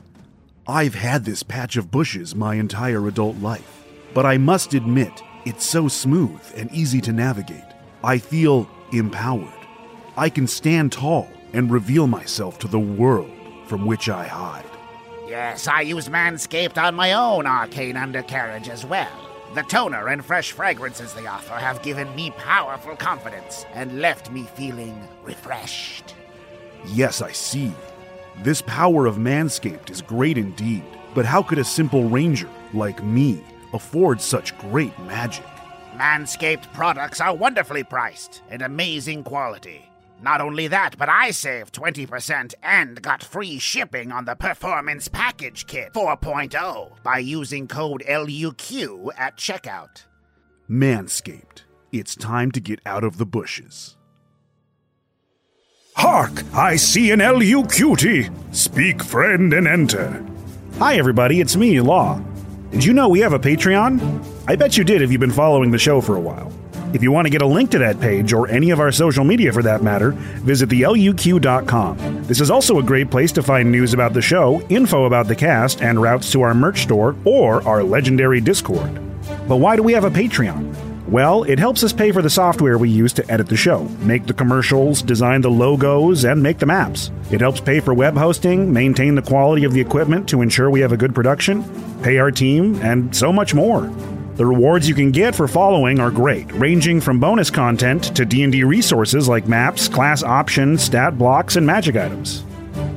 I've 0.67 0.97
had 0.97 1.25
this 1.25 1.45
patch 1.45 1.77
of 1.77 1.93
bushes 1.93 2.35
my 2.35 2.57
entire 2.57 3.07
adult 3.07 3.37
life, 3.37 3.85
but 4.13 4.27
I 4.27 4.37
must 4.37 4.75
admit, 4.75 5.23
it's 5.45 5.65
so 5.65 5.87
smooth 5.87 6.41
and 6.57 6.73
easy 6.73 7.01
to 7.03 7.13
navigate. 7.13 7.63
I 8.03 8.19
feel 8.19 8.69
empowered. 8.93 9.47
I 10.17 10.29
can 10.29 10.49
stand 10.49 10.91
tall 10.91 11.29
and 11.53 11.71
reveal 11.71 12.09
myself 12.09 12.59
to 12.59 12.67
the 12.67 12.81
world 12.81 13.31
from 13.71 13.87
which 13.87 14.09
I 14.09 14.27
hide. 14.27 14.67
Yes, 15.29 15.69
I 15.69 15.83
use 15.83 16.09
Manscaped 16.09 16.77
on 16.77 16.97
my 16.97 17.13
own 17.13 17.47
arcane 17.47 17.97
undercarriage 17.97 18.69
as 18.69 18.85
well. 18.85 19.31
The 19.55 19.63
toner 19.63 20.09
and 20.09 20.25
fresh 20.25 20.51
fragrances 20.51 21.15
they 21.15 21.29
offer 21.29 21.55
have 21.55 21.81
given 21.85 22.13
me 22.17 22.33
powerful 22.33 22.97
confidence 22.97 23.65
and 23.73 24.01
left 24.01 24.33
me 24.33 24.43
feeling 24.57 25.07
refreshed. 25.23 26.17
Yes, 26.89 27.23
I 27.23 27.31
see. 27.31 27.73
This 28.43 28.61
power 28.63 29.07
of 29.07 29.19
Manscaped 29.19 29.89
is 29.89 30.03
great 30.03 30.37
indeed, 30.37 30.83
but 31.15 31.25
how 31.25 31.41
could 31.41 31.59
a 31.59 31.65
simple 31.65 32.09
ranger 32.09 32.51
like 32.75 33.05
me 33.05 33.41
afford 33.73 34.21
such 34.21 34.59
great 34.59 34.99
magic? 35.01 35.47
Manscaped 35.95 36.73
products 36.73 37.21
are 37.21 37.37
wonderfully 37.37 37.85
priced 37.85 38.43
and 38.51 38.63
amazing 38.63 39.23
quality. 39.23 39.90
Not 40.23 40.41
only 40.41 40.69
that, 40.69 40.99
but 40.99 41.09
I 41.09 41.31
saved 41.31 41.75
20% 41.75 42.55
and 42.63 43.01
got 43.01 43.23
free 43.23 43.59
shipping 43.59 44.13
on 44.13 44.27
the 44.27 44.35
Performance 44.35 45.09
Package 45.09 45.67
Kit 45.67 45.93
4.0 45.95 47.03
by 47.03 47.19
using 47.19 47.67
code 47.67 48.03
LUQ 48.07 49.11
at 49.17 49.39
checkout. 49.39 50.05
Manscaped. 50.69 51.63
It's 51.91 52.15
time 52.15 52.53
to 52.53 52.61
get 52.61 52.81
out 52.85 53.03
of 53.03 53.17
the 53.17 53.27
bushes. 53.27 53.97
Hark! 55.97 56.43
I 56.55 56.77
see 56.77 57.11
an 57.11 57.19
LU 57.21 57.67
cutie! 57.67 58.31
Speak, 58.53 59.03
friend, 59.03 59.53
and 59.53 59.67
enter. 59.67 60.25
Hi, 60.79 60.97
everybody, 60.97 61.41
it's 61.41 61.57
me, 61.57 61.81
Law. 61.81 62.23
Did 62.71 62.85
you 62.85 62.93
know 62.93 63.09
we 63.09 63.21
have 63.21 63.33
a 63.33 63.39
Patreon? 63.39 64.25
I 64.47 64.55
bet 64.55 64.77
you 64.77 64.85
did 64.85 65.03
if 65.03 65.11
you've 65.11 65.21
been 65.21 65.31
following 65.31 65.71
the 65.71 65.79
show 65.79 66.01
for 66.01 66.17
a 66.17 66.21
while. 66.21 66.53
If 66.93 67.03
you 67.03 67.13
want 67.13 67.27
to 67.27 67.31
get 67.31 67.43
a 67.43 67.47
link 67.47 67.71
to 67.71 67.79
that 67.79 68.01
page, 68.01 68.33
or 68.33 68.49
any 68.49 68.71
of 68.71 68.81
our 68.81 68.91
social 68.91 69.25
media 69.25 69.53
for 69.53 69.63
that 69.63 69.83
matter, 69.83 70.11
visit 70.43 70.69
theluq.com. 70.71 72.25
This 72.25 72.41
is 72.41 72.51
also 72.51 72.79
a 72.79 72.83
great 72.83 73.11
place 73.11 73.31
to 73.33 73.43
find 73.43 73.71
news 73.71 73.95
about 73.95 74.13
the 74.13 74.23
show, 74.23 74.61
info 74.69 75.05
about 75.05 75.29
the 75.29 75.37
cast, 75.37 75.83
and 75.83 76.03
routes 76.03 76.33
to 76.33 76.43
our 76.43 76.55
merch 76.55 76.83
store 76.83 77.15
or 77.25 77.67
our 77.67 77.85
legendary 77.85 78.41
Discord. 78.41 78.93
But 79.47 79.57
why 79.57 79.77
do 79.77 79.83
we 79.83 79.93
have 79.93 80.05
a 80.05 80.11
Patreon? 80.11 80.91
Well, 81.07 81.43
it 81.45 81.59
helps 81.59 81.83
us 81.83 81.93
pay 81.93 82.13
for 82.13 82.23
the 82.23 82.31
software 82.31 82.79
we 82.79 82.89
use 82.89 83.13
to 83.15 83.31
edit 83.31 83.49
the 83.49 83.57
show, 83.57 83.83
make 84.01 84.27
the 84.27 84.35
commercials, 84.35 85.03
design 85.03 85.41
the 85.41 85.51
logos, 85.51 86.25
and 86.25 86.41
make 86.41 86.59
the 86.59 86.67
maps. 86.67 87.11
It 87.33 87.41
helps 87.41 87.61
pay 87.61 87.81
for 87.81 87.95
web 87.95 88.17
hosting, 88.17 88.73
maintain 88.73 89.17
the 89.17 89.23
quality 89.23 89.65
of 89.65 89.73
the 89.73 89.81
equipment 89.81 90.29
to 90.29 90.41
ensure 90.41 90.71
we 90.71 90.81
have 90.81 90.93
a 90.93 90.97
good 90.97 91.15
production, 91.15 91.65
pay 92.03 92.19
our 92.19 92.31
team, 92.31 92.77
and 92.83 93.15
so 93.15 93.33
much 93.33 93.55
more. 93.55 93.91
The 94.37 94.47
rewards 94.47 94.89
you 94.89 94.95
can 94.95 95.11
get 95.11 95.35
for 95.35 95.47
following 95.47 95.99
are 96.01 96.11
great, 96.11 96.51
ranging 96.53 97.01
from 97.01 97.21
bonus 97.21 97.51
content 97.51 98.17
to 98.17 98.25
D&D 98.25 98.65
resources 98.65 99.29
like 99.29 99.47
maps, 99.47 99.89
class 99.89 100.23
options, 100.23 100.83
stat 100.83 101.19
blocks, 101.19 101.57
and 101.57 101.67
magic 101.67 101.97
items. 101.97 102.45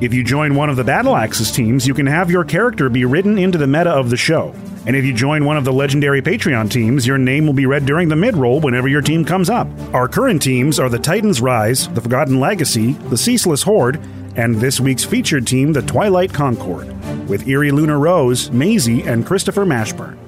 If 0.00 0.14
you 0.14 0.24
join 0.24 0.54
one 0.54 0.70
of 0.70 0.76
the 0.76 0.84
Battle 0.84 1.16
Axis 1.16 1.50
teams, 1.50 1.86
you 1.86 1.92
can 1.92 2.06
have 2.06 2.30
your 2.30 2.44
character 2.44 2.88
be 2.88 3.04
written 3.04 3.36
into 3.36 3.58
the 3.58 3.66
meta 3.66 3.90
of 3.90 4.10
the 4.10 4.16
show. 4.16 4.54
And 4.86 4.96
if 4.96 5.04
you 5.04 5.12
join 5.12 5.44
one 5.44 5.56
of 5.56 5.64
the 5.64 5.72
legendary 5.72 6.22
Patreon 6.22 6.70
teams, 6.70 7.06
your 7.06 7.18
name 7.18 7.46
will 7.46 7.52
be 7.52 7.66
read 7.66 7.86
during 7.86 8.08
the 8.08 8.16
mid-roll 8.16 8.60
whenever 8.60 8.88
your 8.88 9.02
team 9.02 9.24
comes 9.24 9.50
up. 9.50 9.68
Our 9.92 10.08
current 10.08 10.42
teams 10.42 10.78
are 10.78 10.88
the 10.88 10.98
Titans 10.98 11.40
Rise, 11.40 11.88
the 11.88 12.00
Forgotten 12.00 12.40
Legacy, 12.40 12.92
the 12.92 13.18
Ceaseless 13.18 13.62
Horde, 13.62 14.00
and 14.36 14.56
this 14.56 14.80
week's 14.80 15.04
featured 15.04 15.46
team, 15.46 15.72
the 15.72 15.82
Twilight 15.82 16.32
Concord, 16.32 16.88
with 17.28 17.46
Eerie 17.46 17.70
Luna 17.70 17.96
Rose, 17.98 18.50
Maisie, 18.50 19.02
and 19.02 19.26
Christopher 19.26 19.64
Mashburn. 19.64 20.18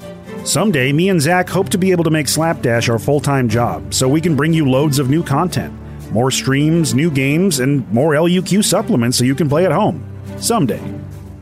Someday, 0.46 0.92
me 0.92 1.08
and 1.08 1.20
Zach 1.20 1.48
hope 1.48 1.70
to 1.70 1.76
be 1.76 1.90
able 1.90 2.04
to 2.04 2.10
make 2.10 2.28
Slapdash 2.28 2.88
our 2.88 3.00
full 3.00 3.18
time 3.18 3.48
job 3.48 3.92
so 3.92 4.08
we 4.08 4.20
can 4.20 4.36
bring 4.36 4.52
you 4.52 4.70
loads 4.70 5.00
of 5.00 5.10
new 5.10 5.24
content, 5.24 5.74
more 6.12 6.30
streams, 6.30 6.94
new 6.94 7.10
games, 7.10 7.58
and 7.58 7.90
more 7.92 8.12
LUQ 8.12 8.64
supplements 8.64 9.18
so 9.18 9.24
you 9.24 9.34
can 9.34 9.48
play 9.48 9.66
at 9.66 9.72
home. 9.72 10.04
Someday. 10.38 10.80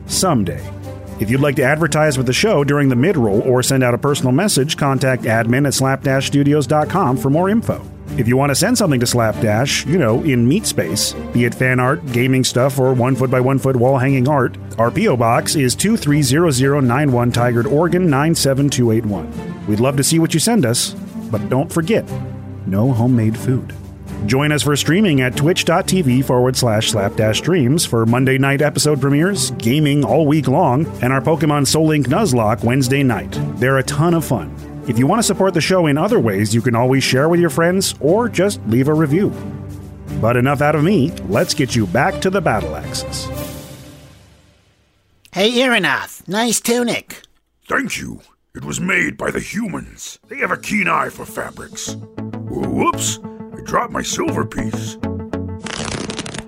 Someday. 0.07 0.67
If 1.21 1.29
you'd 1.29 1.43
like 1.43 1.57
to 1.57 1.63
advertise 1.63 2.17
with 2.17 2.27
the 2.27 2.33
show 2.33 2.65
during 2.65 2.89
the 2.89 2.97
mid 2.97 3.19
roll 3.19 3.43
or 3.43 3.63
send 3.63 3.85
out 3.85 3.93
a 3.93 3.99
personal 3.99 4.33
message, 4.33 4.79
contact 4.79 5.25
admin 5.25 5.67
at 5.67 5.75
slapdashstudios.com 5.75 7.19
for 7.19 7.29
more 7.29 7.51
info. 7.51 7.87
If 8.17 8.29
you 8.29 8.37
want 8.37 8.51
to 8.51 8.55
send 8.55 8.79
something 8.79 9.01
to 9.01 9.07
Slapdash, 9.07 9.87
you 9.87 9.99
know, 9.99 10.23
in 10.23 10.47
meat 10.47 10.67
space, 10.67 11.15
be 11.33 11.47
it 11.47 11.55
fan 11.55 11.81
art, 11.81 12.05
gaming 12.13 12.45
stuff, 12.45 12.79
or 12.79 12.95
one 12.95 13.17
foot 13.17 13.29
by 13.29 13.41
one 13.41 13.59
foot 13.59 13.75
wall 13.75 13.99
hanging 13.99 14.29
art, 14.29 14.57
our 14.79 14.93
P.O. 14.93 15.17
Box 15.17 15.57
is 15.57 15.75
230091 15.75 17.33
Tigard, 17.33 17.71
Oregon 17.71 18.09
97281. 18.09 19.67
We'd 19.67 19.81
love 19.81 19.97
to 19.97 20.05
see 20.05 20.21
what 20.21 20.33
you 20.33 20.39
send 20.39 20.65
us, 20.65 20.93
but 21.31 21.49
don't 21.49 21.73
forget 21.73 22.09
no 22.67 22.93
homemade 22.93 23.37
food. 23.37 23.75
Join 24.27 24.53
us 24.53 24.63
for 24.63 24.77
streaming 24.77 25.21
at 25.21 25.37
twitch.tv 25.37 26.25
forward 26.25 26.57
slash 26.57 26.93
slapdash 26.93 27.39
streams 27.39 27.85
for 27.85 28.07
Monday 28.07 28.39
night 28.39 28.63
episode 28.63 29.01
premieres, 29.01 29.51
gaming 29.53 30.05
all 30.05 30.25
week 30.25 30.47
long, 30.47 30.87
and 31.03 31.13
our 31.13 31.21
Pokemon 31.21 31.67
Soul 31.67 31.89
Link 31.89 32.07
Nuzlocke 32.07 32.63
Wednesday 32.63 33.03
night. 33.03 33.37
They're 33.57 33.79
a 33.79 33.83
ton 33.83 34.15
of 34.15 34.25
fun. 34.25 34.55
If 34.87 34.99
you 34.99 35.07
want 35.07 35.19
to 35.19 35.23
support 35.23 35.55
the 35.55 35.63
show 35.63 35.87
in 35.87 35.97
other 35.97 36.21
ways, 36.21 36.55
you 36.55 36.61
can 36.61 36.75
always 36.75 37.03
share 37.03 37.31
with 37.31 37.41
your 37.41 37.49
friends 37.49 37.95
or 38.01 38.29
just 38.29 38.61
leave 38.67 38.89
a 38.89 38.95
review. 38.95 39.31
But 40.21 40.37
enough 40.37 40.61
out 40.61 40.75
of 40.75 40.85
me, 40.85 41.11
let's 41.29 41.55
get 41.55 41.75
you 41.75 41.87
back 41.87 42.21
to 42.21 42.29
the 42.29 42.43
battle 42.43 42.77
axis. 42.77 43.27
Hey, 45.33 45.51
Irinath, 45.53 46.29
nice 46.29 46.61
tunic. 46.61 47.23
Thank 47.67 47.99
you. 47.99 48.21
It 48.55 48.65
was 48.65 48.79
made 48.79 49.17
by 49.17 49.31
the 49.31 49.41
humans. 49.41 50.19
They 50.29 50.37
have 50.37 50.53
a 50.53 50.59
keen 50.59 50.87
eye 50.87 51.09
for 51.09 51.25
fabrics. 51.25 51.97
Whoops! 52.51 53.19
I 53.25 53.63
dropped 53.63 53.93
my 53.93 54.03
silver 54.03 54.45
piece. 54.45 54.97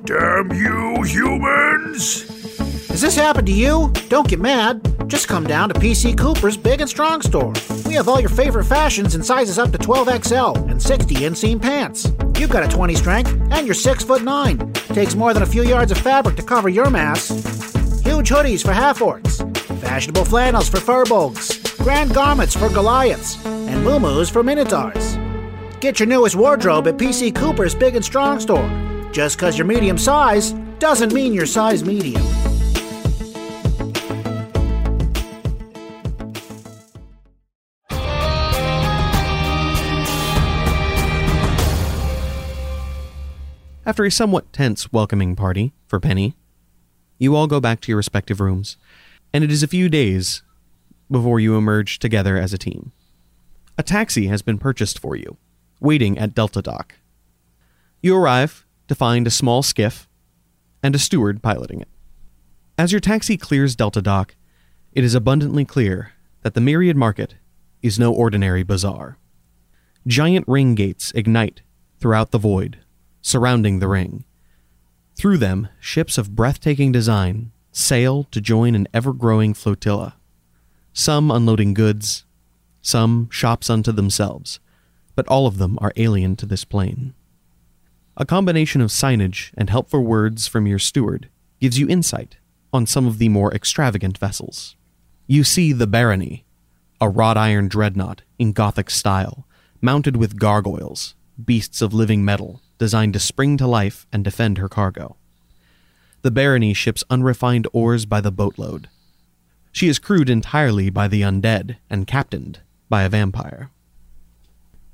Damn 0.04 0.52
you, 0.52 1.02
humans! 1.02 2.45
Has 2.96 3.02
this 3.02 3.14
happened 3.14 3.46
to 3.48 3.52
you? 3.52 3.92
Don't 4.08 4.26
get 4.26 4.40
mad. 4.40 4.80
Just 5.06 5.28
come 5.28 5.44
down 5.44 5.68
to 5.68 5.78
PC 5.78 6.16
Cooper's 6.16 6.56
Big 6.56 6.80
and 6.80 6.88
Strong 6.88 7.20
store. 7.20 7.52
We 7.84 7.92
have 7.92 8.08
all 8.08 8.20
your 8.20 8.30
favorite 8.30 8.64
fashions 8.64 9.14
in 9.14 9.22
sizes 9.22 9.58
up 9.58 9.70
to 9.72 9.76
12XL 9.76 10.70
and 10.70 10.82
60 10.82 11.14
inseam 11.16 11.60
pants. 11.60 12.10
You've 12.38 12.48
got 12.48 12.64
a 12.64 12.68
20 12.74 12.94
strength 12.94 13.38
and 13.50 13.66
you're 13.66 13.74
6 13.74 14.02
foot 14.02 14.24
9. 14.24 14.72
Takes 14.72 15.14
more 15.14 15.34
than 15.34 15.42
a 15.42 15.46
few 15.46 15.62
yards 15.62 15.92
of 15.92 15.98
fabric 15.98 16.36
to 16.36 16.42
cover 16.42 16.70
your 16.70 16.88
mass. 16.88 17.28
Huge 18.02 18.30
hoodies 18.30 18.64
for 18.64 18.72
half 18.72 19.00
orcs, 19.00 19.44
fashionable 19.82 20.24
flannels 20.24 20.70
for 20.70 20.78
furbolgs, 20.78 21.76
grand 21.84 22.14
garments 22.14 22.56
for 22.56 22.70
Goliaths, 22.70 23.44
and 23.44 23.84
muumuus 23.84 24.30
for 24.30 24.42
minotaurs. 24.42 25.18
Get 25.80 26.00
your 26.00 26.08
newest 26.08 26.34
wardrobe 26.34 26.88
at 26.88 26.96
PC 26.96 27.34
Cooper's 27.34 27.74
Big 27.74 27.94
and 27.94 28.02
Strong 28.02 28.40
store. 28.40 28.70
Just 29.12 29.36
because 29.36 29.58
you're 29.58 29.66
medium 29.66 29.98
size 29.98 30.52
doesn't 30.78 31.12
mean 31.12 31.34
you're 31.34 31.44
size 31.44 31.84
medium. 31.84 32.24
After 43.86 44.04
a 44.04 44.10
somewhat 44.10 44.52
tense 44.52 44.92
welcoming 44.92 45.36
party 45.36 45.72
for 45.86 46.00
Penny, 46.00 46.34
you 47.18 47.36
all 47.36 47.46
go 47.46 47.60
back 47.60 47.80
to 47.82 47.92
your 47.92 47.98
respective 47.98 48.40
rooms, 48.40 48.76
and 49.32 49.44
it 49.44 49.52
is 49.52 49.62
a 49.62 49.68
few 49.68 49.88
days 49.88 50.42
before 51.08 51.38
you 51.38 51.56
emerge 51.56 52.00
together 52.00 52.36
as 52.36 52.52
a 52.52 52.58
team. 52.58 52.90
A 53.78 53.84
taxi 53.84 54.26
has 54.26 54.42
been 54.42 54.58
purchased 54.58 54.98
for 54.98 55.14
you, 55.14 55.36
waiting 55.78 56.18
at 56.18 56.34
Delta 56.34 56.60
Dock. 56.62 56.96
You 58.02 58.16
arrive 58.16 58.66
to 58.88 58.96
find 58.96 59.24
a 59.24 59.30
small 59.30 59.62
skiff 59.62 60.08
and 60.82 60.96
a 60.96 60.98
steward 60.98 61.40
piloting 61.40 61.80
it. 61.80 61.88
As 62.76 62.90
your 62.90 63.00
taxi 63.00 63.36
clears 63.36 63.76
Delta 63.76 64.02
Dock, 64.02 64.34
it 64.94 65.04
is 65.04 65.14
abundantly 65.14 65.64
clear 65.64 66.10
that 66.42 66.54
the 66.54 66.60
Myriad 66.60 66.96
Market 66.96 67.36
is 67.82 68.00
no 68.00 68.12
ordinary 68.12 68.64
bazaar. 68.64 69.16
Giant 70.08 70.44
ring 70.48 70.74
gates 70.74 71.12
ignite 71.14 71.62
throughout 72.00 72.32
the 72.32 72.38
void 72.38 72.80
surrounding 73.26 73.80
the 73.80 73.88
ring. 73.88 74.24
Through 75.16 75.38
them, 75.38 75.68
ships 75.80 76.16
of 76.16 76.36
breathtaking 76.36 76.92
design 76.92 77.50
sail 77.72 78.22
to 78.30 78.40
join 78.40 78.76
an 78.76 78.86
ever 78.94 79.12
growing 79.12 79.52
flotilla, 79.52 80.14
some 80.92 81.32
unloading 81.32 81.74
goods, 81.74 82.24
some 82.82 83.28
shops 83.28 83.68
unto 83.68 83.90
themselves, 83.90 84.60
but 85.16 85.26
all 85.26 85.48
of 85.48 85.58
them 85.58 85.76
are 85.80 85.92
alien 85.96 86.36
to 86.36 86.46
this 86.46 86.64
plane. 86.64 87.14
A 88.16 88.24
combination 88.24 88.80
of 88.80 88.90
signage 88.90 89.50
and 89.58 89.70
helpful 89.70 90.04
words 90.04 90.46
from 90.46 90.68
your 90.68 90.78
steward 90.78 91.28
gives 91.60 91.80
you 91.80 91.88
insight 91.88 92.36
on 92.72 92.86
some 92.86 93.08
of 93.08 93.18
the 93.18 93.28
more 93.28 93.52
extravagant 93.52 94.18
vessels. 94.18 94.76
You 95.26 95.42
see 95.42 95.72
the 95.72 95.88
Barony, 95.88 96.44
a 97.00 97.08
wrought 97.08 97.36
iron 97.36 97.66
dreadnought 97.66 98.22
in 98.38 98.52
Gothic 98.52 98.88
style, 98.88 99.48
mounted 99.80 100.16
with 100.16 100.38
gargoyles, 100.38 101.16
beasts 101.44 101.82
of 101.82 101.92
living 101.92 102.24
metal 102.24 102.62
designed 102.78 103.12
to 103.14 103.20
spring 103.20 103.56
to 103.56 103.66
life 103.66 104.06
and 104.12 104.24
defend 104.24 104.58
her 104.58 104.68
cargo. 104.68 105.16
The 106.22 106.30
Barony 106.30 106.74
ships 106.74 107.04
unrefined 107.08 107.68
ores 107.72 108.04
by 108.06 108.20
the 108.20 108.32
boatload. 108.32 108.88
She 109.72 109.88
is 109.88 109.98
crewed 109.98 110.30
entirely 110.30 110.90
by 110.90 111.06
the 111.08 111.22
undead 111.22 111.76
and 111.90 112.06
captained 112.06 112.60
by 112.88 113.02
a 113.02 113.08
vampire. 113.08 113.70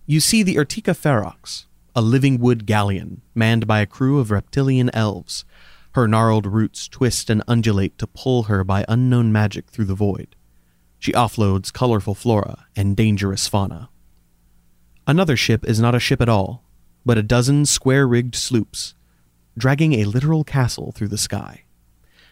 You 0.07 0.21
see 0.21 0.43
the 0.43 0.57
Urtica 0.57 0.95
Ferox, 0.95 1.67
a 1.95 2.03
living 2.03 2.39
wood 2.39 2.67
galleon 2.67 3.23
manned 3.35 3.67
by 3.67 3.81
a 3.81 3.87
crew 3.87 4.19
of 4.19 4.31
reptilian 4.31 4.91
elves. 4.95 5.45
Her 5.93 6.09
gnarled 6.09 6.47
roots 6.47 6.89
twist 6.89 7.31
and 7.31 7.43
undulate 7.47 7.99
to 7.99 8.07
pull 8.07 8.45
her 8.45 8.65
by 8.65 8.85
unknown 8.89 9.31
magic 9.31 9.71
through 9.71 9.85
the 9.85 9.95
void. 9.95 10.35
She 10.99 11.13
offloads 11.13 11.73
colorful 11.73 12.15
flora 12.15 12.67
and 12.75 12.97
dangerous 12.97 13.49
fauna. 13.49 13.91
Another 15.07 15.37
ship 15.37 15.65
is 15.65 15.81
not 15.81 15.95
a 15.95 16.01
ship 16.01 16.21
at 16.21 16.29
all, 16.29 16.63
but 17.05 17.19
a 17.19 17.23
dozen 17.23 17.67
square 17.67 18.07
rigged 18.07 18.35
sloops, 18.35 18.95
dragging 19.57 19.95
a 19.95 20.05
literal 20.05 20.45
castle 20.45 20.93
through 20.93 21.09
the 21.09 21.19
sky. 21.19 21.63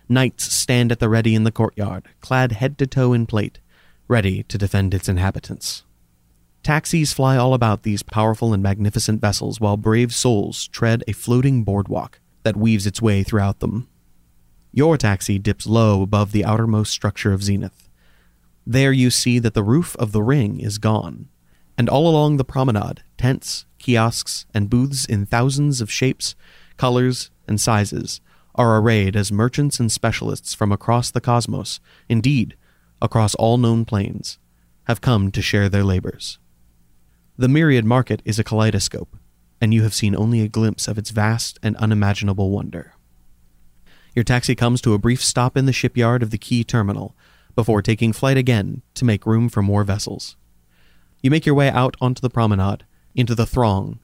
Knights 0.09 0.53
stand 0.53 0.91
at 0.91 0.99
the 0.99 1.09
ready 1.09 1.35
in 1.35 1.45
the 1.45 1.53
courtyard, 1.53 2.09
clad 2.21 2.53
head 2.53 2.79
to 2.79 2.87
toe 2.87 3.13
in 3.13 3.27
plate, 3.27 3.61
ready 4.09 4.43
to 4.45 4.59
defend 4.59 4.93
its 4.93 5.09
inhabitants. 5.09 5.85
Taxis 6.63 7.13
fly 7.13 7.37
all 7.37 7.55
about 7.55 7.85
these 7.85 8.03
powerful 8.03 8.53
and 8.53 8.63
magnificent 8.63 9.21
vessels 9.21 9.61
while 9.61 9.77
brave 9.77 10.15
souls 10.15 10.69
tread 10.69 11.03
a 11.07 11.13
floating 11.13 11.65
boardwalk 11.65 12.21
that 12.43 12.57
weaves 12.57 12.87
its 12.87 13.01
way 13.01 13.23
throughout 13.23 13.61
them. 13.61 13.89
Your 14.73 14.97
taxi 14.97 15.39
dips 15.39 15.67
low 15.67 16.03
above 16.03 16.33
the 16.33 16.45
outermost 16.45 16.93
structure 16.93 17.33
of 17.33 17.43
Zenith. 17.43 17.89
There 18.67 18.93
you 18.93 19.11
see 19.11 19.39
that 19.39 19.55
the 19.55 19.63
roof 19.63 19.97
of 19.97 20.13
the 20.13 20.23
ring 20.23 20.61
is 20.61 20.79
gone, 20.79 21.29
and 21.81 21.89
all 21.89 22.07
along 22.07 22.37
the 22.37 22.45
promenade, 22.45 23.03
tents, 23.17 23.65
kiosks, 23.79 24.45
and 24.53 24.69
booths 24.69 25.07
in 25.07 25.25
thousands 25.25 25.81
of 25.81 25.91
shapes, 25.91 26.35
colors, 26.77 27.31
and 27.49 27.59
sizes 27.59 28.21
are 28.55 28.77
arrayed 28.77 29.17
as 29.17 29.33
merchants 29.33 29.81
and 29.81 29.91
specialists 29.91 30.53
from 30.53 30.73
across 30.73 31.11
the 31.11 31.23
cosmos, 31.23 31.81
indeed, 32.07 32.55
across 33.01 33.35
all 33.37 33.57
known 33.57 33.87
planes, 33.87 34.39
have 34.89 35.01
come 35.01 35.31
to 35.31 35.41
share 35.41 35.71
their 35.71 35.83
labors. 35.83 36.39
The 37.39 37.49
myriad 37.49 37.87
market 37.87 38.21
is 38.27 38.39
a 38.39 38.45
kaleidoscope, 38.45 39.17
and 39.59 39.73
you 39.73 39.83
have 39.83 39.95
seen 39.95 40.15
only 40.15 40.43
a 40.43 40.49
glimpse 40.49 40.87
of 40.87 40.99
its 40.99 41.09
vast 41.09 41.59
and 41.63 41.79
unimaginable 41.79 42.51
wonder. 42.51 42.93
Your 44.15 44.25
taxi 44.25 44.55
comes 44.55 44.83
to 44.83 44.93
a 44.93 44.99
brief 44.99 45.25
stop 45.25 45.57
in 45.57 45.65
the 45.65 45.73
shipyard 45.73 46.23
of 46.23 46.31
the 46.31 46.37
Key 46.37 46.63
Terminal 46.63 47.17
before 47.55 47.81
taking 47.81 48.13
flight 48.13 48.37
again 48.37 48.83
to 48.93 49.07
make 49.07 49.25
room 49.25 49.49
for 49.49 49.63
more 49.63 49.83
vessels. 49.83 50.37
You 51.23 51.31
make 51.31 51.45
your 51.45 51.55
way 51.55 51.69
out 51.71 51.97
onto 52.01 52.21
the 52.21 52.31
promenade, 52.31 52.85
into 53.15 53.35
the 53.35 53.47
throng, 53.47 53.99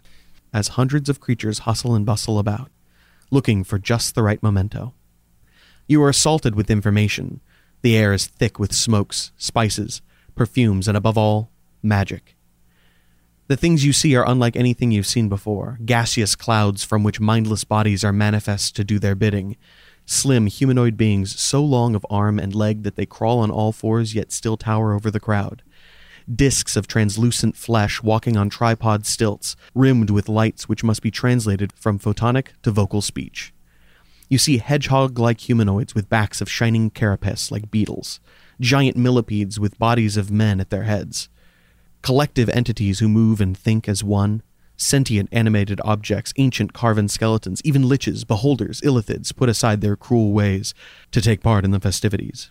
as 0.53 0.69
hundreds 0.69 1.09
of 1.09 1.21
creatures 1.21 1.61
hustle 1.61 1.95
and 1.95 2.05
bustle 2.05 2.39
about, 2.39 2.71
looking 3.31 3.65
for 3.65 3.79
just 3.79 4.15
the 4.15 4.23
right 4.23 4.43
memento. 4.43 4.93
You 5.87 6.03
are 6.03 6.11
assaulted 6.11 6.55
with 6.55 6.71
information. 6.71 7.41
The 7.83 7.97
air 7.97 8.13
is 8.13 8.27
thick 8.27 8.59
with 8.59 8.75
smokes, 8.75 9.33
spices, 9.39 10.03
perfumes, 10.35 10.89
and 10.89 10.97
above 10.97 11.17
all, 11.17 11.51
magic. 11.83 12.37
The 13.49 13.57
things 13.57 13.85
you 13.85 13.93
see 13.93 14.15
are 14.17 14.29
unlike 14.29 14.57
anything 14.57 14.91
you've 14.91 15.07
seen 15.07 15.29
before 15.29 15.79
gaseous 15.85 16.35
clouds 16.35 16.85
from 16.85 17.05
which 17.05 17.21
mindless 17.21 17.65
bodies 17.65 18.03
are 18.03 18.13
manifest 18.13 18.75
to 18.77 18.85
do 18.85 18.99
their 18.99 19.15
bidding, 19.15 19.57
slim 20.05 20.49
humanoid 20.49 20.97
beings 20.97 21.41
so 21.41 21.65
long 21.65 21.95
of 21.95 22.05
arm 22.11 22.39
and 22.39 22.55
leg 22.55 22.83
that 22.83 22.97
they 22.97 23.07
crawl 23.07 23.39
on 23.39 23.51
all 23.51 23.73
fours 23.73 24.15
yet 24.15 24.33
still 24.33 24.57
tower 24.57 24.93
over 24.93 25.11
the 25.11 25.21
crowd 25.21 25.63
discs 26.33 26.77
of 26.77 26.87
translucent 26.87 27.57
flesh 27.57 28.03
walking 28.03 28.37
on 28.37 28.51
tripod 28.51 29.07
stilts, 29.07 29.57
rimmed 29.75 30.11
with 30.11 30.29
lights 30.29 30.69
which 30.69 30.85
must 30.85 31.03
be 31.03 31.11
translated 31.11 31.73
from 31.75 31.99
photonic 31.99 32.49
to 32.63 32.71
vocal 32.71 33.01
speech. 33.01 33.53
You 34.29 34.39
see 34.39 34.59
hedgehog 34.59 35.19
like 35.19 35.41
humanoids 35.41 35.95
with 35.95 36.09
backs 36.09 36.41
of 36.41 36.51
shining 36.51 36.91
carapace 36.91 37.51
like 37.51 37.71
beetles, 37.71 38.19
giant 38.61 38.97
millipedes 38.97 39.61
with 39.61 39.79
bodies 39.79 40.17
of 40.17 40.31
men 40.31 40.61
at 40.61 40.71
their 40.71 40.83
heads, 40.83 41.29
collective 42.03 42.49
entities 42.49 42.99
who 42.99 43.09
move 43.09 43.41
and 43.41 43.57
think 43.57 43.89
as 43.89 44.03
one, 44.03 44.43
sentient 44.77 45.29
animated 45.33 45.81
objects, 45.85 46.33
ancient 46.37 46.73
carven 46.73 47.09
skeletons, 47.09 47.63
even 47.65 47.85
liches, 47.85 48.27
beholders, 48.27 48.81
illithids 48.83 49.35
put 49.35 49.49
aside 49.49 49.81
their 49.81 49.97
cruel 49.97 50.33
ways 50.33 50.75
to 51.13 51.21
take 51.21 51.43
part 51.43 51.65
in 51.65 51.71
the 51.71 51.81
festivities. 51.81 52.51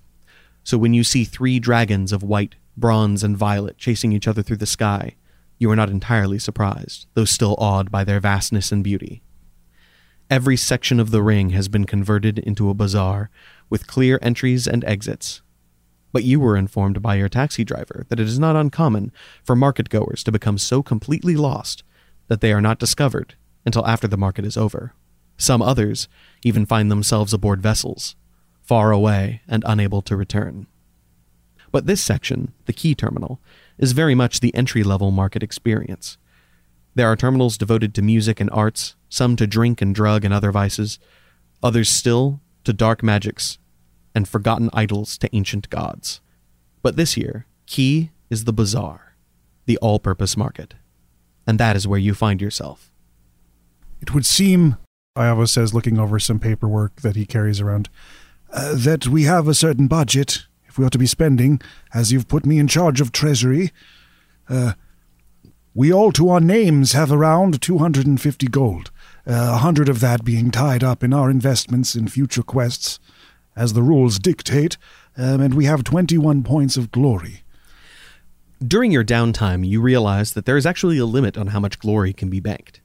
So 0.63 0.77
when 0.77 0.93
you 0.93 1.03
see 1.03 1.25
three 1.25 1.59
dragons 1.59 2.11
of 2.11 2.23
white, 2.23 2.55
bronze, 2.77 3.23
and 3.23 3.37
violet 3.37 3.77
chasing 3.77 4.11
each 4.11 4.27
other 4.27 4.41
through 4.41 4.57
the 4.57 4.65
sky, 4.65 5.15
you 5.57 5.69
are 5.71 5.75
not 5.75 5.89
entirely 5.89 6.39
surprised, 6.39 7.07
though 7.13 7.25
still 7.25 7.55
awed 7.57 7.91
by 7.91 8.03
their 8.03 8.19
vastness 8.19 8.71
and 8.71 8.83
beauty. 8.83 9.21
Every 10.29 10.57
section 10.57 10.99
of 10.99 11.11
the 11.11 11.21
ring 11.21 11.51
has 11.51 11.67
been 11.67 11.85
converted 11.85 12.39
into 12.39 12.69
a 12.69 12.73
bazaar, 12.73 13.29
with 13.69 13.87
clear 13.87 14.19
entries 14.21 14.67
and 14.67 14.83
exits. 14.85 15.41
But 16.11 16.23
you 16.23 16.39
were 16.39 16.57
informed 16.57 17.01
by 17.01 17.15
your 17.15 17.29
taxi 17.29 17.63
driver 17.63 18.05
that 18.09 18.19
it 18.19 18.27
is 18.27 18.39
not 18.39 18.55
uncommon 18.55 19.11
for 19.43 19.55
market 19.55 19.89
goers 19.89 20.23
to 20.23 20.31
become 20.31 20.57
so 20.57 20.81
completely 20.81 21.35
lost 21.35 21.83
that 22.27 22.41
they 22.41 22.53
are 22.53 22.61
not 22.61 22.79
discovered 22.79 23.35
until 23.65 23.85
after 23.85 24.07
the 24.07 24.17
market 24.17 24.45
is 24.45 24.57
over. 24.57 24.93
Some 25.37 25.61
others 25.61 26.07
even 26.43 26.65
find 26.65 26.89
themselves 26.89 27.33
aboard 27.33 27.61
vessels, 27.61 28.15
far 28.61 28.91
away 28.91 29.41
and 29.47 29.63
unable 29.67 30.01
to 30.03 30.15
return. 30.15 30.67
But 31.75 31.87
this 31.87 32.01
section, 32.01 32.53
the 32.67 32.71
key 32.71 32.95
terminal, 32.95 33.41
is 33.77 33.91
very 33.91 34.15
much 34.15 34.39
the 34.39 34.55
entry 34.55 34.81
level 34.81 35.11
market 35.11 35.43
experience. 35.43 36.17
There 36.93 37.11
are 37.11 37.17
terminals 37.17 37.57
devoted 37.57 37.93
to 37.95 38.01
music 38.01 38.39
and 38.39 38.49
arts, 38.51 38.95
some 39.09 39.35
to 39.35 39.45
drink 39.45 39.81
and 39.81 39.93
drug 39.93 40.23
and 40.23 40.33
other 40.33 40.53
vices, 40.53 40.99
others 41.61 41.89
still 41.89 42.39
to 42.63 42.71
dark 42.71 43.03
magics 43.03 43.57
and 44.15 44.25
forgotten 44.25 44.69
idols 44.71 45.17
to 45.17 45.35
ancient 45.35 45.69
gods. 45.69 46.21
But 46.81 46.95
this 46.95 47.17
year, 47.17 47.45
Key 47.65 48.11
is 48.29 48.45
the 48.45 48.53
bazaar, 48.53 49.17
the 49.65 49.77
all 49.79 49.99
purpose 49.99 50.37
market. 50.37 50.75
And 51.45 51.59
that 51.59 51.75
is 51.75 51.85
where 51.85 51.99
you 51.99 52.13
find 52.13 52.39
yourself. 52.39 52.89
It 54.01 54.13
would 54.13 54.25
seem, 54.25 54.77
Iavos 55.17 55.49
says, 55.49 55.73
looking 55.73 55.99
over 55.99 56.19
some 56.19 56.39
paperwork 56.39 57.01
that 57.01 57.17
he 57.17 57.25
carries 57.25 57.59
around, 57.59 57.89
uh, 58.53 58.75
that 58.75 59.07
we 59.07 59.23
have 59.23 59.49
a 59.49 59.53
certain 59.53 59.87
budget 59.87 60.45
we 60.77 60.85
are 60.85 60.89
to 60.89 60.97
be 60.97 61.05
spending, 61.05 61.61
as 61.93 62.11
you've 62.11 62.27
put 62.27 62.45
me 62.45 62.59
in 62.59 62.67
charge 62.67 63.01
of 63.01 63.11
treasury. 63.11 63.71
Uh, 64.49 64.73
we 65.73 65.91
all 65.91 66.11
to 66.13 66.29
our 66.29 66.39
names 66.39 66.93
have 66.93 67.11
around 67.11 67.61
250 67.61 68.47
gold, 68.47 68.91
uh, 69.27 69.31
a 69.31 69.35
uh, 69.35 69.57
hundred 69.57 69.89
of 69.89 69.99
that 69.99 70.23
being 70.23 70.49
tied 70.49 70.83
up 70.83 71.03
in 71.03 71.13
our 71.13 71.29
investments 71.29 71.95
in 71.95 72.07
future 72.07 72.43
quests, 72.43 72.99
as 73.55 73.73
the 73.73 73.83
rules 73.83 74.17
dictate, 74.17 74.77
um, 75.17 75.41
and 75.41 75.53
we 75.53 75.65
have 75.65 75.83
21 75.83 76.43
points 76.43 76.77
of 76.77 76.91
glory. 76.91 77.43
During 78.65 78.91
your 78.91 79.03
downtime, 79.03 79.67
you 79.67 79.81
realize 79.81 80.33
that 80.33 80.45
there 80.45 80.57
is 80.57 80.65
actually 80.65 80.97
a 80.97 81.05
limit 81.05 81.37
on 81.37 81.47
how 81.47 81.59
much 81.59 81.79
glory 81.79 82.13
can 82.13 82.29
be 82.29 82.39
banked. 82.39 82.79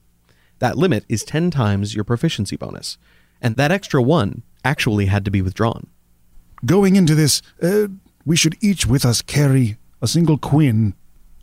That 0.59 0.77
limit 0.77 1.05
is 1.07 1.23
10 1.23 1.49
times 1.49 1.95
your 1.95 2.03
proficiency 2.03 2.57
bonus, 2.57 2.97
and 3.41 3.55
that 3.55 3.71
extra 3.71 4.01
one 4.01 4.43
actually 4.65 5.05
had 5.05 5.23
to 5.25 5.31
be 5.31 5.41
withdrawn. 5.41 5.87
Going 6.65 6.95
into 6.95 7.15
this, 7.15 7.41
uh, 7.61 7.87
we 8.25 8.35
should 8.35 8.55
each 8.61 8.85
with 8.85 9.05
us 9.05 9.21
carry 9.21 9.77
a 10.01 10.07
single 10.07 10.37
quin 10.37 10.93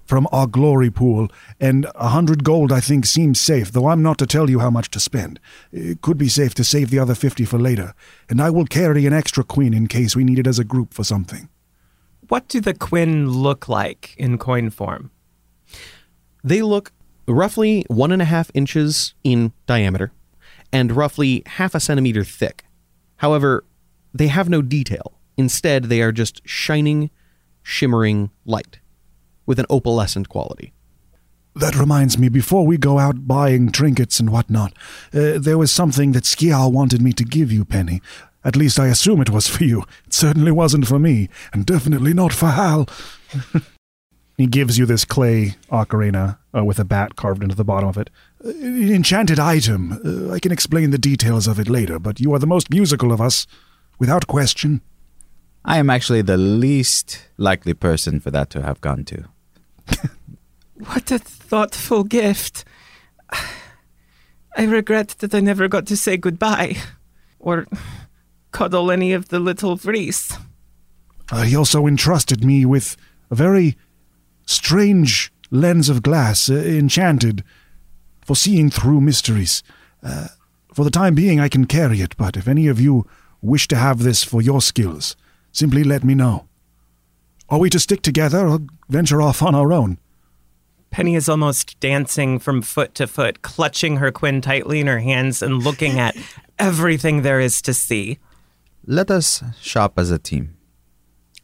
from 0.05 0.27
our 0.33 0.47
glory 0.47 0.91
pool, 0.91 1.29
and 1.61 1.87
a 1.95 2.09
hundred 2.09 2.43
gold 2.43 2.73
I 2.73 2.81
think 2.81 3.05
seems 3.05 3.39
safe, 3.39 3.71
though 3.73 3.89
I'm 3.89 4.03
not 4.03 4.17
to 4.19 4.27
tell 4.27 4.49
you 4.49 4.61
how 4.61 4.71
much 4.71 4.91
to 4.91 5.01
spend. 5.01 5.39
It 5.71 6.01
could 6.01 6.17
be 6.17 6.29
safe 6.29 6.55
to 6.55 6.65
save 6.65 6.91
the 6.91 6.99
other 6.99 7.15
fifty 7.15 7.45
for 7.45 7.59
later, 7.59 7.95
and 8.29 8.41
I 8.41 8.49
will 8.49 8.65
carry 8.65 9.07
an 9.07 9.13
extra 9.13 9.45
quin 9.45 9.75
in 9.75 9.87
case 9.87 10.17
we 10.17 10.25
need 10.25 10.39
it 10.39 10.47
as 10.47 10.59
a 10.59 10.65
group 10.65 10.95
for 10.95 11.05
something. 11.05 11.51
What 12.29 12.49
do 12.49 12.61
the 12.61 12.75
quin 12.75 13.29
look 13.29 13.69
like 13.69 14.15
in 14.17 14.39
coin 14.39 14.71
form? 14.71 15.11
They 16.43 16.63
look 16.63 16.93
roughly 17.27 17.85
one 17.89 18.13
and 18.13 18.23
a 18.23 18.27
half 18.27 18.51
inches 18.55 19.15
in 19.25 19.53
diameter 19.67 20.13
and 20.73 20.93
roughly 20.93 21.43
half 21.45 21.75
a 21.75 21.81
centimeter 21.81 22.25
thick. 22.25 22.65
However, 23.17 23.65
they 24.19 24.29
have 24.29 24.49
no 24.49 24.63
detail. 24.63 25.19
Instead, 25.37 25.85
they 25.85 26.03
are 26.03 26.13
just 26.13 26.41
shining, 26.45 27.11
shimmering 27.63 28.31
light 28.45 28.81
with 29.47 29.59
an 29.59 29.67
opalescent 29.71 30.29
quality. 30.29 30.73
That 31.55 31.77
reminds 31.77 32.19
me, 32.19 32.29
before 32.29 32.67
we 32.67 32.77
go 32.77 32.99
out 32.99 33.27
buying 33.27 33.73
trinkets 33.73 34.21
and 34.21 34.31
whatnot, 34.31 34.73
uh, 35.13 35.39
there 35.39 35.59
was 35.59 35.73
something 35.73 36.13
that 36.13 36.25
Skial 36.25 36.73
wanted 36.73 37.03
me 37.03 37.13
to 37.15 37.25
give 37.25 37.51
you, 37.51 37.65
Penny. 37.65 38.01
At 38.45 38.57
least 38.57 38.79
I 38.79 38.87
assume 38.87 39.21
it 39.21 39.31
was 39.31 39.49
for 39.49 39.65
you. 39.65 39.83
It 40.07 40.15
certainly 40.15 40.53
wasn't 40.53 40.87
for 40.87 40.99
me, 40.99 41.29
and 41.53 41.67
definitely 41.67 42.15
not 42.15 42.33
for 42.33 42.47
Hal. 42.47 42.89
he 44.37 44.47
gives 44.47 44.79
you 44.79 44.87
this 44.87 45.05
clay 45.05 45.57
ocarina 45.71 46.39
uh, 46.57 46.65
with 46.65 46.79
a 46.79 46.85
bat 46.85 47.17
carved 47.17 47.43
into 47.43 47.57
the 47.57 47.65
bottom 47.65 47.89
of 47.89 47.99
it. 47.99 48.11
Uh, 48.45 48.51
an 48.51 48.93
enchanted 48.93 49.41
item. 49.41 50.01
Uh, 50.05 50.33
I 50.33 50.39
can 50.39 50.53
explain 50.53 50.91
the 50.91 50.99
details 50.99 51.49
of 51.49 51.59
it 51.59 51.69
later, 51.69 51.99
but 51.99 52.21
you 52.21 52.33
are 52.35 52.39
the 52.39 52.47
most 52.47 52.71
musical 52.71 53.13
of 53.13 53.21
us, 53.21 53.47
without 53.99 54.27
question. 54.27 54.81
I 55.65 55.79
am 55.79 55.91
actually 55.91 56.23
the 56.23 56.37
least 56.37 57.29
likely 57.37 57.75
person 57.75 58.21
for 58.21 58.31
that 58.31 58.51
to 58.51 58.63
have 58.63 58.81
gone 58.81 59.05
to. 59.05 59.25
what 60.75 61.11
a 61.11 61.19
thoughtful 61.19 62.05
gift. 62.05 62.65
I 64.57 64.65
regret 64.65 65.17
that 65.19 65.35
I 65.35 65.41
never 65.41 65.69
got 65.69 65.87
to 65.87 65.97
say 65.97 66.17
goodbye 66.17 66.77
or 67.39 67.67
cuddle 68.51 68.91
any 68.91 69.13
of 69.13 69.29
the 69.29 69.39
little 69.39 69.77
Vries. 69.77 70.37
Uh, 71.31 71.43
he 71.43 71.55
also 71.55 71.87
entrusted 71.87 72.45
me 72.45 72.65
with 72.65 72.97
a 73.31 73.35
very 73.35 73.77
strange 74.47 75.33
lens 75.51 75.89
of 75.89 76.03
glass, 76.03 76.49
uh, 76.49 76.55
enchanted 76.55 77.45
for 78.23 78.35
seeing 78.35 78.71
through 78.71 79.01
mysteries. 79.01 79.63
Uh, 80.03 80.29
for 80.73 80.85
the 80.85 80.91
time 80.91 81.15
being, 81.15 81.41
I 81.41 81.49
can 81.49 81.67
carry 81.67 82.01
it, 82.01 82.17
but 82.17 82.37
if 82.37 82.49
any 82.49 82.69
of 82.69 82.81
you 82.81 83.07
wish 83.41 83.69
to 83.69 83.77
have 83.77 84.03
this 84.03 84.25
for 84.25 84.43
your 84.43 84.61
skills, 84.61 85.17
simply 85.53 85.85
let 85.85 86.05
me 86.05 86.15
know. 86.15 86.49
Are 87.49 87.59
we 87.59 87.71
to 87.71 87.79
stick 87.79 88.03
together 88.03 88.47
or 88.47 88.61
venture 88.89 89.23
off 89.23 89.43
on 89.43 89.55
our 89.55 89.73
own? 89.73 89.99
Penny 90.91 91.15
is 91.15 91.29
almost 91.29 91.79
dancing 91.81 92.39
from 92.39 92.63
foot 92.63 92.95
to 92.95 93.07
foot, 93.07 93.43
clutching 93.43 93.97
her 93.97 94.11
quin 94.11 94.41
tightly 94.41 94.81
in 94.81 94.87
her 94.87 95.01
hands 95.01 95.43
and 95.43 95.63
looking 95.63 95.99
at 95.99 96.17
everything 96.59 97.23
there 97.23 97.41
is 97.41 97.61
to 97.63 97.75
see. 97.75 98.19
Let 98.87 99.11
us 99.11 99.43
shop 99.61 99.99
as 99.99 100.11
a 100.11 100.19
team. 100.19 100.57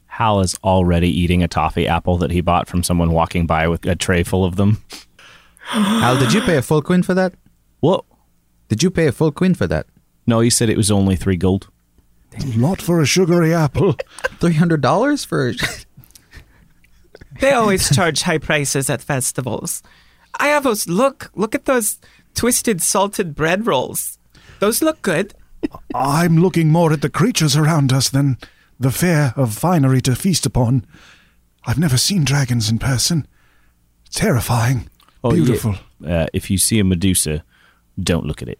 Hal 0.07 0.41
is 0.41 0.57
already 0.63 1.09
eating 1.09 1.43
a 1.43 1.49
toffee 1.49 1.89
apple 1.89 2.17
that 2.19 2.31
he 2.31 2.41
bought 2.41 2.69
from 2.69 2.83
someone 2.83 3.13
walking 3.13 3.47
by 3.47 3.67
with 3.69 3.85
a 3.85 3.97
tray 3.97 4.23
full 4.23 4.45
of 4.45 4.57
them. 4.57 4.83
Hal, 5.59 6.19
did 6.19 6.33
you 6.33 6.41
pay 6.41 6.57
a 6.57 6.63
full 6.63 6.83
quin 6.83 7.03
for 7.03 7.15
that? 7.15 7.35
What? 7.81 8.05
Did 8.69 8.83
you 8.83 8.91
pay 8.91 9.09
a 9.09 9.13
full 9.13 9.33
quin 9.33 9.55
for 9.55 9.67
that? 9.67 9.87
No, 10.27 10.41
he 10.41 10.51
said 10.51 10.71
it 10.71 10.77
was 10.77 10.91
only 10.91 11.17
three 11.17 11.37
gold. 11.37 11.69
A 12.45 12.59
lot 12.59 12.83
for 12.83 13.01
a 13.01 13.07
sugary 13.07 13.55
apple. 13.55 13.95
$300 14.41 15.27
for 15.27 15.53
they 17.41 17.53
always 17.53 17.95
charge 17.95 18.23
high 18.23 18.39
prices 18.39 18.91
at 18.91 19.03
festivals. 19.03 19.83
I 20.39 20.49
have 20.49 20.65
those. 20.65 20.89
Look, 20.89 21.31
look 21.35 21.55
at 21.55 21.65
those 21.65 21.99
twisted 22.35 22.83
salted 22.83 23.35
bread 23.35 23.67
rolls. 23.67 24.19
Those 24.59 24.83
look 24.83 25.03
good. 25.03 25.35
I'm 25.95 26.39
looking 26.39 26.71
more 26.71 26.93
at 26.93 27.03
the 27.03 27.11
creatures 27.11 27.57
around 27.57 27.93
us 27.93 28.09
than 28.09 28.39
the 28.79 28.91
fare 28.91 29.33
of 29.37 29.55
finery 29.55 30.01
to 30.03 30.17
feast 30.17 30.45
upon. 30.45 30.85
I've 31.67 31.79
never 31.79 31.97
seen 31.97 32.25
dragons 32.25 32.69
in 32.69 32.79
person. 32.79 33.27
Terrifying. 34.11 34.89
Oh, 35.23 35.33
Beautiful. 35.33 35.77
Yeah. 36.01 36.23
Uh, 36.23 36.27
if 36.33 36.51
you 36.51 36.59
see 36.59 36.79
a 36.79 36.85
Medusa, 36.85 37.45
don't 37.99 38.27
look 38.27 38.43
at 38.43 38.49
it. 38.49 38.59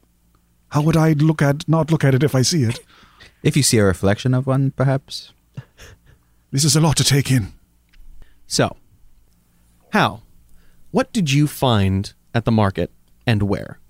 How 0.71 0.81
would 0.83 0.97
I 0.97 1.13
look 1.13 1.43
at 1.43 1.69
not 1.69 1.91
look 1.91 2.05
at 2.05 2.15
it 2.15 2.23
if 2.23 2.35
I 2.35 2.43
see 2.43 2.63
it? 2.65 2.81
If 3.45 3.59
you 3.59 3.63
see 3.63 3.77
a 3.77 3.85
reflection 3.85 4.33
of 4.33 4.47
one, 4.47 4.73
perhaps. 4.73 5.33
This 6.51 6.65
is 6.65 6.77
a 6.77 6.81
lot 6.81 6.97
to 6.99 7.05
take 7.05 7.33
in. 7.33 7.53
So, 8.47 8.77
Hal, 9.91 10.23
what 10.93 11.13
did 11.13 11.33
you 11.33 11.49
find 11.49 12.15
at 12.33 12.45
the 12.45 12.53
market 12.53 12.93
and 13.27 13.43
where? 13.43 13.81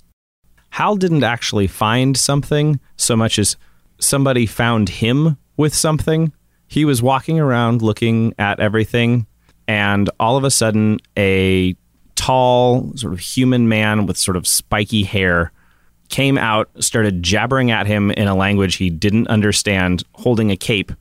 Hal 0.71 0.97
didn't 0.97 1.25
actually 1.25 1.67
find 1.67 2.17
something 2.17 2.81
so 2.97 3.17
much 3.17 3.39
as 3.39 3.59
somebody 4.01 4.47
found 4.47 4.89
him 4.89 5.37
with 5.59 5.75
something. 5.75 6.33
He 6.67 6.87
was 6.87 7.03
walking 7.03 7.39
around 7.39 7.83
looking 7.83 8.33
at 8.39 8.61
everything, 8.61 9.27
and 9.69 10.09
all 10.19 10.39
of 10.39 10.45
a 10.45 10.51
sudden, 10.51 11.01
a 11.19 11.77
tall, 12.15 12.97
sort 12.97 13.13
of 13.13 13.19
human 13.19 13.69
man 13.69 14.07
with 14.07 14.17
sort 14.17 14.39
of 14.39 14.47
spiky 14.47 15.03
hair 15.03 15.53
came 16.09 16.39
out, 16.39 16.71
started 16.79 17.23
jabbering 17.23 17.71
at 17.71 17.87
him 17.87 18.11
in 18.11 18.29
a 18.29 18.35
language 18.35 18.77
he 18.77 18.91
didn't 18.91 19.29
understand, 19.29 20.05
holding 20.13 20.51
a 20.51 20.57
cape, 20.57 20.93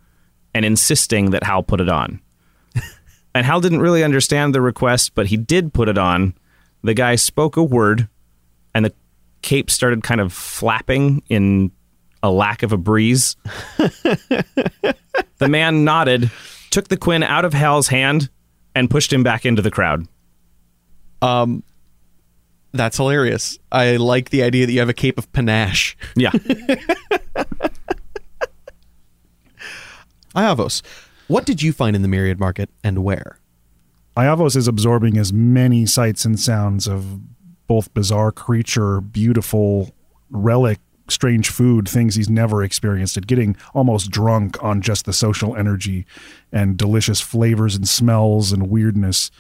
and 0.53 0.65
insisting 0.65 1.31
that 1.31 1.43
Hal 1.43 1.63
put 1.63 1.81
it 1.81 1.89
on. 1.89 2.19
And 3.35 3.47
Hal 3.47 3.61
didn't 3.61 3.79
really 3.79 4.03
understand 4.03 4.53
the 4.53 4.61
request, 4.61 5.15
but 5.15 5.25
he 5.25 5.37
did 5.37 5.73
put 5.73 5.89
it 5.89 5.97
on. 5.97 6.35
The 6.83 6.93
guy 6.93 7.15
spoke 7.15 7.57
a 7.57 7.63
word, 7.63 8.07
and 8.75 8.85
the 8.85 8.93
cape 9.41 9.71
started 9.71 10.03
kind 10.03 10.21
of 10.21 10.31
flapping 10.31 11.23
in 11.29 11.71
a 12.21 12.29
lack 12.29 12.61
of 12.61 12.71
a 12.71 12.77
breeze. 12.77 13.35
the 13.77 14.95
man 15.49 15.83
nodded, 15.83 16.29
took 16.69 16.89
the 16.89 16.97
quin 16.97 17.23
out 17.23 17.43
of 17.43 17.53
Hal's 17.53 17.87
hand, 17.87 18.29
and 18.75 18.87
pushed 18.87 19.11
him 19.11 19.23
back 19.23 19.47
into 19.47 19.63
the 19.63 19.71
crowd. 19.71 20.07
Um, 21.23 21.63
that's 22.74 22.97
hilarious. 22.97 23.57
I 23.71 23.95
like 23.97 24.30
the 24.32 24.43
idea 24.43 24.65
that 24.65 24.71
you 24.74 24.80
have 24.80 24.89
a 24.89 24.93
cape 24.93 25.17
of 25.17 25.32
panache. 25.32 25.95
Yeah. 26.15 26.32
Iavos, 30.36 30.82
what 31.28 31.45
did 31.45 31.61
you 31.61 31.71
find 31.71 31.95
in 31.95 32.01
the 32.01 32.07
Myriad 32.07 32.39
Market 32.39 32.71
and 32.84 33.03
where? 33.03 33.38
Iavos 34.17 34.55
is 34.55 34.67
absorbing 34.67 35.17
as 35.17 35.32
many 35.32 35.86
sights 35.86 36.26
and 36.26 36.39
sounds 36.39 36.88
of 36.88 37.19
both 37.67 37.93
bizarre 37.93 38.32
creature, 38.32 39.01
beautiful 39.01 39.91
relic, 40.30 40.80
strange 41.07 41.49
food, 41.49 41.88
things 41.88 42.15
he's 42.15 42.30
never 42.30 42.63
experienced, 42.63 43.17
and 43.17 43.28
getting 43.28 43.55
almost 43.74 44.09
drunk 44.09 44.61
on 44.63 44.82
just 44.82 45.05
the 45.05 45.13
social 45.13 45.55
energy 45.55 46.05
and 46.51 46.78
delicious 46.78 47.21
flavors 47.21 47.76
and 47.76 47.88
smells 47.88 48.51
and 48.51 48.69
weirdness. 48.69 49.32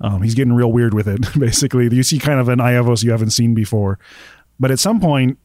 Um, 0.00 0.22
he's 0.22 0.34
getting 0.34 0.52
real 0.52 0.72
weird 0.72 0.94
with 0.94 1.08
it, 1.08 1.20
basically. 1.38 1.88
You 1.94 2.02
see 2.02 2.18
kind 2.18 2.40
of 2.40 2.48
an 2.48 2.58
Iavos 2.58 3.02
you 3.02 3.10
haven't 3.10 3.30
seen 3.30 3.54
before. 3.54 3.98
But 4.60 4.70
at 4.70 4.78
some 4.78 5.00
point, 5.00 5.38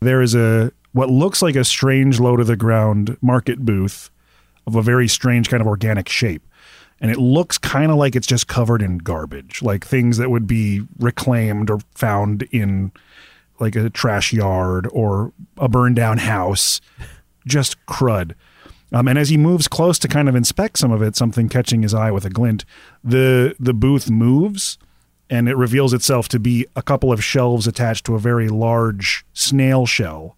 there 0.00 0.22
is 0.22 0.34
a 0.34 0.72
what 0.92 1.08
looks 1.08 1.40
like 1.40 1.54
a 1.54 1.64
strange 1.64 2.18
low 2.18 2.36
to 2.36 2.44
the 2.44 2.56
ground 2.56 3.16
market 3.20 3.60
booth 3.60 4.10
of 4.66 4.74
a 4.74 4.82
very 4.82 5.08
strange 5.08 5.48
kind 5.48 5.60
of 5.60 5.66
organic 5.66 6.08
shape. 6.08 6.42
And 7.00 7.10
it 7.10 7.18
looks 7.18 7.56
kind 7.56 7.90
of 7.90 7.96
like 7.96 8.14
it's 8.14 8.26
just 8.26 8.46
covered 8.46 8.82
in 8.82 8.98
garbage, 8.98 9.62
like 9.62 9.86
things 9.86 10.18
that 10.18 10.30
would 10.30 10.46
be 10.46 10.82
reclaimed 10.98 11.70
or 11.70 11.78
found 11.94 12.42
in 12.50 12.92
like 13.58 13.76
a 13.76 13.88
trash 13.88 14.32
yard 14.32 14.88
or 14.92 15.32
a 15.56 15.68
burned 15.68 15.96
down 15.96 16.18
house. 16.18 16.80
Just 17.46 17.76
crud. 17.86 18.34
Um, 18.92 19.06
and 19.06 19.18
as 19.18 19.28
he 19.28 19.36
moves 19.36 19.68
close 19.68 19.98
to 20.00 20.08
kind 20.08 20.28
of 20.28 20.34
inspect 20.34 20.78
some 20.78 20.90
of 20.90 21.02
it, 21.02 21.16
something 21.16 21.48
catching 21.48 21.82
his 21.82 21.94
eye 21.94 22.10
with 22.10 22.24
a 22.24 22.30
glint, 22.30 22.64
the 23.04 23.54
the 23.58 23.74
booth 23.74 24.10
moves 24.10 24.78
and 25.28 25.48
it 25.48 25.56
reveals 25.56 25.92
itself 25.92 26.28
to 26.28 26.40
be 26.40 26.66
a 26.74 26.82
couple 26.82 27.12
of 27.12 27.22
shelves 27.22 27.68
attached 27.68 28.04
to 28.06 28.16
a 28.16 28.18
very 28.18 28.48
large 28.48 29.24
snail 29.32 29.86
shell 29.86 30.36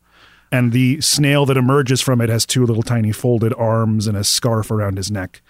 and 0.53 0.73
the 0.73 1.01
snail 1.01 1.47
that 1.47 1.57
emerges 1.57 2.03
from 2.03 2.21
it 2.21 2.29
has 2.29 2.45
two 2.45 2.67
little 2.67 2.83
tiny 2.83 3.11
folded 3.11 3.55
arms 3.55 4.07
and 4.07 4.17
a 4.17 4.23
scarf 4.23 4.71
around 4.71 4.99
his 4.99 5.11
neck. 5.11 5.41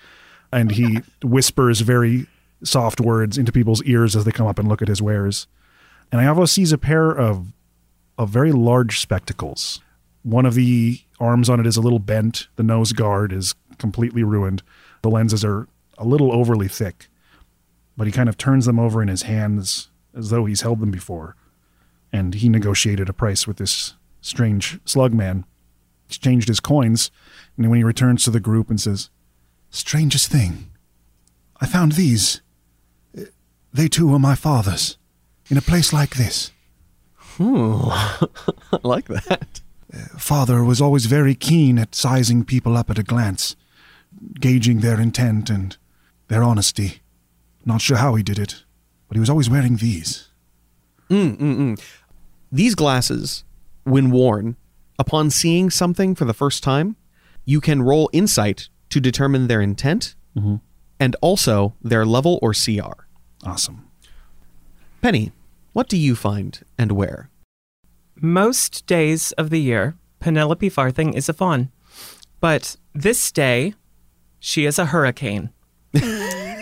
And 0.53 0.71
he 0.71 1.01
whispers 1.25 1.81
very 1.81 2.29
soft 2.63 3.01
words 3.01 3.37
into 3.37 3.51
people's 3.51 3.83
ears 3.83 4.15
as 4.15 4.25
they 4.25 4.31
come 4.31 4.47
up 4.47 4.61
and 4.61 4.69
look 4.69 4.81
at 4.81 4.87
his 4.87 5.03
wares. 5.03 5.49
And 6.13 6.21
Iavos 6.21 6.51
sees 6.51 6.73
a 6.73 6.79
pair 6.79 7.11
of 7.11 7.49
of 8.17 8.29
very 8.29 8.53
large 8.53 9.01
spectacles. 9.01 9.81
One 10.23 10.47
of 10.47 10.55
the 10.55 11.01
arms 11.19 11.49
on 11.49 11.61
it 11.61 11.67
is 11.67 11.77
a 11.77 11.81
little 11.81 11.99
bent. 11.99 12.49
The 12.57 12.63
nose 12.63 12.93
guard 12.93 13.33
is 13.33 13.55
completely 13.79 14.23
ruined. 14.23 14.63
The 15.03 15.11
lenses 15.11 15.45
are 15.45 15.69
a 15.99 16.05
little 16.05 16.33
overly 16.33 16.69
thick. 16.69 17.09
But 17.97 18.07
he 18.07 18.13
kind 18.13 18.29
of 18.29 18.39
turns 18.39 18.67
them 18.67 18.79
over 18.79 19.03
in 19.03 19.09
his 19.09 19.23
hands 19.23 19.91
as 20.15 20.31
though 20.31 20.45
he's 20.45 20.63
held 20.63 20.81
them 20.81 20.91
before. 20.91 21.37
And 22.13 22.35
he 22.35 22.49
negotiated 22.49 23.09
a 23.09 23.13
price 23.13 23.47
with 23.47 23.57
this 23.57 23.95
strange 24.21 24.79
slug 24.85 25.13
man, 25.13 25.45
exchanged 26.07 26.49
his 26.49 26.61
coins, 26.61 27.11
and 27.57 27.69
when 27.69 27.79
he 27.79 27.85
returns 27.85 28.25
to 28.25 28.31
the 28.31 28.41
group 28.41 28.71
and 28.71 28.81
says, 28.81 29.11
Strangest 29.71 30.31
thing. 30.31 30.71
I 31.61 31.67
found 31.67 31.93
these. 31.93 32.43
They 33.73 33.89
too 33.89 34.09
were 34.09 34.19
my 34.19 34.35
father's. 34.35 34.99
In 35.49 35.57
a 35.57 35.63
place 35.63 35.93
like 35.93 36.17
this. 36.17 36.53
Hmm. 37.17 37.89
I 37.89 38.79
like 38.83 39.07
that. 39.07 39.63
Father 40.19 40.65
was 40.65 40.81
always 40.81 41.07
very 41.07 41.35
keen 41.35 41.79
at 41.79 41.95
sizing 41.95 42.45
people 42.45 42.77
up 42.77 42.91
at 42.91 42.99
a 42.99 43.03
glance, 43.03 43.57
gauging 44.41 44.81
their 44.81 45.01
intent 45.01 45.51
and 45.51 45.77
their 46.29 46.43
honesty. 46.43 47.03
Not 47.65 47.81
sure 47.81 47.99
how 47.99 48.15
he 48.15 48.23
did 48.23 48.39
it, 48.39 48.65
but 49.09 49.17
he 49.17 49.21
was 49.21 49.31
always 49.31 49.51
wearing 49.51 49.77
these. 49.77 50.29
Mm, 51.11 51.37
mm, 51.37 51.57
mm. 51.57 51.83
These 52.51 52.75
glasses, 52.75 53.45
when 53.85 54.11
worn, 54.11 54.57
upon 54.99 55.31
seeing 55.31 55.71
something 55.71 56.15
for 56.15 56.25
the 56.25 56.35
first 56.35 56.63
time, 56.63 56.97
you 57.45 57.61
can 57.61 57.83
roll 57.83 58.09
insight 58.13 58.69
to 58.91 59.01
determine 59.01 59.47
their 59.47 59.61
intent 59.61 60.15
mm-hmm. 60.37 60.57
and 60.99 61.17
also 61.21 61.75
their 61.83 62.07
level 62.07 62.39
or 62.41 62.53
CR. 62.53 63.07
Awesome. 63.45 63.89
Penny, 65.01 65.33
what 65.73 65.89
do 65.89 65.97
you 65.97 66.15
find 66.15 66.61
and 66.79 66.93
where? 66.93 67.31
Most 68.25 68.87
days 68.87 69.33
of 69.33 69.51
the 69.51 69.61
year, 69.61 69.97
Penelope 70.21 70.69
Farthing 70.69 71.13
is 71.13 71.29
a 71.29 71.33
fawn. 71.33 71.73
But 72.39 72.77
this 72.95 73.33
day, 73.33 73.75
she 74.39 74.65
is 74.65 74.79
a 74.79 74.87
hurricane. 74.87 75.51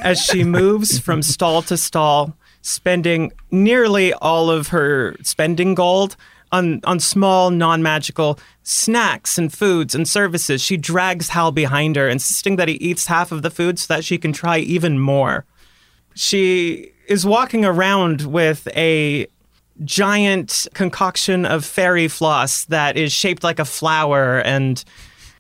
As 0.03 0.19
she 0.19 0.43
moves 0.43 0.99
from 0.99 1.21
stall 1.23 1.61
to 1.63 1.77
stall, 1.77 2.35
spending 2.63 3.33
nearly 3.51 4.15
all 4.15 4.51
of 4.51 4.69
her 4.69 5.15
spending 5.23 5.75
gold 5.75 6.17
on, 6.51 6.81
on 6.85 6.99
small, 6.99 7.51
non 7.51 7.83
magical 7.83 8.39
snacks 8.63 9.37
and 9.37 9.53
foods 9.53 9.95
and 9.95 10.09
services, 10.09 10.63
she 10.63 10.79
drags 10.79 11.29
Hal 11.29 11.53
behind 11.53 11.97
her, 11.97 12.09
insisting 12.09 12.57
that 12.57 12.69
he 12.69 12.77
eats 12.77 13.05
half 13.05 13.33
of 13.33 13.43
the 13.43 13.51
food 13.51 13.79
so 13.79 13.93
that 13.95 14.03
she 14.03 14.17
can 14.17 14.33
try 14.33 14.61
even 14.61 14.99
more. 14.99 15.45
She 16.15 16.93
is 17.07 17.27
walking 17.27 17.67
around 17.67 18.23
with 18.23 18.67
a 18.75 19.27
giant 19.85 20.67
concoction 20.75 21.47
of 21.47 21.65
fairy 21.65 22.09
floss 22.09 22.65
that 22.67 22.97
is 22.97 23.13
shaped 23.13 23.43
like 23.43 23.59
a 23.59 23.65
flower 23.65 24.41
and 24.41 24.85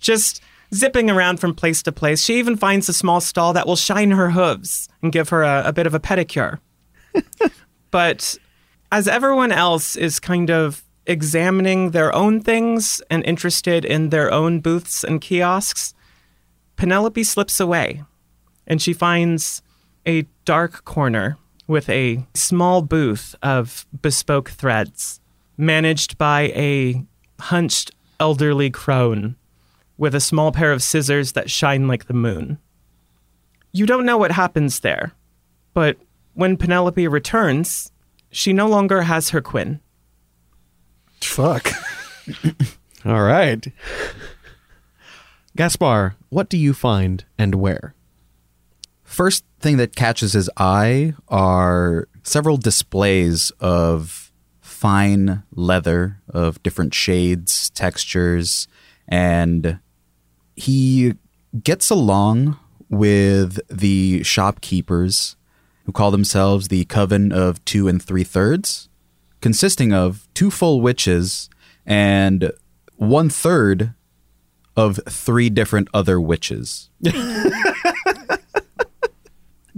just 0.00 0.42
zipping 0.74 1.10
around 1.10 1.38
from 1.38 1.54
place 1.54 1.82
to 1.82 1.92
place. 1.92 2.22
She 2.22 2.38
even 2.38 2.56
finds 2.56 2.88
a 2.88 2.92
small 2.92 3.20
stall 3.20 3.52
that 3.52 3.66
will 3.66 3.76
shine 3.76 4.12
her 4.12 4.30
hooves 4.30 4.88
and 5.02 5.12
give 5.12 5.28
her 5.30 5.42
a, 5.42 5.64
a 5.66 5.72
bit 5.72 5.86
of 5.86 5.94
a 5.94 6.00
pedicure. 6.00 6.58
but 7.90 8.38
as 8.92 9.08
everyone 9.08 9.52
else 9.52 9.96
is 9.96 10.20
kind 10.20 10.50
of 10.50 10.84
examining 11.06 11.90
their 11.90 12.14
own 12.14 12.40
things 12.40 13.02
and 13.10 13.24
interested 13.24 13.84
in 13.84 14.10
their 14.10 14.32
own 14.32 14.60
booths 14.60 15.02
and 15.02 15.20
kiosks, 15.20 15.94
Penelope 16.76 17.24
slips 17.24 17.60
away 17.60 18.04
and 18.66 18.80
she 18.80 18.92
finds 18.92 19.62
a 20.06 20.22
dark 20.44 20.84
corner 20.84 21.36
with 21.70 21.88
a 21.88 22.26
small 22.34 22.82
booth 22.82 23.36
of 23.44 23.86
bespoke 24.02 24.50
threads 24.50 25.20
managed 25.56 26.18
by 26.18 26.52
a 26.56 27.06
hunched 27.38 27.92
elderly 28.18 28.68
crone 28.70 29.36
with 29.96 30.12
a 30.12 30.20
small 30.20 30.50
pair 30.50 30.72
of 30.72 30.82
scissors 30.82 31.30
that 31.32 31.48
shine 31.48 31.86
like 31.86 32.06
the 32.06 32.12
moon. 32.12 32.58
You 33.70 33.86
don't 33.86 34.04
know 34.04 34.18
what 34.18 34.32
happens 34.32 34.80
there, 34.80 35.12
but 35.72 35.96
when 36.34 36.56
Penelope 36.56 37.06
returns, 37.06 37.92
she 38.32 38.52
no 38.52 38.66
longer 38.66 39.02
has 39.02 39.30
her 39.30 39.40
quin. 39.40 39.78
Fuck. 41.20 41.70
All 43.04 43.22
right. 43.22 43.64
Gaspar, 45.56 46.16
what 46.30 46.48
do 46.48 46.58
you 46.58 46.74
find 46.74 47.24
and 47.38 47.54
where? 47.54 47.94
First 49.20 49.44
thing 49.60 49.76
that 49.76 49.94
catches 49.94 50.32
his 50.32 50.48
eye 50.56 51.12
are 51.28 52.08
several 52.22 52.56
displays 52.56 53.50
of 53.60 54.32
fine 54.62 55.42
leather 55.52 56.22
of 56.26 56.62
different 56.62 56.94
shades, 56.94 57.68
textures, 57.68 58.66
and 59.06 59.78
he 60.56 61.16
gets 61.62 61.90
along 61.90 62.58
with 62.88 63.60
the 63.68 64.22
shopkeepers 64.22 65.36
who 65.84 65.92
call 65.92 66.10
themselves 66.10 66.68
the 66.68 66.86
Coven 66.86 67.30
of 67.30 67.62
Two 67.66 67.88
and 67.88 68.02
Three 68.02 68.24
Thirds, 68.24 68.88
consisting 69.42 69.92
of 69.92 70.28
two 70.32 70.50
full 70.50 70.80
witches 70.80 71.50
and 71.84 72.52
one 72.96 73.28
third 73.28 73.92
of 74.78 74.98
three 75.06 75.50
different 75.50 75.88
other 75.92 76.18
witches. 76.18 76.88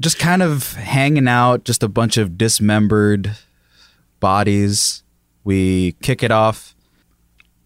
just 0.02 0.18
kind 0.18 0.42
of 0.42 0.74
hanging 0.74 1.28
out, 1.28 1.64
just 1.64 1.82
a 1.82 1.88
bunch 1.88 2.16
of 2.16 2.36
dismembered 2.36 3.36
bodies. 4.20 5.02
We 5.44 5.92
kick 6.02 6.22
it 6.22 6.30
off, 6.30 6.74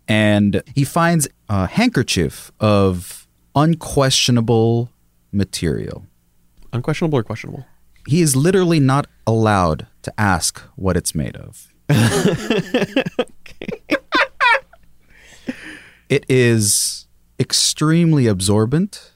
and 0.06 0.62
he 0.74 0.84
finds 0.84 1.28
a 1.48 1.66
handkerchief 1.66 2.52
of 2.60 3.26
unquestionable 3.54 4.90
material. 5.32 6.04
Unquestionable 6.72 7.18
or 7.18 7.22
questionable? 7.22 7.66
He 8.06 8.22
is 8.22 8.36
literally 8.36 8.80
not 8.80 9.08
allowed 9.26 9.86
to 10.02 10.12
ask 10.18 10.60
what 10.76 10.96
it's 10.96 11.14
made 11.14 11.36
of. 11.36 11.68
It 16.08 16.24
is 16.28 17.06
extremely 17.38 18.26
absorbent. 18.26 19.12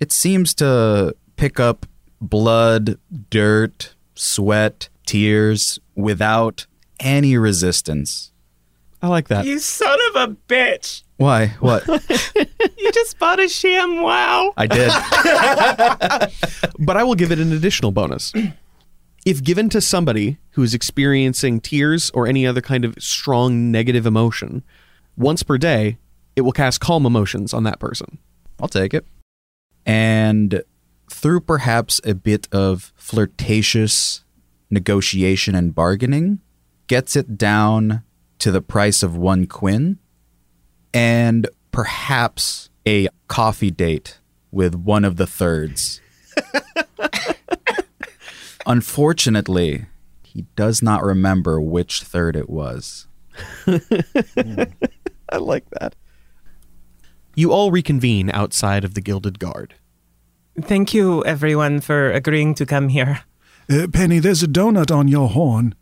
It 0.00 0.10
seems 0.10 0.54
to 0.54 1.14
pick 1.36 1.60
up 1.60 1.86
blood, 2.28 2.98
dirt, 3.30 3.94
sweat, 4.14 4.88
tears 5.06 5.78
without 5.94 6.66
any 7.00 7.36
resistance. 7.36 8.32
I 9.02 9.08
like 9.08 9.28
that. 9.28 9.44
You 9.44 9.58
son 9.58 9.98
of 10.10 10.30
a 10.30 10.36
bitch! 10.48 11.02
Why? 11.16 11.48
What? 11.60 11.86
You 12.84 12.92
just 12.92 13.18
bought 13.18 13.40
a 13.40 13.44
ShamWow. 13.44 14.52
I 14.58 14.66
did. 14.66 14.90
but 16.78 16.98
I 16.98 17.02
will 17.02 17.14
give 17.14 17.32
it 17.32 17.38
an 17.38 17.50
additional 17.52 17.92
bonus. 17.92 18.32
If 19.24 19.42
given 19.42 19.70
to 19.70 19.80
somebody 19.80 20.36
who 20.50 20.62
is 20.62 20.74
experiencing 20.74 21.60
tears 21.62 22.10
or 22.10 22.26
any 22.26 22.46
other 22.46 22.60
kind 22.60 22.84
of 22.84 22.94
strong 22.98 23.70
negative 23.70 24.04
emotion, 24.04 24.62
once 25.16 25.42
per 25.42 25.56
day, 25.56 25.96
it 26.36 26.42
will 26.42 26.52
cast 26.52 26.80
calm 26.80 27.06
emotions 27.06 27.54
on 27.54 27.62
that 27.62 27.80
person. 27.80 28.18
I'll 28.60 28.68
take 28.68 28.92
it. 28.92 29.06
And 29.86 30.62
through 31.10 31.40
perhaps 31.40 32.00
a 32.04 32.14
bit 32.14 32.48
of 32.52 32.92
flirtatious 32.96 34.24
negotiation 34.70 35.54
and 35.54 35.74
bargaining, 35.74 36.40
gets 36.86 37.16
it 37.16 37.38
down 37.38 38.02
to 38.38 38.50
the 38.50 38.62
price 38.62 39.02
of 39.02 39.16
one 39.16 39.46
quin 39.46 39.98
and 40.92 41.48
perhaps 41.72 42.70
a 42.86 43.08
coffee 43.28 43.70
date 43.70 44.20
with 44.50 44.74
one 44.74 45.04
of 45.04 45.16
the 45.16 45.26
thirds. 45.26 46.00
Unfortunately, 48.66 49.86
he 50.22 50.46
does 50.56 50.82
not 50.82 51.02
remember 51.02 51.60
which 51.60 52.02
third 52.02 52.36
it 52.36 52.48
was. 52.48 53.06
I 53.66 55.36
like 55.38 55.68
that. 55.70 55.96
You 57.34 57.52
all 57.52 57.70
reconvene 57.70 58.30
outside 58.30 58.84
of 58.84 58.94
the 58.94 59.00
Gilded 59.00 59.38
Guard. 59.38 59.74
Thank 60.60 60.94
you, 60.94 61.24
everyone, 61.24 61.80
for 61.80 62.10
agreeing 62.12 62.54
to 62.56 62.66
come 62.66 62.88
here. 62.88 63.22
Uh, 63.68 63.86
Penny, 63.92 64.18
there's 64.18 64.42
a 64.42 64.46
donut 64.48 64.94
on 64.94 65.08
your 65.08 65.28
horn. 65.28 65.74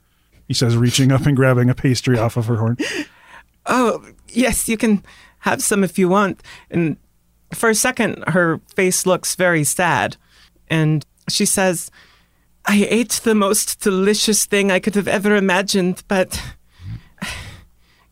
He 0.49 0.55
says, 0.55 0.77
reaching 0.77 1.13
up 1.13 1.27
and 1.27 1.37
grabbing 1.37 1.69
a 1.71 1.75
pastry 1.75 2.19
off 2.19 2.37
of 2.37 2.47
her 2.47 2.57
horn. 2.57 2.77
Oh, 3.65 4.05
yes, 4.29 4.69
you 4.69 4.77
can 4.77 5.05
have 5.39 5.63
some 5.63 5.85
if 5.85 5.97
you 5.97 6.09
want. 6.09 6.43
And 6.69 6.97
for 7.55 7.69
a 7.71 7.77
second, 7.77 8.25
her 8.27 8.61
face 8.75 9.07
looks 9.07 9.37
very 9.37 9.63
sad. 9.63 10.17
And 10.67 11.07
she 11.29 11.47
says, 11.47 11.89
I 12.67 12.85
ate 12.91 13.21
the 13.23 13.37
most 13.37 13.79
delicious 13.81 14.47
thing 14.47 14.73
I 14.73 14.81
could 14.81 14.97
have 14.97 15.07
ever 15.07 15.37
imagined, 15.37 16.03
but. 16.09 16.43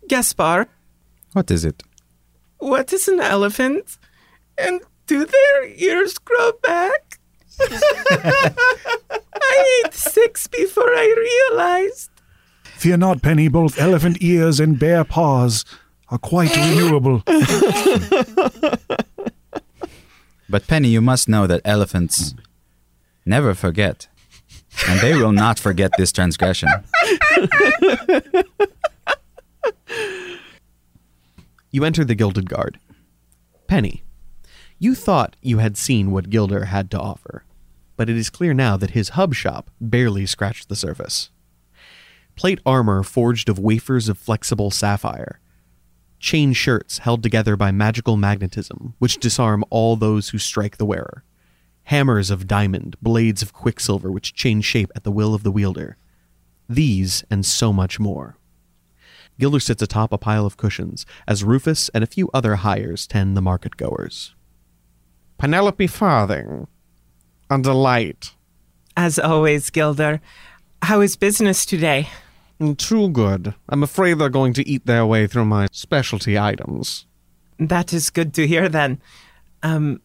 Gaspar, 0.09 0.69
What 1.33 1.51
is 1.51 1.65
it? 1.65 1.83
What 2.59 2.93
is 2.93 3.09
an 3.09 3.19
elephant? 3.19 3.99
And 4.57 4.81
do 5.11 5.27
their 5.27 5.65
ears 5.65 6.19
grow 6.19 6.53
back? 6.63 7.19
I 7.61 8.53
ate 9.85 9.93
six 9.93 10.47
before 10.47 10.89
I 10.89 11.49
realized. 11.51 12.11
Fear 12.77 12.99
not, 12.99 13.21
Penny, 13.21 13.49
both 13.49 13.81
elephant 13.81 14.19
ears 14.21 14.61
and 14.61 14.79
bear 14.79 15.03
paws 15.03 15.65
are 16.11 16.19
quite 16.19 16.55
renewable. 16.65 17.25
But 20.49 20.69
Penny, 20.69 20.91
you 20.91 21.01
must 21.01 21.29
know 21.29 21.49
that 21.49 21.61
elephants 21.65 22.35
never 23.27 23.53
forget. 23.55 24.07
And 24.89 25.01
they 25.01 25.17
will 25.17 25.33
not 25.33 25.59
forget 25.59 25.91
this 25.99 26.13
transgression. 26.13 26.69
You 31.73 31.85
enter 31.85 32.05
the 32.05 32.15
Gilded 32.15 32.49
Guard. 32.49 32.79
Penny, 33.67 34.05
you 34.81 34.95
thought 34.95 35.37
you 35.43 35.59
had 35.59 35.77
seen 35.77 36.11
what 36.11 36.31
Gilder 36.31 36.65
had 36.65 36.91
to 36.91 36.99
offer, 36.99 37.45
but 37.99 38.09
it 38.09 38.17
is 38.17 38.31
clear 38.31 38.55
now 38.55 38.79
that 38.79 38.93
his 38.93 39.11
hub 39.11 39.35
shop 39.35 39.71
barely 39.79 40.25
scratched 40.25 40.71
the 40.71 40.75
surface. 40.75 41.29
Plate 42.35 42.61
armor 42.65 43.03
forged 43.03 43.51
of 43.51 43.59
wafers 43.59 44.09
of 44.09 44.17
flexible 44.17 44.71
sapphire, 44.71 45.39
chain 46.19 46.55
shirts 46.55 46.99
held 46.99 47.23
together 47.23 47.57
by 47.57 47.71
magical 47.71 48.17
magnetism, 48.17 48.95
which 48.99 49.19
disarm 49.19 49.65
all 49.69 49.97
those 49.97 50.31
who 50.31 50.39
strike 50.39 50.79
the 50.79 50.87
wearer, 50.87 51.25
hammers 51.85 52.31
of 52.31 52.47
diamond, 52.47 52.97
blades 53.03 53.43
of 53.43 53.53
quicksilver 53.53 54.11
which 54.11 54.35
change 54.35 54.65
shape 54.65 54.91
at 54.97 55.05
the 55.05 55.13
will 55.13 55.35
of 55.35 55.43
the 55.43 55.53
wielder. 55.53 55.99
These 56.71 57.23
and 57.31 57.45
so 57.45 57.71
much 57.71 58.01
more. 58.01 58.39
Gilder 59.39 59.61
sits 59.61 59.83
atop 59.83 60.11
a 60.11 60.19
pile 60.19 60.47
of 60.47 60.57
cushions 60.57 61.05
as 61.29 61.45
Rufus 61.45 61.91
and 61.91 62.03
a 62.03 62.07
few 62.07 62.31
other 62.33 62.57
hires 62.57 63.07
tend 63.07 63.37
the 63.37 63.43
market 63.43 63.77
goers. 63.77 64.35
Penelope 65.41 65.87
Farthing. 65.87 66.67
A 67.49 67.57
light. 67.57 68.35
As 68.95 69.19
always, 69.19 69.71
Gilder. 69.71 70.21
How 70.83 71.01
is 71.01 71.17
business 71.17 71.65
today? 71.65 72.11
Too 72.77 73.09
good. 73.09 73.55
I'm 73.71 73.83
afraid 73.83 74.19
they're 74.19 74.29
going 74.29 74.53
to 74.53 74.69
eat 74.69 74.85
their 74.85 75.07
way 75.07 75.27
through 75.27 75.47
my 75.47 75.69
specialty 75.73 76.39
items. 76.39 77.07
That 77.59 77.95
is 77.95 78.11
good 78.11 78.35
to 78.35 78.47
hear 78.47 78.69
then. 78.69 79.01
Um, 79.63 80.03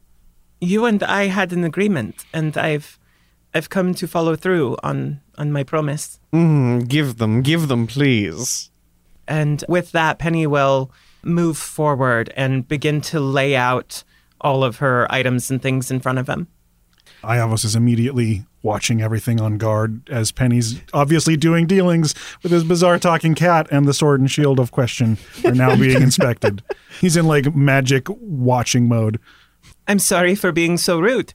you 0.62 0.86
and 0.86 1.04
I 1.04 1.26
had 1.28 1.52
an 1.52 1.66
agreement, 1.66 2.24
and 2.34 2.58
I've 2.58 2.98
I've 3.54 3.70
come 3.70 3.94
to 3.96 4.08
follow 4.08 4.38
through 4.38 4.78
on 4.84 5.20
on 5.38 5.52
my 5.52 5.64
promise. 5.64 6.18
Mm, 6.32 6.88
give 6.88 7.18
them, 7.18 7.42
give 7.42 7.68
them, 7.68 7.88
please. 7.88 8.72
And 9.28 9.66
with 9.68 9.92
that, 9.92 10.18
Penny 10.18 10.48
will 10.48 10.92
move 11.24 11.58
forward 11.58 12.32
and 12.38 12.66
begin 12.66 13.02
to 13.02 13.20
lay 13.20 13.56
out 13.58 14.06
all 14.46 14.64
of 14.64 14.78
her 14.78 15.12
items 15.12 15.50
and 15.50 15.62
things 15.62 15.90
in 15.90 16.00
front 16.00 16.20
of 16.20 16.30
him. 16.30 16.48
Iavos 17.24 17.66
is 17.66 17.76
immediately 17.76 18.46
watching 18.62 19.02
everything 19.02 19.42
on 19.42 19.58
guard 19.58 20.08
as 20.10 20.32
Penny's 20.32 20.80
obviously 20.94 21.36
doing 21.36 21.66
dealings 21.66 22.14
with 22.44 22.52
his 22.52 22.64
bizarre 22.64 23.00
talking 23.00 23.34
cat 23.34 23.68
and 23.72 23.88
the 23.88 23.94
sword 23.94 24.20
and 24.20 24.30
shield 24.30 24.60
of 24.60 24.72
question 24.72 25.18
are 25.44 25.56
now 25.56 25.76
being 25.76 26.02
inspected. 26.02 26.64
He's 27.02 27.18
in 27.18 27.26
like 27.26 27.56
magic 27.56 28.06
watching 28.10 28.88
mode. 28.88 29.20
I'm 29.88 30.00
sorry 30.00 30.36
for 30.36 30.52
being 30.52 30.78
so 30.78 31.00
rude. 31.00 31.34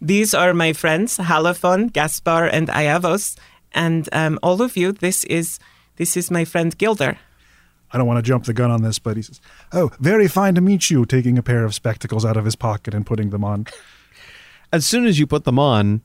These 0.00 0.32
are 0.32 0.54
my 0.54 0.72
friends, 0.72 1.18
Halophon, 1.18 1.92
Gaspar, 1.92 2.46
and 2.46 2.68
Iavos, 2.68 3.36
and 3.72 4.08
um, 4.12 4.38
all 4.42 4.62
of 4.62 4.76
you. 4.76 4.92
This 4.92 5.24
is 5.24 5.58
this 5.96 6.16
is 6.16 6.30
my 6.30 6.44
friend 6.44 6.76
Gilder. 6.78 7.18
I 7.92 7.98
don't 7.98 8.06
want 8.06 8.18
to 8.18 8.22
jump 8.22 8.44
the 8.44 8.54
gun 8.54 8.70
on 8.70 8.82
this, 8.82 8.98
but 8.98 9.16
he 9.16 9.22
says, 9.22 9.40
"Oh, 9.72 9.90
very 10.00 10.28
fine 10.28 10.54
to 10.54 10.60
meet 10.60 10.90
you." 10.90 11.04
Taking 11.04 11.36
a 11.36 11.42
pair 11.42 11.64
of 11.64 11.74
spectacles 11.74 12.24
out 12.24 12.36
of 12.36 12.44
his 12.44 12.56
pocket 12.56 12.94
and 12.94 13.04
putting 13.04 13.30
them 13.30 13.44
on. 13.44 13.66
As 14.72 14.86
soon 14.86 15.04
as 15.04 15.18
you 15.18 15.26
put 15.26 15.44
them 15.44 15.58
on, 15.58 16.00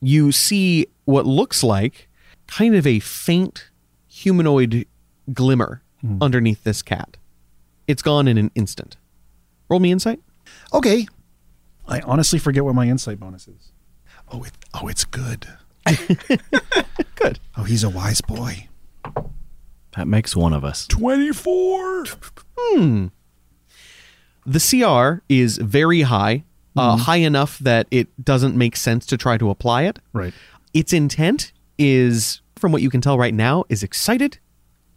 you 0.00 0.32
see 0.32 0.86
what 1.04 1.26
looks 1.26 1.62
like 1.62 2.08
kind 2.46 2.74
of 2.74 2.86
a 2.86 2.98
faint 3.00 3.70
humanoid 4.08 4.86
glimmer 5.32 5.82
hmm. 6.00 6.18
underneath 6.20 6.64
this 6.64 6.82
cat. 6.82 7.16
It's 7.86 8.02
gone 8.02 8.26
in 8.26 8.38
an 8.38 8.50
instant. 8.54 8.96
Roll 9.68 9.80
me 9.80 9.92
insight. 9.92 10.20
Okay. 10.72 11.06
I 11.86 12.00
honestly 12.00 12.38
forget 12.38 12.64
what 12.64 12.74
my 12.74 12.88
insight 12.88 13.20
bonus 13.20 13.46
is. 13.46 13.72
Oh, 14.30 14.42
it, 14.42 14.52
oh, 14.74 14.88
it's 14.88 15.04
good. 15.04 15.46
good. 17.14 17.38
Oh, 17.56 17.62
he's 17.62 17.84
a 17.84 17.90
wise 17.90 18.20
boy. 18.20 18.68
That 19.96 20.06
makes 20.06 20.36
one 20.36 20.52
of 20.52 20.64
us. 20.64 20.86
24. 20.86 22.04
Hmm. 22.58 23.06
The 24.44 24.60
CR 24.60 25.22
is 25.28 25.58
very 25.58 26.02
high, 26.02 26.44
uh, 26.76 26.96
high 26.96 27.16
enough 27.16 27.58
that 27.60 27.88
it 27.90 28.08
doesn't 28.22 28.56
make 28.56 28.76
sense 28.76 29.06
to 29.06 29.16
try 29.16 29.38
to 29.38 29.50
apply 29.50 29.82
it. 29.82 29.98
Right. 30.12 30.34
Its 30.74 30.92
intent 30.92 31.52
is, 31.78 32.42
from 32.56 32.72
what 32.72 32.82
you 32.82 32.90
can 32.90 33.00
tell 33.00 33.18
right 33.18 33.34
now, 33.34 33.64
is 33.68 33.82
excited 33.82 34.38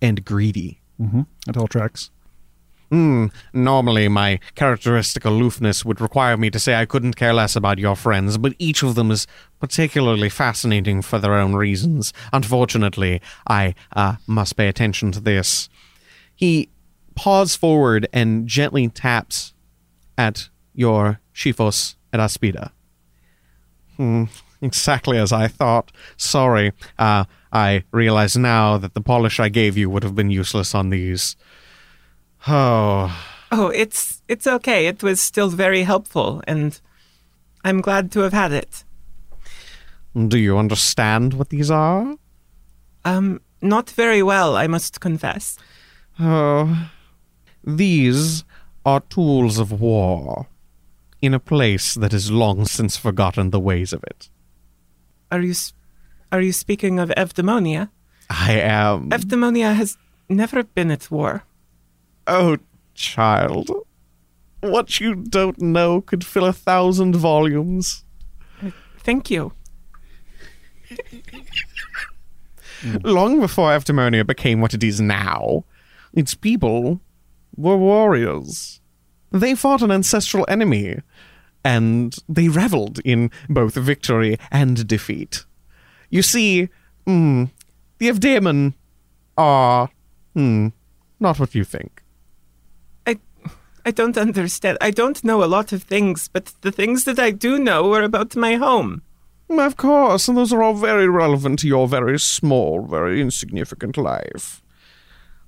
and 0.01 0.23
greedy. 0.23 0.81
Mm-hmm. 1.01 1.21
That 1.45 1.57
all 1.57 1.67
tracks. 1.67 2.11
Hmm. 2.89 3.27
Normally, 3.53 4.07
my 4.07 4.39
characteristic 4.55 5.23
aloofness 5.23 5.85
would 5.85 6.01
require 6.01 6.37
me 6.37 6.49
to 6.49 6.59
say 6.59 6.75
I 6.75 6.85
couldn't 6.85 7.15
care 7.15 7.33
less 7.33 7.55
about 7.55 7.77
your 7.77 7.95
friends, 7.95 8.37
but 8.37 8.53
each 8.57 8.81
of 8.81 8.95
them 8.95 9.11
is 9.11 9.27
particularly 9.59 10.29
fascinating 10.29 11.03
for 11.03 11.19
their 11.19 11.35
own 11.35 11.53
reasons. 11.53 12.13
Unfortunately, 12.33 13.21
I 13.47 13.75
uh, 13.95 14.15
must 14.25 14.55
pay 14.55 14.67
attention 14.67 15.11
to 15.11 15.19
this. 15.19 15.69
He 16.35 16.69
paws 17.15 17.55
forward 17.55 18.07
and 18.11 18.47
gently 18.47 18.87
taps 18.87 19.53
at 20.17 20.49
your 20.73 21.19
Shifos 21.33 21.95
et 22.11 22.19
Aspida. 22.19 22.71
Hmm. 23.97 24.25
Exactly 24.61 25.17
as 25.17 25.31
I 25.31 25.47
thought. 25.47 25.91
Sorry. 26.17 26.73
Uh, 26.97 27.25
I 27.51 27.83
realize 27.91 28.35
now 28.35 28.77
that 28.77 28.93
the 28.93 29.01
polish 29.01 29.39
I 29.39 29.49
gave 29.49 29.77
you 29.77 29.89
would 29.89 30.03
have 30.03 30.15
been 30.15 30.29
useless 30.29 30.75
on 30.75 30.89
these. 30.89 31.35
Oh. 32.47 33.11
Oh, 33.51 33.67
it's 33.67 34.21
it's 34.27 34.47
okay. 34.47 34.87
It 34.87 35.03
was 35.03 35.19
still 35.21 35.49
very 35.49 35.83
helpful, 35.83 36.41
and 36.47 36.79
I'm 37.63 37.81
glad 37.81 38.11
to 38.11 38.19
have 38.21 38.33
had 38.33 38.51
it. 38.51 38.83
Do 40.27 40.37
you 40.37 40.57
understand 40.57 41.33
what 41.33 41.49
these 41.49 41.69
are? 41.71 42.15
Um, 43.05 43.41
not 43.61 43.89
very 43.91 44.21
well, 44.23 44.55
I 44.55 44.67
must 44.67 44.99
confess. 44.99 45.57
Oh. 46.19 46.89
These 47.63 48.43
are 48.85 49.01
tools 49.01 49.57
of 49.59 49.71
war 49.81 50.47
in 51.21 51.33
a 51.33 51.39
place 51.39 51.93
that 51.95 52.11
has 52.11 52.31
long 52.31 52.65
since 52.65 52.97
forgotten 52.97 53.49
the 53.51 53.59
ways 53.59 53.93
of 53.93 54.03
it. 54.03 54.29
Are 55.31 55.41
you 55.41 55.51
s- 55.51 55.73
are 56.31 56.41
you 56.41 56.53
speaking 56.53 56.99
of 56.99 57.09
Evdaimonia? 57.17 57.89
I 58.29 58.53
am. 58.53 59.09
Evdaimonia 59.09 59.75
has 59.75 59.97
never 60.29 60.63
been 60.63 60.91
at 60.91 61.11
war. 61.11 61.43
Oh, 62.31 62.57
child. 62.93 63.71
What 64.61 64.99
you 64.99 65.15
don't 65.15 65.59
know 65.59 66.01
could 66.01 66.23
fill 66.23 66.45
a 66.45 66.53
thousand 66.53 67.15
volumes. 67.15 68.03
Thank 68.99 69.31
you. 69.31 69.51
Long 73.03 73.39
before 73.39 73.71
Evdaimonia 73.71 74.27
became 74.27 74.61
what 74.61 74.75
it 74.75 74.83
is 74.83 75.01
now, 75.01 75.65
its 76.13 76.35
people 76.35 77.01
were 77.57 77.77
warriors. 77.77 78.79
They 79.31 79.55
fought 79.55 79.81
an 79.81 79.89
ancestral 79.89 80.45
enemy, 80.47 80.99
and 81.63 82.15
they 82.29 82.47
reveled 82.47 82.99
in 83.03 83.31
both 83.49 83.73
victory 83.73 84.37
and 84.51 84.85
defeat. 84.87 85.45
You 86.11 86.21
see, 86.21 86.69
mm, 87.07 87.49
the 87.97 88.09
Evdaemon 88.09 88.75
are 89.35 89.89
mm, 90.35 90.71
not 91.19 91.39
what 91.39 91.55
you 91.55 91.63
think. 91.63 92.03
I 93.89 93.91
don't 93.91 94.19
understand. 94.19 94.77
I 94.81 94.91
don't 94.91 95.23
know 95.23 95.43
a 95.43 95.49
lot 95.49 95.73
of 95.73 95.81
things, 95.81 96.27
but 96.27 96.53
the 96.61 96.71
things 96.71 97.05
that 97.05 97.17
I 97.17 97.31
do 97.31 97.57
know 97.57 97.91
are 97.95 98.03
about 98.03 98.35
my 98.35 98.53
home. 98.53 99.01
Mm, 99.49 99.65
of 99.65 99.77
course, 99.77 100.27
and 100.27 100.37
those 100.37 100.53
are 100.53 100.61
all 100.61 100.75
very 100.75 101.09
relevant 101.09 101.57
to 101.59 101.67
your 101.67 101.87
very 101.87 102.19
small, 102.19 102.85
very 102.85 103.19
insignificant 103.19 103.97
life. 103.97 104.61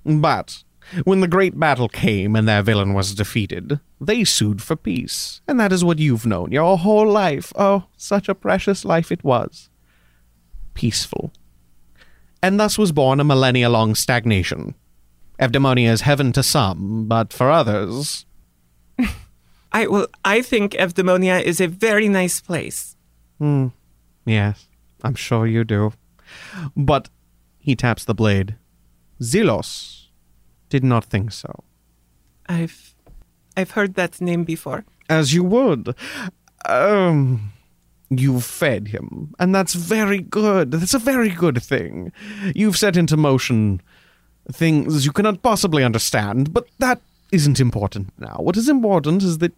But 0.03 0.63
when 1.03 1.21
the 1.21 1.27
great 1.27 1.59
battle 1.59 1.87
came 1.87 2.35
and 2.35 2.47
their 2.47 2.63
villain 2.63 2.95
was 2.95 3.13
defeated, 3.13 3.79
they 3.99 4.23
sued 4.23 4.63
for 4.63 4.75
peace. 4.75 5.41
And 5.47 5.59
that 5.59 5.71
is 5.71 5.83
what 5.83 5.99
you've 5.99 6.25
known 6.25 6.51
your 6.51 6.79
whole 6.79 7.07
life. 7.07 7.53
Oh, 7.55 7.83
such 7.95 8.27
a 8.27 8.33
precious 8.33 8.83
life 8.83 9.11
it 9.11 9.23
was. 9.23 9.69
Peaceful. 10.73 11.31
And 12.41 12.59
thus 12.59 12.75
was 12.75 12.91
born 12.91 13.19
a 13.19 13.23
millennia 13.23 13.69
long 13.69 13.93
stagnation. 13.93 14.73
Evdaimonia 15.39 15.91
is 15.91 16.01
heaven 16.01 16.31
to 16.31 16.41
some, 16.41 17.05
but 17.07 17.31
for 17.31 17.51
others. 17.51 18.25
I 19.73 19.87
well, 19.87 20.07
I 20.25 20.41
think 20.41 20.73
Evdaimonia 20.73 21.41
is 21.41 21.61
a 21.61 21.67
very 21.67 22.09
nice 22.09 22.41
place. 22.41 22.95
Hmm. 23.39 23.67
Yes, 24.25 24.67
I'm 25.03 25.15
sure 25.15 25.47
you 25.47 25.63
do. 25.63 25.93
But 26.75 27.09
He 27.59 27.75
taps 27.75 28.05
the 28.05 28.13
blade. 28.13 28.55
Zelos 29.21 30.07
did 30.69 30.83
not 30.83 31.05
think 31.05 31.31
so. 31.31 31.63
I've 32.47 32.95
I've 33.55 33.71
heard 33.71 33.93
that 33.95 34.21
name 34.21 34.43
before. 34.43 34.83
As 35.09 35.33
you 35.33 35.43
would. 35.43 35.95
Um, 36.65 37.51
you've 38.09 38.45
fed 38.45 38.89
him, 38.89 39.33
and 39.39 39.53
that's 39.53 39.73
very 39.73 40.19
good. 40.19 40.71
That's 40.71 40.93
a 40.93 40.99
very 40.99 41.29
good 41.29 41.61
thing. 41.63 42.11
You've 42.55 42.77
set 42.77 42.97
into 42.97 43.17
motion 43.17 43.81
things 44.51 45.05
you 45.05 45.11
cannot 45.11 45.41
possibly 45.41 45.83
understand, 45.83 46.53
but 46.53 46.67
that 46.79 47.01
isn't 47.31 47.59
important 47.59 48.09
now. 48.17 48.37
What 48.39 48.57
is 48.57 48.69
important 48.69 49.23
is 49.23 49.37
that 49.39 49.53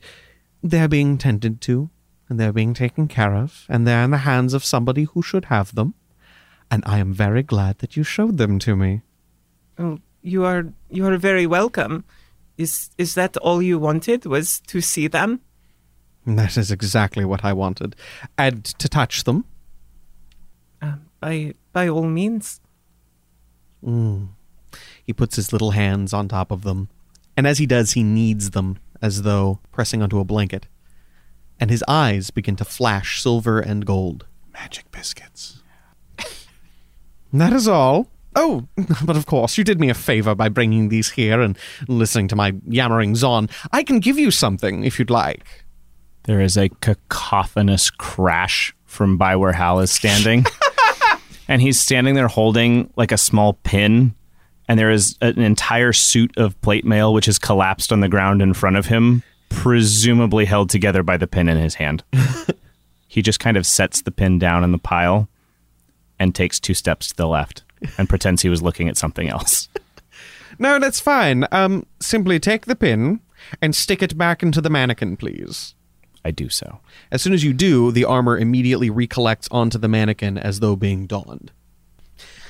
they're 0.62 0.88
being 0.88 1.18
tended 1.18 1.60
to, 1.62 1.90
and 2.30 2.40
they're 2.40 2.54
being 2.54 2.74
taken 2.74 3.08
care 3.08 3.36
of, 3.36 3.66
and 3.68 3.86
they're 3.86 4.04
in 4.04 4.12
the 4.12 4.18
hands 4.18 4.54
of 4.54 4.64
somebody 4.64 5.04
who 5.04 5.22
should 5.22 5.46
have 5.46 5.76
them. 5.76 5.94
And 6.72 6.84
I 6.86 7.00
am 7.00 7.14
very 7.14 7.44
glad 7.44 7.80
that 7.80 7.96
you 7.98 8.04
showed 8.04 8.38
them 8.38 8.60
to 8.60 8.76
me. 8.76 9.02
Oh, 9.78 10.00
you 10.22 10.46
are 10.46 10.66
you 10.90 11.06
are 11.06 11.18
very 11.18 11.46
welcome. 11.46 12.04
Is 12.58 12.90
is 12.98 13.16
that 13.16 13.38
all 13.38 13.62
you 13.62 13.78
wanted? 13.78 14.26
Was 14.26 14.60
to 14.62 14.82
see 14.82 15.08
them? 15.08 15.42
That 16.26 16.58
is 16.58 16.72
exactly 16.72 17.26
what 17.26 17.44
I 17.44 17.54
wanted. 17.54 17.96
And 18.38 18.64
to 18.64 18.88
touch 18.88 19.24
them. 19.24 19.46
Um, 20.82 21.02
by 21.20 21.54
by 21.74 21.90
all 21.90 22.08
means. 22.08 22.62
Mm. 23.84 24.30
He 25.04 25.14
puts 25.14 25.36
his 25.36 25.52
little 25.52 25.72
hands 25.72 26.14
on 26.14 26.28
top 26.28 26.52
of 26.52 26.62
them, 26.64 26.88
and 27.36 27.48
as 27.48 27.58
he 27.58 27.66
does, 27.66 27.94
he 27.94 28.04
kneads 28.04 28.52
them 28.52 28.80
as 29.02 29.24
though 29.24 29.60
pressing 29.72 30.02
onto 30.02 30.20
a 30.20 30.24
blanket. 30.24 30.68
And 31.60 31.70
his 31.70 31.84
eyes 31.88 32.32
begin 32.32 32.56
to 32.58 32.66
flash 32.66 33.22
silver 33.22 33.60
and 33.60 33.86
gold. 33.86 34.26
Magic 34.54 34.92
biscuits. 34.92 35.62
That 37.36 37.52
is 37.52 37.68
all. 37.68 38.10
Oh, 38.36 38.68
but 39.06 39.18
of 39.18 39.26
course, 39.26 39.58
you 39.58 39.64
did 39.64 39.80
me 39.80 39.90
a 39.90 39.96
favor 39.96 40.36
by 40.36 40.50
bringing 40.50 40.90
these 40.90 41.10
here 41.10 41.42
and 41.42 41.58
listening 41.88 42.28
to 42.28 42.36
my 42.36 42.52
yammerings 42.52 43.28
on. 43.28 43.50
I 43.72 43.82
can 43.84 44.00
give 44.00 44.20
you 44.20 44.30
something 44.30 44.84
if 44.84 45.00
you'd 45.00 45.10
like. 45.10 45.66
There 46.26 46.42
is 46.42 46.58
a 46.58 46.70
cacophonous 46.70 47.90
crash 47.90 48.74
from 48.86 49.18
by 49.18 49.36
where 49.36 49.52
Hal 49.52 49.80
is 49.80 49.92
standing. 49.92 50.46
and 51.48 51.62
he's 51.62 51.80
standing 51.80 52.16
there 52.16 52.28
holding 52.28 52.92
like 52.96 53.12
a 53.12 53.18
small 53.18 53.54
pin. 53.54 54.16
And 54.68 54.80
there 54.80 54.92
is 54.92 55.18
an 55.22 55.40
entire 55.40 55.94
suit 55.94 56.38
of 56.38 56.60
plate 56.62 56.86
mail 56.86 57.14
which 57.14 57.28
is 57.28 57.38
collapsed 57.38 57.92
on 57.92 58.00
the 58.00 58.08
ground 58.08 58.42
in 58.42 58.54
front 58.54 58.78
of 58.78 58.86
him, 58.86 59.24
presumably 59.50 60.46
held 60.46 60.70
together 60.70 61.04
by 61.04 61.18
the 61.18 61.28
pin 61.28 61.50
in 61.50 61.58
his 61.58 61.76
hand. 61.76 62.04
he 63.08 63.22
just 63.22 63.40
kind 63.40 63.58
of 63.58 63.66
sets 63.66 64.02
the 64.02 64.12
pin 64.12 64.40
down 64.40 64.64
in 64.64 64.72
the 64.72 64.78
pile 64.78 65.28
and 66.18 66.34
takes 66.34 66.60
two 66.60 66.74
steps 66.74 67.10
to 67.10 67.16
the 67.16 67.28
left 67.28 67.64
and 67.98 68.08
pretends 68.08 68.42
he 68.42 68.50
was 68.50 68.62
looking 68.62 68.88
at 68.88 68.98
something 68.98 69.28
else. 69.28 69.68
No, 70.60 70.80
that's 70.80 71.00
fine. 71.00 71.46
Um, 71.52 71.86
simply 72.00 72.40
take 72.40 72.66
the 72.66 72.76
pin 72.76 73.22
and 73.62 73.76
stick 73.76 74.02
it 74.02 74.18
back 74.18 74.44
into 74.44 74.62
the 74.62 74.70
mannequin, 74.70 75.18
please. 75.18 75.76
I 76.26 76.32
do 76.32 76.50
so. 76.50 76.80
As 77.12 77.22
soon 77.22 77.34
as 77.34 77.44
you 77.44 77.54
do, 77.54 77.92
the 77.92 78.06
armor 78.06 78.38
immediately 78.38 78.90
recollects 78.90 79.48
onto 79.52 79.78
the 79.78 79.88
mannequin 79.88 80.38
as 80.38 80.60
though 80.60 80.76
being 80.76 81.06
donned. 81.06 81.52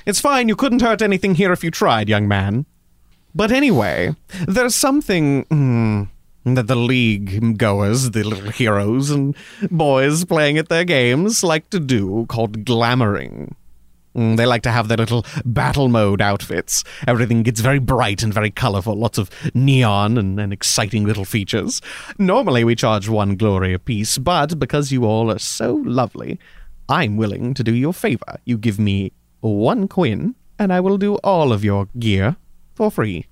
It's 0.06 0.20
fine, 0.20 0.48
you 0.48 0.56
couldn't 0.56 0.82
hurt 0.82 1.02
anything 1.02 1.34
here 1.34 1.52
if 1.52 1.64
you 1.64 1.70
tried, 1.70 2.08
young 2.08 2.28
man. 2.28 2.66
But 3.34 3.50
anyway, 3.50 4.14
there's 4.46 4.74
something 4.74 5.44
mm, 5.46 6.08
that 6.44 6.66
the 6.66 6.76
league 6.76 7.58
goers, 7.58 8.10
the 8.10 8.22
little 8.22 8.50
heroes 8.50 9.10
and 9.10 9.34
boys 9.70 10.24
playing 10.24 10.58
at 10.58 10.68
their 10.68 10.84
games, 10.84 11.42
like 11.42 11.70
to 11.70 11.80
do 11.80 12.26
called 12.28 12.64
glamoring. 12.64 13.54
Mm, 14.14 14.36
They 14.36 14.46
like 14.46 14.62
to 14.62 14.70
have 14.70 14.86
their 14.86 14.98
little 14.98 15.24
battle 15.44 15.88
mode 15.88 16.20
outfits. 16.20 16.84
Everything 17.08 17.42
gets 17.42 17.60
very 17.60 17.80
bright 17.80 18.22
and 18.22 18.32
very 18.32 18.50
colorful, 18.50 18.94
lots 18.94 19.18
of 19.18 19.28
neon 19.54 20.16
and, 20.16 20.38
and 20.38 20.52
exciting 20.52 21.04
little 21.04 21.24
features. 21.24 21.80
Normally 22.18 22.62
we 22.62 22.76
charge 22.76 23.08
one 23.08 23.34
glory 23.36 23.74
apiece, 23.74 24.18
but 24.18 24.58
because 24.60 24.92
you 24.92 25.04
all 25.04 25.32
are 25.32 25.40
so 25.40 25.82
lovely, 25.84 26.38
I'm 26.88 27.16
willing 27.16 27.54
to 27.54 27.64
do 27.64 27.74
you 27.74 27.88
a 27.88 27.92
favor. 27.92 28.36
You 28.44 28.58
give 28.58 28.78
me 28.78 29.10
one 29.48 29.88
quin, 29.88 30.34
and 30.58 30.72
I 30.72 30.80
will 30.80 30.98
do 30.98 31.16
all 31.16 31.52
of 31.52 31.64
your 31.64 31.88
gear 31.98 32.36
for 32.74 32.90
free. 32.90 33.26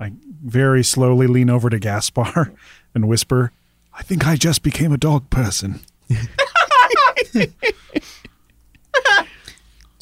I 0.00 0.12
very 0.44 0.82
slowly 0.82 1.26
lean 1.26 1.50
over 1.50 1.70
to 1.70 1.78
Gaspar 1.78 2.52
and 2.94 3.08
whisper, 3.08 3.52
I 3.94 4.02
think 4.02 4.26
I 4.26 4.36
just 4.36 4.62
became 4.62 4.92
a 4.92 4.98
dog 4.98 5.28
person. 5.30 5.80
That's 6.08 7.56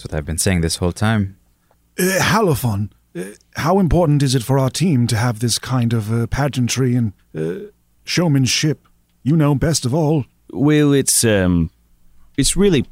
what 0.02 0.14
I've 0.14 0.24
been 0.24 0.38
saying 0.38 0.60
this 0.60 0.76
whole 0.76 0.92
time. 0.92 1.36
Uh, 1.98 2.18
Halophon, 2.20 2.90
uh, 3.16 3.24
how 3.56 3.78
important 3.78 4.22
is 4.22 4.34
it 4.34 4.42
for 4.42 4.58
our 4.58 4.70
team 4.70 5.06
to 5.08 5.16
have 5.16 5.40
this 5.40 5.58
kind 5.58 5.92
of 5.92 6.12
uh, 6.12 6.26
pageantry 6.28 6.94
and 6.94 7.12
uh, 7.36 7.70
showmanship? 8.04 8.86
You 9.22 9.36
know 9.36 9.54
best 9.54 9.84
of 9.84 9.92
all. 9.92 10.24
Well, 10.50 10.92
it's 10.92 11.24
um, 11.24 11.70
it's 12.36 12.56
really 12.56 12.86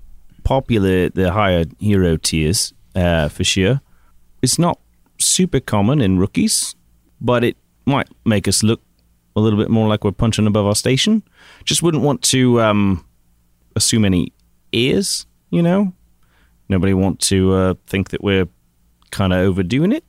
popular 0.48 1.10
the 1.10 1.30
higher 1.30 1.66
hero 1.78 2.16
tiers, 2.16 2.72
uh, 2.94 3.28
for 3.28 3.44
sure. 3.44 3.82
It's 4.40 4.58
not 4.58 4.80
super 5.18 5.60
common 5.60 6.00
in 6.00 6.18
rookies, 6.18 6.74
but 7.20 7.44
it 7.44 7.58
might 7.84 8.08
make 8.24 8.48
us 8.48 8.62
look 8.62 8.80
a 9.36 9.40
little 9.40 9.58
bit 9.58 9.68
more 9.68 9.88
like 9.88 10.04
we're 10.04 10.12
punching 10.12 10.46
above 10.46 10.64
our 10.64 10.74
station. 10.74 11.22
Just 11.64 11.82
wouldn't 11.82 12.02
want 12.02 12.22
to 12.22 12.62
um, 12.62 13.04
assume 13.76 14.06
any 14.06 14.32
ears, 14.72 15.26
you 15.50 15.60
know. 15.60 15.92
Nobody 16.70 16.94
want 16.94 17.20
to 17.28 17.52
uh, 17.52 17.74
think 17.86 18.08
that 18.08 18.24
we're 18.24 18.48
kind 19.10 19.34
of 19.34 19.40
overdoing 19.40 19.92
it. 19.92 20.04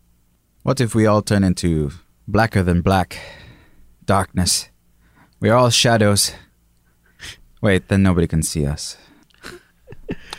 What 0.63 0.79
if 0.79 0.95
we 0.95 1.05
all 1.05 1.21
turn 1.21 1.43
into 1.43 1.91
blacker 2.29 2.63
than 2.63 2.81
black? 2.81 3.19
Darkness. 4.05 4.69
We're 5.41 5.53
all 5.53 5.69
shadows. 5.69 6.31
Wait, 7.61 7.89
then 7.89 8.03
nobody 8.03 8.27
can 8.27 8.41
see 8.41 8.65
us. 8.65 8.95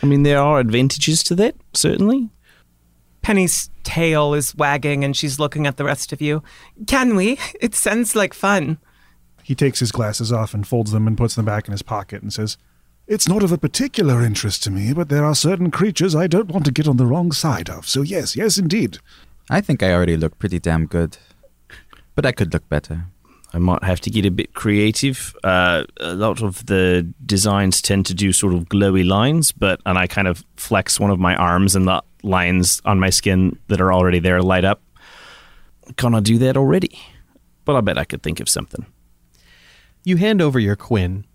I 0.01 0.05
mean, 0.05 0.23
there 0.23 0.39
are 0.39 0.59
advantages 0.59 1.23
to 1.23 1.35
that, 1.35 1.55
certainly. 1.73 2.29
Penny's 3.21 3.69
tail 3.83 4.33
is 4.33 4.55
wagging 4.55 5.03
and 5.03 5.15
she's 5.15 5.39
looking 5.39 5.67
at 5.67 5.77
the 5.77 5.83
rest 5.83 6.11
of 6.11 6.21
you. 6.21 6.41
Can 6.87 7.15
we? 7.15 7.37
It 7.59 7.75
sounds 7.75 8.15
like 8.15 8.33
fun. 8.33 8.79
He 9.43 9.55
takes 9.55 9.79
his 9.79 9.91
glasses 9.91 10.31
off 10.31 10.53
and 10.53 10.67
folds 10.67 10.91
them 10.91 11.07
and 11.07 11.17
puts 11.17 11.35
them 11.35 11.45
back 11.45 11.67
in 11.67 11.71
his 11.71 11.81
pocket 11.81 12.21
and 12.21 12.33
says, 12.33 12.57
It's 13.07 13.27
not 13.27 13.43
of 13.43 13.51
a 13.51 13.57
particular 13.57 14.23
interest 14.23 14.63
to 14.63 14.71
me, 14.71 14.93
but 14.93 15.09
there 15.09 15.25
are 15.25 15.35
certain 15.35 15.71
creatures 15.71 16.15
I 16.15 16.27
don't 16.27 16.49
want 16.49 16.65
to 16.65 16.71
get 16.71 16.87
on 16.87 16.97
the 16.97 17.05
wrong 17.05 17.31
side 17.31 17.69
of. 17.69 17.87
So, 17.87 18.01
yes, 18.01 18.35
yes, 18.35 18.57
indeed. 18.57 18.97
I 19.49 19.61
think 19.61 19.83
I 19.83 19.93
already 19.93 20.17
look 20.17 20.39
pretty 20.39 20.59
damn 20.59 20.85
good. 20.85 21.17
But 22.15 22.25
I 22.25 22.31
could 22.31 22.53
look 22.53 22.67
better. 22.69 23.05
I 23.53 23.57
might 23.57 23.83
have 23.83 23.99
to 24.01 24.09
get 24.09 24.25
a 24.25 24.31
bit 24.31 24.53
creative. 24.53 25.35
Uh, 25.43 25.83
a 25.99 26.13
lot 26.13 26.41
of 26.41 26.65
the 26.67 27.11
designs 27.25 27.81
tend 27.81 28.05
to 28.05 28.13
do 28.13 28.31
sort 28.31 28.53
of 28.53 28.69
glowy 28.69 29.05
lines, 29.05 29.51
but 29.51 29.81
and 29.85 29.97
I 29.97 30.07
kind 30.07 30.27
of 30.27 30.43
flex 30.55 30.99
one 30.99 31.11
of 31.11 31.19
my 31.19 31.35
arms, 31.35 31.75
and 31.75 31.87
the 31.87 32.01
lines 32.23 32.81
on 32.85 32.99
my 32.99 33.09
skin 33.09 33.57
that 33.67 33.81
are 33.81 33.91
already 33.91 34.19
there 34.19 34.41
light 34.41 34.63
up. 34.63 34.81
Can 35.97 36.15
I 36.15 36.19
do 36.21 36.37
that 36.37 36.55
already? 36.55 36.97
But 37.65 37.75
I 37.75 37.81
bet 37.81 37.97
I 37.97 38.05
could 38.05 38.23
think 38.23 38.39
of 38.39 38.47
something. 38.47 38.85
You 40.03 40.17
hand 40.17 40.41
over 40.41 40.59
your 40.59 40.75
quin. 40.75 41.25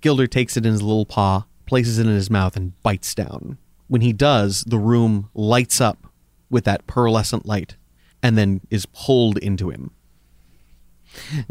Gilder 0.00 0.26
takes 0.26 0.56
it 0.56 0.66
in 0.66 0.72
his 0.72 0.82
little 0.82 1.06
paw, 1.06 1.46
places 1.66 1.98
it 1.98 2.06
in 2.06 2.14
his 2.14 2.30
mouth, 2.30 2.56
and 2.56 2.80
bites 2.82 3.14
down. 3.14 3.58
When 3.88 4.00
he 4.00 4.12
does, 4.12 4.64
the 4.64 4.78
room 4.78 5.30
lights 5.34 5.80
up 5.80 6.06
with 6.50 6.64
that 6.64 6.86
pearlescent 6.86 7.46
light 7.46 7.76
and 8.22 8.36
then 8.38 8.60
is 8.70 8.86
pulled 8.86 9.38
into 9.38 9.70
him. 9.70 9.90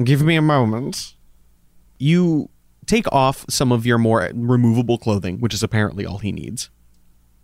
Give 0.03 0.21
me 0.21 0.35
a 0.35 0.41
moment. 0.41 1.15
You 1.97 2.49
take 2.85 3.11
off 3.11 3.45
some 3.49 3.71
of 3.71 3.85
your 3.85 3.97
more 3.97 4.29
removable 4.33 4.97
clothing, 4.97 5.39
which 5.39 5.53
is 5.53 5.63
apparently 5.63 6.05
all 6.05 6.17
he 6.17 6.31
needs, 6.31 6.69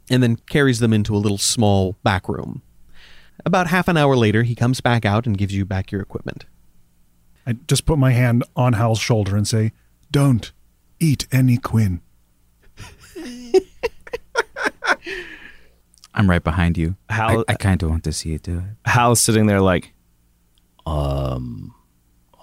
and 0.10 0.22
then 0.24 0.36
carries 0.36 0.80
them 0.80 0.94
into 0.94 1.16
a 1.16 1.20
little 1.20 1.38
small 1.38 1.96
back 2.04 2.28
room. 2.28 2.62
About 3.46 3.68
half 3.68 3.88
an 3.88 3.98
hour 3.98 4.16
later, 4.16 4.44
he 4.44 4.56
comes 4.56 4.82
back 4.82 5.06
out 5.06 5.26
and 5.28 5.38
gives 5.38 5.54
you 5.54 5.64
back 5.64 5.92
your 5.92 6.02
equipment. 6.02 6.46
I 7.46 7.54
just 7.68 7.86
put 7.86 7.98
my 7.98 8.12
hand 8.12 8.44
on 8.56 8.74
Hal's 8.74 9.00
shoulder 9.00 9.38
and 9.38 9.48
say, 9.48 9.72
Don't 10.12 10.52
eat 11.00 11.28
any 11.32 11.58
quin. 11.58 12.02
I'm 16.14 16.30
right 16.30 16.44
behind 16.44 16.78
you. 16.78 16.96
Hal- 17.10 17.46
I, 17.48 17.54
I 17.54 17.56
kind 17.56 17.82
of 17.84 17.90
want 17.90 18.04
to 18.06 18.12
see 18.12 18.30
you 18.30 18.40
do 18.40 18.58
it. 18.60 18.90
Hal's 18.90 19.22
sitting 19.22 19.46
there 19.46 19.62
like, 19.62 19.94
um, 20.88 21.74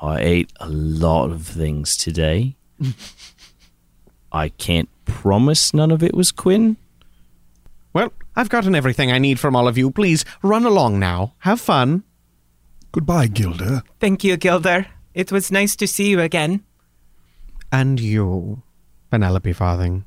I 0.05 0.21
ate 0.21 0.53
a 0.61 0.69
lot 0.69 1.31
of 1.31 1.47
things 1.47 1.97
today. 1.97 2.57
I 4.31 4.51
can't 4.51 4.91
promise 5.07 5.73
none 5.73 5.91
of 5.91 6.03
it 6.03 6.15
was 6.15 6.31
quin. 6.31 6.77
Well, 7.95 8.13
I've 8.37 8.51
gotten 8.51 8.75
everything 8.75 9.11
I 9.11 9.19
need 9.19 9.41
from 9.41 9.57
all 9.57 9.67
of 9.67 9.79
you. 9.79 9.91
Please 9.91 10.25
run 10.43 10.67
along 10.67 10.99
now. 10.99 11.35
Have 11.39 11.61
fun. 11.61 12.05
Goodbye, 12.93 13.29
Gilder. 13.29 13.83
Thank 13.99 14.25
you, 14.25 14.37
Gilder. 14.37 14.87
It 15.15 15.33
was 15.33 15.51
nice 15.51 15.75
to 15.77 15.87
see 15.87 16.11
you 16.11 16.21
again. 16.21 16.65
And 17.73 17.99
you, 17.99 18.63
Penelope 19.11 19.53
Farthing. 19.55 20.05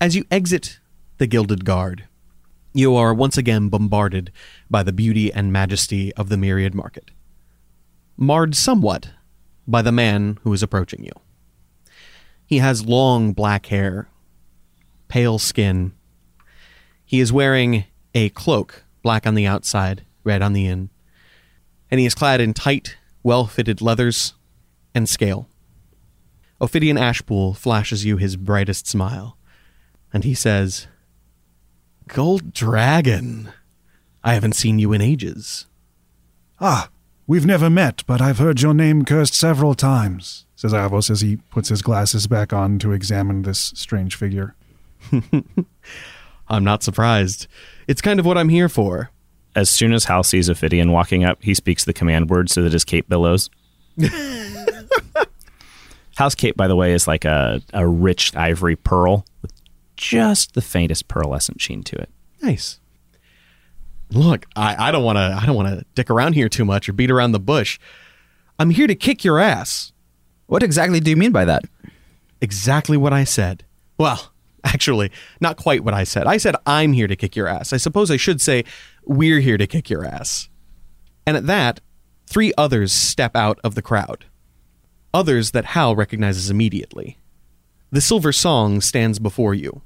As 0.00 0.16
you 0.16 0.24
exit 0.30 0.80
the 1.18 1.26
Gilded 1.26 1.66
Guard, 1.66 2.08
you 2.72 2.96
are 2.96 3.12
once 3.12 3.36
again 3.36 3.68
bombarded 3.68 4.32
by 4.70 4.82
the 4.82 4.92
beauty 4.92 5.30
and 5.32 5.52
majesty 5.52 6.14
of 6.14 6.30
the 6.30 6.38
Myriad 6.38 6.74
Market. 6.74 7.10
Marred 8.16 8.54
somewhat 8.54 9.10
by 9.66 9.82
the 9.82 9.92
man 9.92 10.38
who 10.42 10.52
is 10.52 10.62
approaching 10.62 11.04
you. 11.04 11.12
He 12.44 12.58
has 12.58 12.84
long 12.84 13.32
black 13.32 13.66
hair, 13.66 14.08
pale 15.08 15.38
skin. 15.38 15.92
He 17.04 17.20
is 17.20 17.32
wearing 17.32 17.84
a 18.14 18.30
cloak, 18.30 18.84
black 19.02 19.26
on 19.26 19.34
the 19.34 19.46
outside, 19.46 20.04
red 20.24 20.42
on 20.42 20.52
the 20.52 20.66
in, 20.66 20.90
and 21.90 22.00
he 22.00 22.06
is 22.06 22.14
clad 22.14 22.40
in 22.40 22.54
tight, 22.54 22.96
well 23.22 23.46
fitted 23.46 23.80
leathers 23.80 24.34
and 24.94 25.08
scale. 25.08 25.48
Ophidian 26.60 26.96
Ashpool 26.96 27.56
flashes 27.56 28.04
you 28.04 28.16
his 28.16 28.36
brightest 28.36 28.86
smile, 28.86 29.36
and 30.12 30.24
he 30.24 30.34
says, 30.34 30.88
Gold 32.08 32.52
Dragon, 32.52 33.52
I 34.22 34.34
haven't 34.34 34.56
seen 34.56 34.78
you 34.78 34.92
in 34.92 35.00
ages. 35.00 35.66
Ah, 36.60 36.90
we've 37.30 37.46
never 37.46 37.70
met, 37.70 38.02
but 38.08 38.20
I've 38.20 38.38
heard 38.38 38.60
your 38.60 38.74
name 38.74 39.04
cursed 39.04 39.34
several 39.34 39.76
times, 39.76 40.46
says 40.56 40.72
Iavos 40.72 41.10
as 41.10 41.20
he 41.20 41.36
puts 41.36 41.68
his 41.68 41.80
glasses 41.80 42.26
back 42.26 42.52
on 42.52 42.80
to 42.80 42.90
examine 42.90 43.42
this 43.42 43.72
strange 43.76 44.16
figure. 44.16 44.56
I'm 46.48 46.64
not 46.64 46.82
surprised. 46.82 47.46
It's 47.86 48.02
kind 48.02 48.18
of 48.18 48.26
what 48.26 48.36
I'm 48.36 48.48
here 48.48 48.68
for. 48.68 49.12
As 49.54 49.70
soon 49.70 49.92
as 49.92 50.06
Hal 50.06 50.24
sees 50.24 50.48
Ophidian 50.48 50.90
walking 50.90 51.22
up, 51.22 51.40
he 51.40 51.54
speaks 51.54 51.84
the 51.84 51.92
command 51.92 52.30
word 52.30 52.50
so 52.50 52.62
that 52.62 52.72
his 52.72 52.82
cape 52.82 53.08
billows. 53.08 53.48
Hal's 56.16 56.34
cape, 56.34 56.56
by 56.56 56.66
the 56.66 56.74
way, 56.74 56.94
is 56.94 57.06
like 57.06 57.24
a, 57.24 57.62
a 57.72 57.86
rich 57.86 58.34
ivory 58.34 58.74
pearl 58.74 59.24
with 59.40 59.52
just 59.96 60.54
the 60.54 60.62
faintest 60.62 61.06
pearlescent 61.06 61.60
sheen 61.60 61.84
to 61.84 61.94
it. 61.96 62.10
Nice. 62.42 62.79
Look, 64.12 64.46
I, 64.56 64.88
I 64.88 64.90
don't 64.90 65.04
want 65.04 65.16
to 65.16 65.38
I 65.40 65.46
don't 65.46 65.54
want 65.54 65.68
to 65.68 65.84
dick 65.94 66.10
around 66.10 66.34
here 66.34 66.48
too 66.48 66.64
much 66.64 66.88
or 66.88 66.92
beat 66.92 67.10
around 67.10 67.32
the 67.32 67.40
bush. 67.40 67.78
I'm 68.58 68.70
here 68.70 68.86
to 68.86 68.94
kick 68.94 69.24
your 69.24 69.38
ass. 69.38 69.92
What 70.46 70.62
exactly 70.62 71.00
do 71.00 71.10
you 71.10 71.16
mean 71.16 71.32
by 71.32 71.44
that? 71.44 71.64
Exactly 72.40 72.96
what 72.96 73.12
I 73.12 73.24
said. 73.24 73.64
Well, 73.98 74.32
actually, 74.64 75.10
not 75.40 75.56
quite 75.56 75.84
what 75.84 75.94
I 75.94 76.04
said. 76.04 76.26
I 76.26 76.36
said 76.38 76.56
I'm 76.66 76.92
here 76.92 77.06
to 77.06 77.16
kick 77.16 77.36
your 77.36 77.46
ass. 77.46 77.72
I 77.72 77.76
suppose 77.76 78.10
I 78.10 78.16
should 78.16 78.40
say 78.40 78.64
we're 79.04 79.40
here 79.40 79.56
to 79.56 79.66
kick 79.66 79.88
your 79.88 80.04
ass. 80.04 80.48
And 81.26 81.36
at 81.36 81.46
that, 81.46 81.80
three 82.26 82.52
others 82.58 82.92
step 82.92 83.36
out 83.36 83.60
of 83.62 83.74
the 83.74 83.82
crowd. 83.82 84.24
Others 85.14 85.52
that 85.52 85.66
Hal 85.66 85.96
recognizes 85.96 86.50
immediately. 86.50 87.18
The 87.90 88.00
Silver 88.00 88.32
Song 88.32 88.80
stands 88.80 89.18
before 89.18 89.54
you. 89.54 89.82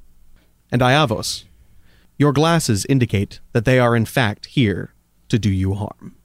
And 0.71 0.83
Iavos, 0.83 1.45
your 2.17 2.33
glasses 2.33 2.87
indicate 2.89 3.41
that 3.53 3.65
they 3.65 3.79
are 3.79 3.97
in 3.97 4.05
fact 4.05 4.47
here 4.47 4.95
to 5.29 5.39
do 5.39 5.51
you 5.51 5.75
harm. 5.75 6.17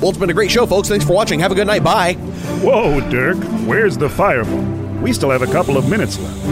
Well, 0.00 0.10
it's 0.10 0.18
been 0.18 0.30
a 0.30 0.34
great 0.34 0.50
show, 0.50 0.66
folks. 0.66 0.88
Thanks 0.88 1.04
for 1.04 1.14
watching. 1.14 1.40
Have 1.40 1.50
a 1.50 1.54
good 1.54 1.66
night. 1.66 1.82
Bye. 1.82 2.14
Whoa, 2.62 3.00
Dirk, 3.10 3.38
where's 3.66 3.96
the 3.98 4.08
fireball? 4.08 4.62
We 5.02 5.12
still 5.12 5.30
have 5.30 5.42
a 5.42 5.46
couple 5.46 5.76
of 5.76 5.90
minutes 5.90 6.18
left. 6.18 6.46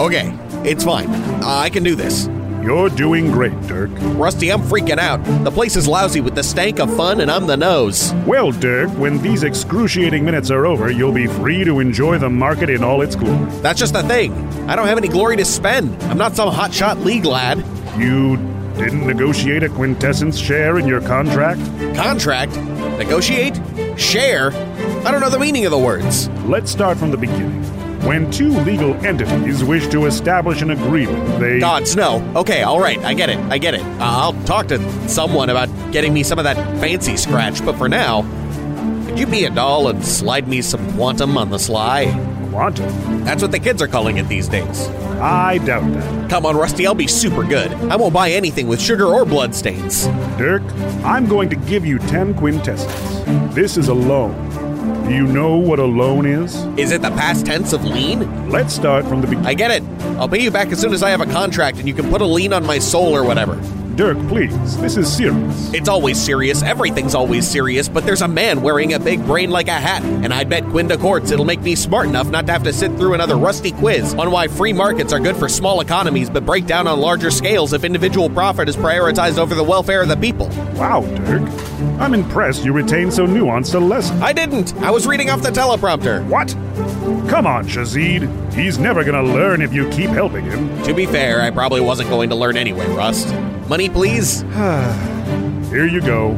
Okay, 0.00 0.36
it's 0.64 0.82
fine. 0.84 1.08
I 1.44 1.68
can 1.70 1.84
do 1.84 1.94
this. 1.94 2.28
You're 2.62 2.90
doing 2.90 3.32
great, 3.32 3.60
Dirk. 3.62 3.90
Rusty, 4.16 4.50
I'm 4.50 4.60
freaking 4.62 4.98
out. 4.98 5.18
The 5.42 5.50
place 5.50 5.74
is 5.74 5.88
lousy 5.88 6.20
with 6.20 6.36
the 6.36 6.44
stank 6.44 6.78
of 6.78 6.94
fun, 6.96 7.20
and 7.20 7.28
I'm 7.28 7.48
the 7.48 7.56
nose. 7.56 8.14
Well, 8.24 8.52
Dirk, 8.52 8.88
when 8.90 9.20
these 9.20 9.42
excruciating 9.42 10.24
minutes 10.24 10.48
are 10.48 10.64
over, 10.64 10.88
you'll 10.88 11.12
be 11.12 11.26
free 11.26 11.64
to 11.64 11.80
enjoy 11.80 12.18
the 12.18 12.30
market 12.30 12.70
in 12.70 12.84
all 12.84 13.02
its 13.02 13.16
glory. 13.16 13.50
That's 13.62 13.80
just 13.80 13.94
the 13.94 14.04
thing. 14.04 14.32
I 14.70 14.76
don't 14.76 14.86
have 14.86 14.96
any 14.96 15.08
glory 15.08 15.36
to 15.38 15.44
spend. 15.44 16.00
I'm 16.04 16.18
not 16.18 16.36
some 16.36 16.54
hotshot 16.54 17.04
league 17.04 17.24
lad. 17.24 17.58
You 17.98 18.36
didn't 18.76 19.08
negotiate 19.08 19.64
a 19.64 19.68
quintessence 19.68 20.38
share 20.38 20.78
in 20.78 20.86
your 20.86 21.00
contract? 21.00 21.60
Contract? 21.96 22.56
Negotiate? 22.96 23.60
Share? 23.98 24.52
I 25.04 25.10
don't 25.10 25.20
know 25.20 25.30
the 25.30 25.38
meaning 25.40 25.64
of 25.64 25.72
the 25.72 25.78
words. 25.78 26.28
Let's 26.46 26.70
start 26.70 26.96
from 26.96 27.10
the 27.10 27.16
beginning. 27.16 27.60
When 28.04 28.30
two 28.32 28.48
legal 28.50 28.94
entities 29.06 29.62
wish 29.62 29.86
to 29.88 30.06
establish 30.06 30.60
an 30.60 30.70
agreement, 30.70 31.38
they. 31.38 31.60
Gods, 31.60 31.94
no. 31.94 32.20
Okay, 32.34 32.62
all 32.62 32.80
right, 32.80 32.98
I 33.04 33.14
get 33.14 33.30
it. 33.30 33.38
I 33.50 33.58
get 33.58 33.74
it. 33.74 33.80
Uh, 33.82 33.96
I'll 34.00 34.44
talk 34.44 34.66
to 34.68 35.08
someone 35.08 35.50
about 35.50 35.68
getting 35.92 36.12
me 36.12 36.24
some 36.24 36.38
of 36.38 36.44
that 36.44 36.56
fancy 36.80 37.16
scratch, 37.16 37.64
but 37.64 37.76
for 37.76 37.88
now, 37.88 38.22
could 39.06 39.20
you 39.20 39.26
be 39.26 39.44
a 39.44 39.50
doll 39.50 39.86
and 39.86 40.04
slide 40.04 40.48
me 40.48 40.62
some 40.62 40.92
quantum 40.94 41.38
on 41.38 41.50
the 41.50 41.58
sly? 41.58 42.06
Quantum? 42.50 43.24
That's 43.24 43.40
what 43.40 43.52
the 43.52 43.60
kids 43.60 43.80
are 43.80 43.88
calling 43.88 44.16
it 44.18 44.26
these 44.26 44.48
days. 44.48 44.88
I 45.20 45.58
doubt 45.58 45.92
that. 45.92 46.28
Come 46.28 46.44
on, 46.44 46.56
Rusty, 46.56 46.86
I'll 46.88 46.94
be 46.94 47.06
super 47.06 47.44
good. 47.44 47.72
I 47.72 47.94
won't 47.94 48.12
buy 48.12 48.30
anything 48.32 48.66
with 48.66 48.80
sugar 48.80 49.06
or 49.06 49.24
blood 49.24 49.54
stains. 49.54 50.06
Dirk, 50.38 50.64
I'm 51.04 51.26
going 51.26 51.48
to 51.50 51.56
give 51.56 51.86
you 51.86 52.00
10 52.00 52.34
quintessence. 52.34 53.54
This 53.54 53.76
is 53.76 53.86
a 53.86 53.94
loan. 53.94 54.34
Do 55.12 55.18
you 55.18 55.26
know 55.26 55.58
what 55.58 55.78
a 55.78 55.84
loan 55.84 56.24
is? 56.24 56.54
Is 56.78 56.90
it 56.90 57.02
the 57.02 57.10
past 57.10 57.44
tense 57.44 57.74
of 57.74 57.84
lean? 57.84 58.48
Let's 58.48 58.72
start 58.72 59.04
from 59.04 59.20
the 59.20 59.26
beginning. 59.26 59.46
I 59.46 59.52
get 59.52 59.70
it. 59.70 59.82
I'll 60.18 60.26
pay 60.26 60.40
you 60.40 60.50
back 60.50 60.68
as 60.68 60.80
soon 60.80 60.94
as 60.94 61.02
I 61.02 61.10
have 61.10 61.20
a 61.20 61.26
contract 61.26 61.76
and 61.76 61.86
you 61.86 61.92
can 61.92 62.08
put 62.08 62.22
a 62.22 62.24
lien 62.24 62.54
on 62.54 62.64
my 62.64 62.78
soul 62.78 63.14
or 63.14 63.22
whatever. 63.22 63.60
Dirk, 63.96 64.16
please. 64.28 64.78
This 64.78 64.96
is 64.96 65.12
serious. 65.14 65.72
It's 65.74 65.88
always 65.88 66.20
serious. 66.20 66.62
Everything's 66.62 67.14
always 67.14 67.46
serious, 67.46 67.88
but 67.88 68.04
there's 68.04 68.22
a 68.22 68.28
man 68.28 68.62
wearing 68.62 68.94
a 68.94 68.98
big 68.98 69.24
brain 69.26 69.50
like 69.50 69.68
a 69.68 69.72
hat, 69.72 70.02
and 70.02 70.32
I'd 70.32 70.48
bet 70.48 70.64
Quinda 70.64 70.96
Courts 70.96 71.30
it'll 71.30 71.44
make 71.44 71.60
me 71.60 71.74
smart 71.74 72.06
enough 72.06 72.28
not 72.30 72.46
to 72.46 72.52
have 72.52 72.62
to 72.62 72.72
sit 72.72 72.90
through 72.92 73.14
another 73.14 73.36
rusty 73.36 73.70
quiz 73.72 74.14
on 74.14 74.30
why 74.30 74.48
free 74.48 74.72
markets 74.72 75.12
are 75.12 75.20
good 75.20 75.36
for 75.36 75.48
small 75.48 75.80
economies 75.80 76.30
but 76.30 76.46
break 76.46 76.66
down 76.66 76.86
on 76.86 77.00
larger 77.00 77.30
scales 77.30 77.74
if 77.74 77.84
individual 77.84 78.30
profit 78.30 78.68
is 78.68 78.76
prioritized 78.76 79.38
over 79.38 79.54
the 79.54 79.64
welfare 79.64 80.02
of 80.02 80.08
the 80.08 80.16
people. 80.16 80.48
Wow, 80.74 81.02
Dirk. 81.26 81.42
I'm 82.00 82.14
impressed 82.14 82.64
you 82.64 82.72
retained 82.72 83.12
so 83.12 83.26
nuanced 83.26 83.74
a 83.74 83.78
lesson. 83.78 84.22
I 84.22 84.32
didn't. 84.32 84.74
I 84.76 84.90
was 84.90 85.06
reading 85.06 85.28
off 85.28 85.42
the 85.42 85.50
teleprompter. 85.50 86.26
What? 86.28 86.48
Come 87.28 87.46
on, 87.46 87.66
Shazid. 87.66 88.54
He's 88.54 88.78
never 88.78 89.04
gonna 89.04 89.22
learn 89.22 89.60
if 89.60 89.72
you 89.74 89.88
keep 89.90 90.10
helping 90.10 90.44
him. 90.46 90.82
To 90.84 90.94
be 90.94 91.04
fair, 91.04 91.42
I 91.42 91.50
probably 91.50 91.80
wasn't 91.80 92.08
going 92.08 92.30
to 92.30 92.36
learn 92.36 92.56
anyway, 92.56 92.86
Rust. 92.88 93.28
Money, 93.68 93.88
please? 93.88 94.42
Here 95.70 95.86
you 95.86 96.00
go. 96.00 96.32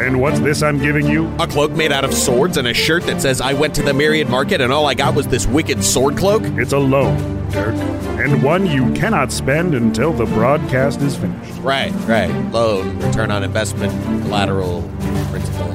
And 0.00 0.20
what's 0.20 0.40
this 0.40 0.62
I'm 0.62 0.78
giving 0.78 1.06
you? 1.06 1.28
A 1.38 1.46
cloak 1.46 1.72
made 1.72 1.92
out 1.92 2.04
of 2.04 2.14
swords 2.14 2.56
and 2.56 2.66
a 2.66 2.72
shirt 2.74 3.02
that 3.04 3.20
says 3.20 3.40
I 3.40 3.52
went 3.52 3.74
to 3.74 3.82
the 3.82 3.92
Myriad 3.92 4.28
Market 4.30 4.60
and 4.60 4.72
all 4.72 4.86
I 4.86 4.94
got 4.94 5.14
was 5.14 5.28
this 5.28 5.46
wicked 5.46 5.84
sword 5.84 6.16
cloak? 6.16 6.42
It's 6.58 6.72
a 6.72 6.78
loan, 6.78 7.50
Dirk. 7.50 7.74
And 8.18 8.42
one 8.42 8.64
you 8.66 8.90
cannot 8.94 9.30
spend 9.30 9.74
until 9.74 10.12
the 10.12 10.24
broadcast 10.24 11.02
is 11.02 11.16
finished. 11.16 11.58
Right, 11.60 11.92
right. 12.06 12.30
Loan, 12.52 12.98
return 13.00 13.30
on 13.30 13.42
investment, 13.44 13.92
collateral, 14.22 14.82
principal, 15.30 15.68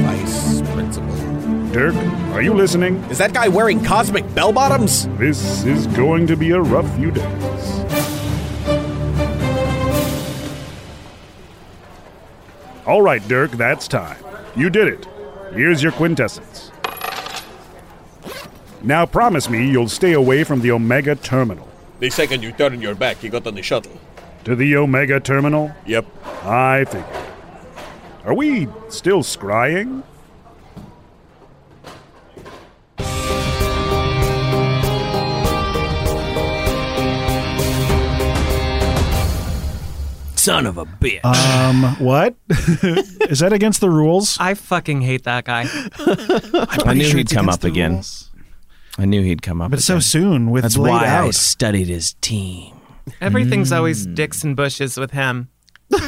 vice 0.00 0.60
principal. 0.72 1.16
Dirk, 1.72 1.94
are 2.34 2.42
you 2.42 2.52
listening? 2.52 2.96
Is 3.04 3.18
that 3.18 3.32
guy 3.32 3.48
wearing 3.48 3.82
cosmic 3.82 4.32
bell 4.34 4.52
bottoms? 4.52 5.08
This 5.16 5.64
is 5.64 5.86
going 5.88 6.26
to 6.26 6.36
be 6.36 6.50
a 6.50 6.60
rough 6.60 6.94
few 6.96 7.10
days. 7.10 8.15
All 12.86 13.02
right, 13.02 13.26
Dirk, 13.26 13.50
that's 13.52 13.88
time. 13.88 14.16
You 14.54 14.70
did 14.70 14.86
it. 14.86 15.08
Here's 15.52 15.82
your 15.82 15.90
quintessence. 15.92 16.70
Now 18.82 19.04
promise 19.06 19.50
me 19.50 19.68
you'll 19.68 19.88
stay 19.88 20.12
away 20.12 20.44
from 20.44 20.60
the 20.60 20.70
Omega 20.70 21.16
Terminal. 21.16 21.66
The 21.98 22.10
second 22.10 22.44
you 22.44 22.52
turn 22.52 22.80
your 22.80 22.94
back, 22.94 23.24
you 23.24 23.30
got 23.30 23.46
on 23.46 23.56
the 23.56 23.62
shuttle. 23.62 23.98
To 24.44 24.54
the 24.54 24.76
Omega 24.76 25.18
Terminal? 25.18 25.72
Yep. 25.86 26.06
I 26.44 26.84
figured. 26.84 27.04
Are 28.24 28.34
we 28.34 28.68
still 28.88 29.22
scrying? 29.22 30.04
Son 40.46 40.64
of 40.64 40.78
a 40.78 40.84
bitch. 40.84 41.24
Um, 41.24 41.82
what? 41.98 42.36
is 42.48 43.40
that 43.40 43.52
against 43.52 43.80
the 43.80 43.90
rules? 43.90 44.36
I 44.38 44.54
fucking 44.54 45.00
hate 45.00 45.24
that 45.24 45.44
guy. 45.44 45.66
I 46.88 46.94
knew 46.94 47.16
he'd 47.16 47.28
come 47.28 47.48
up 47.48 47.64
again. 47.64 48.00
I 48.96 49.06
knew 49.06 49.24
he'd 49.24 49.42
come 49.42 49.60
up. 49.60 49.72
But 49.72 49.82
so 49.82 49.98
soon 49.98 50.52
with 50.52 50.62
That's 50.62 50.76
Blade 50.76 50.92
why 50.92 51.18
I 51.18 51.30
studied 51.30 51.88
his 51.88 52.14
team. 52.20 52.76
Everything's 53.20 53.72
always 53.72 54.06
dicks 54.06 54.44
and 54.44 54.54
bushes 54.54 54.96
with 54.96 55.10
him. 55.10 55.48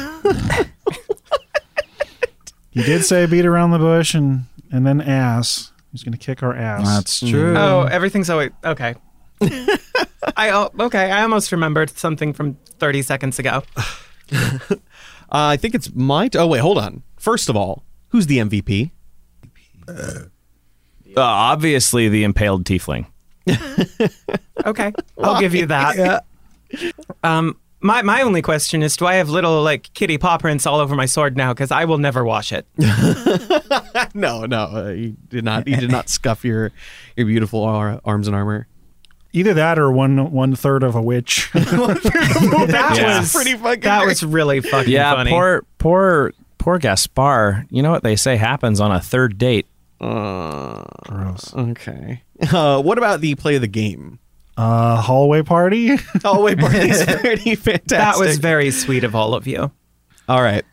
He 2.71 2.83
did 2.83 3.03
say 3.03 3.25
beat 3.25 3.45
around 3.45 3.71
the 3.71 3.79
bush 3.79 4.13
and 4.13 4.45
and 4.71 4.87
then 4.87 5.01
ass. 5.01 5.73
He's 5.91 6.03
going 6.03 6.13
to 6.13 6.17
kick 6.17 6.43
our 6.43 6.55
ass. 6.55 6.85
That's 6.85 7.19
true. 7.19 7.57
Oh, 7.57 7.89
everything's 7.91 8.29
always 8.29 8.51
okay. 8.63 8.95
I 9.41 10.69
okay. 10.79 11.11
I 11.11 11.23
almost 11.23 11.51
remembered 11.51 11.89
something 11.89 12.31
from 12.31 12.57
30 12.77 13.01
seconds 13.01 13.37
ago. 13.39 13.63
Uh, 15.31 15.53
I 15.53 15.57
think 15.57 15.75
it's 15.75 15.93
my. 15.93 16.27
T- 16.27 16.39
oh 16.39 16.47
wait, 16.47 16.57
hold 16.57 16.79
on. 16.79 17.03
First 17.17 17.49
of 17.49 17.55
all, 17.55 17.83
who's 18.07 18.25
the 18.25 18.39
MVP? 18.39 18.89
Uh, 19.87 20.23
obviously, 21.15 22.09
the 22.09 22.23
impaled 22.23 22.63
tiefling. 22.65 23.05
Okay, 24.65 24.91
I'll 25.23 25.39
give 25.39 25.55
you 25.55 25.67
that. 25.67 26.25
Um, 27.23 27.57
my 27.79 28.01
my 28.01 28.23
only 28.23 28.41
question 28.41 28.83
is, 28.83 28.97
do 28.97 29.05
I 29.05 29.13
have 29.15 29.29
little 29.29 29.61
like 29.63 29.93
kitty 29.93 30.17
paw 30.17 30.37
prints 30.37 30.65
all 30.65 30.79
over 30.79 30.95
my 30.95 31.05
sword 31.05 31.37
now? 31.37 31.53
Because 31.53 31.71
I 31.71 31.85
will 31.85 31.97
never 31.97 32.25
wash 32.25 32.51
it. 32.51 32.65
no, 34.13 34.45
no, 34.45 34.63
uh, 34.63 34.89
you 34.89 35.15
did 35.29 35.45
not. 35.45 35.67
You 35.67 35.77
did 35.77 35.91
not 35.91 36.09
scuff 36.09 36.43
your 36.43 36.71
your 37.15 37.27
beautiful 37.27 37.63
ar- 37.63 38.01
arms 38.03 38.27
and 38.27 38.35
armor. 38.35 38.67
Either 39.31 39.53
that 39.53 39.77
or 39.77 39.91
one 39.91 40.31
one 40.31 40.55
third 40.55 40.81
of 40.83 40.95
a 40.95 41.01
witch. 41.01 41.49
that 41.53 42.93
Yeah. 42.95 43.19
was 43.19 43.33
Pretty 43.33 43.53
fucking 43.55 43.81
That 43.81 44.05
was 44.05 44.23
really 44.23 44.59
fucking 44.61 44.91
yeah, 44.91 45.13
funny. 45.13 45.29
poor, 45.31 45.63
poor, 45.77 46.33
poor 46.57 46.79
Gaspar. 46.79 47.65
You 47.69 47.83
know 47.83 47.91
what 47.91 48.03
they 48.03 48.15
say 48.15 48.37
happens 48.37 48.79
on 48.79 48.91
a 48.91 48.99
third 48.99 49.37
date. 49.37 49.67
Uh, 50.01 50.83
Gross. 51.03 51.53
okay. 51.53 52.23
Uh, 52.51 52.81
what 52.81 52.97
about 52.97 53.21
the 53.21 53.35
play 53.35 53.55
of 53.55 53.61
the 53.61 53.67
game? 53.67 54.17
Uh, 54.57 54.99
hallway 55.01 55.41
party. 55.41 55.95
Hallway 56.23 56.55
party 56.55 56.89
is 56.89 57.05
pretty 57.05 57.55
fantastic. 57.55 57.87
that 57.89 58.17
was 58.19 58.37
very 58.39 58.71
sweet 58.71 59.03
of 59.05 59.15
all 59.15 59.33
of 59.33 59.47
you. 59.47 59.71
All 60.27 60.41
right. 60.41 60.65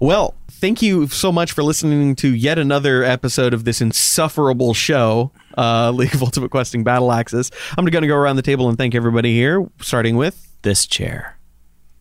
Well, 0.00 0.34
thank 0.50 0.82
you 0.82 1.06
so 1.08 1.30
much 1.30 1.52
for 1.52 1.62
listening 1.62 2.16
to 2.16 2.34
yet 2.34 2.58
another 2.58 3.04
episode 3.04 3.54
of 3.54 3.64
this 3.64 3.80
insufferable 3.80 4.74
show, 4.74 5.30
uh, 5.58 5.90
League 5.94 6.14
of 6.14 6.22
Ultimate 6.22 6.50
Questing 6.50 6.84
Battle 6.84 7.12
Axis. 7.12 7.50
I'm 7.76 7.84
going 7.84 8.02
to 8.02 8.08
go 8.08 8.16
around 8.16 8.36
the 8.36 8.42
table 8.42 8.68
and 8.68 8.78
thank 8.78 8.94
everybody 8.94 9.34
here, 9.34 9.66
starting 9.80 10.16
with 10.16 10.56
This 10.62 10.86
chair, 10.86 11.38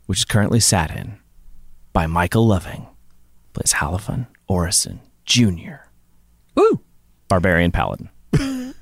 which 0.06 0.20
is 0.20 0.26
currently 0.26 0.60
sat 0.60 0.96
in 0.96 1.18
by 1.92 2.08
Michael 2.08 2.46
Loving, 2.46 2.88
plays 3.54 3.74
Halifan 3.74 4.28
Orison 4.48 5.00
Jr. 5.26 5.88
Woo! 6.56 6.82
Barbarian 7.28 7.72
Paladin. 7.72 8.10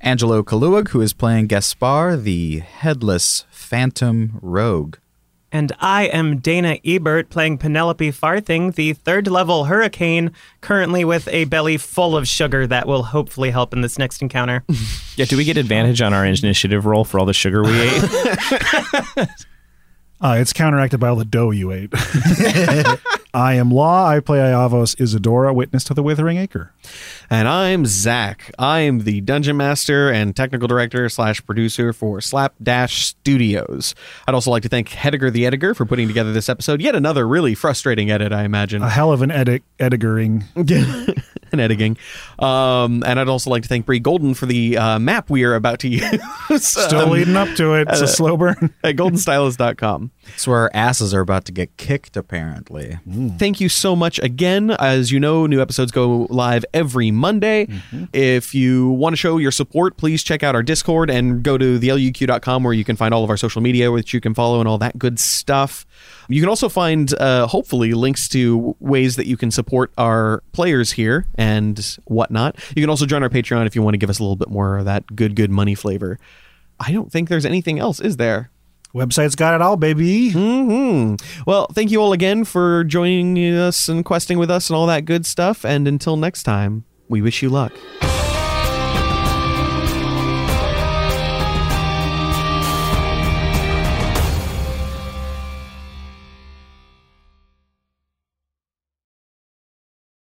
Angelo 0.00 0.42
Kaluag, 0.42 0.88
who 0.88 1.00
is 1.00 1.12
playing 1.12 1.46
Gaspar, 1.46 2.16
the 2.16 2.60
headless 2.60 3.44
phantom 3.50 4.38
rogue. 4.40 4.96
And 5.50 5.72
I 5.80 6.04
am 6.04 6.38
Dana 6.38 6.78
Ebert 6.84 7.30
playing 7.30 7.58
Penelope 7.58 8.10
Farthing, 8.10 8.72
the 8.72 8.92
third 8.92 9.26
level 9.28 9.64
hurricane, 9.64 10.32
currently 10.60 11.04
with 11.04 11.26
a 11.28 11.46
belly 11.46 11.78
full 11.78 12.16
of 12.16 12.28
sugar 12.28 12.66
that 12.66 12.86
will 12.86 13.02
hopefully 13.04 13.50
help 13.50 13.72
in 13.72 13.80
this 13.80 13.98
next 13.98 14.22
encounter. 14.22 14.64
Yeah, 15.16 15.24
do 15.24 15.36
we 15.36 15.42
get 15.42 15.56
advantage 15.56 16.00
on 16.00 16.14
our 16.14 16.24
initiative 16.24 16.86
roll 16.86 17.04
for 17.04 17.18
all 17.18 17.26
the 17.26 17.34
sugar 17.34 17.64
we 17.64 17.72
ate? 17.72 18.02
Uh, 20.20 20.36
it's 20.40 20.52
counteracted 20.52 20.98
by 20.98 21.08
all 21.08 21.16
the 21.16 21.24
dough 21.24 21.52
you 21.52 21.70
ate. 21.70 21.92
I 23.34 23.54
am 23.54 23.70
Law. 23.70 24.06
I 24.08 24.20
play 24.20 24.38
Iavos 24.38 24.98
Isadora, 24.98 25.52
witness 25.52 25.84
to 25.84 25.94
the 25.94 26.02
Withering 26.02 26.38
Acre. 26.38 26.72
And 27.28 27.46
I'm 27.46 27.84
Zach. 27.84 28.50
I 28.58 28.80
am 28.80 29.00
the 29.00 29.20
dungeon 29.20 29.56
master 29.56 30.10
and 30.10 30.34
technical 30.34 30.66
director 30.66 31.08
slash 31.10 31.44
producer 31.44 31.92
for 31.92 32.20
Slapdash 32.20 33.04
Studios. 33.06 33.94
I'd 34.26 34.34
also 34.34 34.50
like 34.50 34.62
to 34.62 34.70
thank 34.70 34.88
Hediger 34.88 35.30
the 35.30 35.44
editor 35.44 35.74
for 35.74 35.84
putting 35.84 36.08
together 36.08 36.32
this 36.32 36.48
episode. 36.48 36.80
Yet 36.80 36.94
another 36.94 37.28
really 37.28 37.54
frustrating 37.54 38.10
edit, 38.10 38.32
I 38.32 38.44
imagine. 38.44 38.82
A 38.82 38.88
hell 38.88 39.12
of 39.12 39.20
an 39.20 39.30
edit 39.30 39.62
and 41.52 41.60
editing. 41.60 41.98
Um, 42.38 43.02
and 43.06 43.18
I'd 43.18 43.28
also 43.28 43.50
like 43.50 43.62
to 43.62 43.68
thank 43.68 43.86
Bree 43.86 43.98
Golden 43.98 44.34
for 44.34 44.46
the 44.46 44.76
uh, 44.78 44.98
map 44.98 45.28
we 45.30 45.44
are 45.44 45.54
about 45.54 45.80
to 45.80 45.88
use. 46.50 46.64
Still 46.64 47.00
um, 47.00 47.10
leading 47.10 47.36
up 47.36 47.54
to 47.56 47.74
it. 47.74 47.88
It's 47.88 48.00
uh, 48.00 48.04
a 48.04 48.08
slow 48.08 48.36
burn. 48.36 48.74
at 48.84 48.96
goldenstylus.com. 48.96 50.10
It's 50.34 50.46
where 50.46 50.58
our 50.58 50.70
asses 50.74 51.14
are 51.14 51.20
about 51.20 51.44
to 51.46 51.52
get 51.52 51.76
kicked, 51.76 52.16
apparently. 52.16 52.98
Thank 53.38 53.60
you 53.60 53.68
so 53.68 53.96
much 53.96 54.18
again. 54.20 54.70
As 54.70 55.10
you 55.10 55.18
know, 55.18 55.46
new 55.46 55.60
episodes 55.60 55.90
go 55.90 56.26
live 56.30 56.64
every 56.74 57.10
Monday. 57.10 57.68
If 58.12 58.54
you 58.54 58.90
want 58.90 59.14
to 59.14 59.16
show 59.16 59.38
your 59.38 59.50
support, 59.50 59.96
please 59.96 60.22
check 60.22 60.42
out 60.42 60.54
our 60.54 60.62
Discord 60.62 61.10
and 61.10 61.42
go 61.42 61.58
to 61.58 61.78
theluq.com 61.78 62.62
where 62.62 62.74
you 62.74 62.84
can 62.84 62.96
find 62.96 63.14
all 63.14 63.24
of 63.24 63.30
our 63.30 63.36
social 63.36 63.62
media, 63.62 63.90
which 63.90 64.12
you 64.12 64.20
can 64.20 64.34
follow 64.34 64.60
and 64.60 64.68
all 64.68 64.78
that 64.78 64.98
good 64.98 65.18
stuff. 65.18 65.86
You 66.28 66.40
can 66.42 66.48
also 66.50 66.68
find, 66.68 67.12
uh, 67.14 67.46
hopefully, 67.46 67.94
links 67.94 68.28
to 68.28 68.76
ways 68.80 69.16
that 69.16 69.26
you 69.26 69.38
can 69.38 69.50
support 69.50 69.92
our 69.96 70.42
players 70.52 70.92
here 70.92 71.24
and 71.36 71.98
whatnot. 72.28 72.56
You 72.76 72.82
can 72.82 72.90
also 72.90 73.06
join 73.06 73.22
our 73.22 73.28
Patreon 73.28 73.66
if 73.66 73.74
you 73.74 73.82
want 73.82 73.94
to 73.94 73.98
give 73.98 74.10
us 74.10 74.18
a 74.18 74.22
little 74.22 74.36
bit 74.36 74.48
more 74.50 74.78
of 74.78 74.84
that 74.84 75.14
good, 75.14 75.34
good 75.34 75.50
money 75.50 75.74
flavor. 75.74 76.18
I 76.80 76.92
don't 76.92 77.10
think 77.10 77.28
there's 77.28 77.46
anything 77.46 77.78
else, 77.78 78.00
is 78.00 78.16
there? 78.16 78.50
Website's 78.94 79.34
got 79.34 79.54
it 79.54 79.60
all, 79.60 79.76
baby. 79.76 80.30
hmm 80.30 81.14
Well, 81.46 81.66
thank 81.74 81.90
you 81.90 82.00
all 82.00 82.12
again 82.12 82.44
for 82.44 82.84
joining 82.84 83.36
us 83.54 83.88
and 83.88 84.04
questing 84.04 84.38
with 84.38 84.50
us 84.50 84.70
and 84.70 84.76
all 84.76 84.86
that 84.86 85.04
good 85.04 85.26
stuff. 85.26 85.64
And 85.64 85.86
until 85.86 86.16
next 86.16 86.44
time, 86.44 86.84
we 87.08 87.20
wish 87.20 87.42
you 87.42 87.50
luck. 87.50 87.72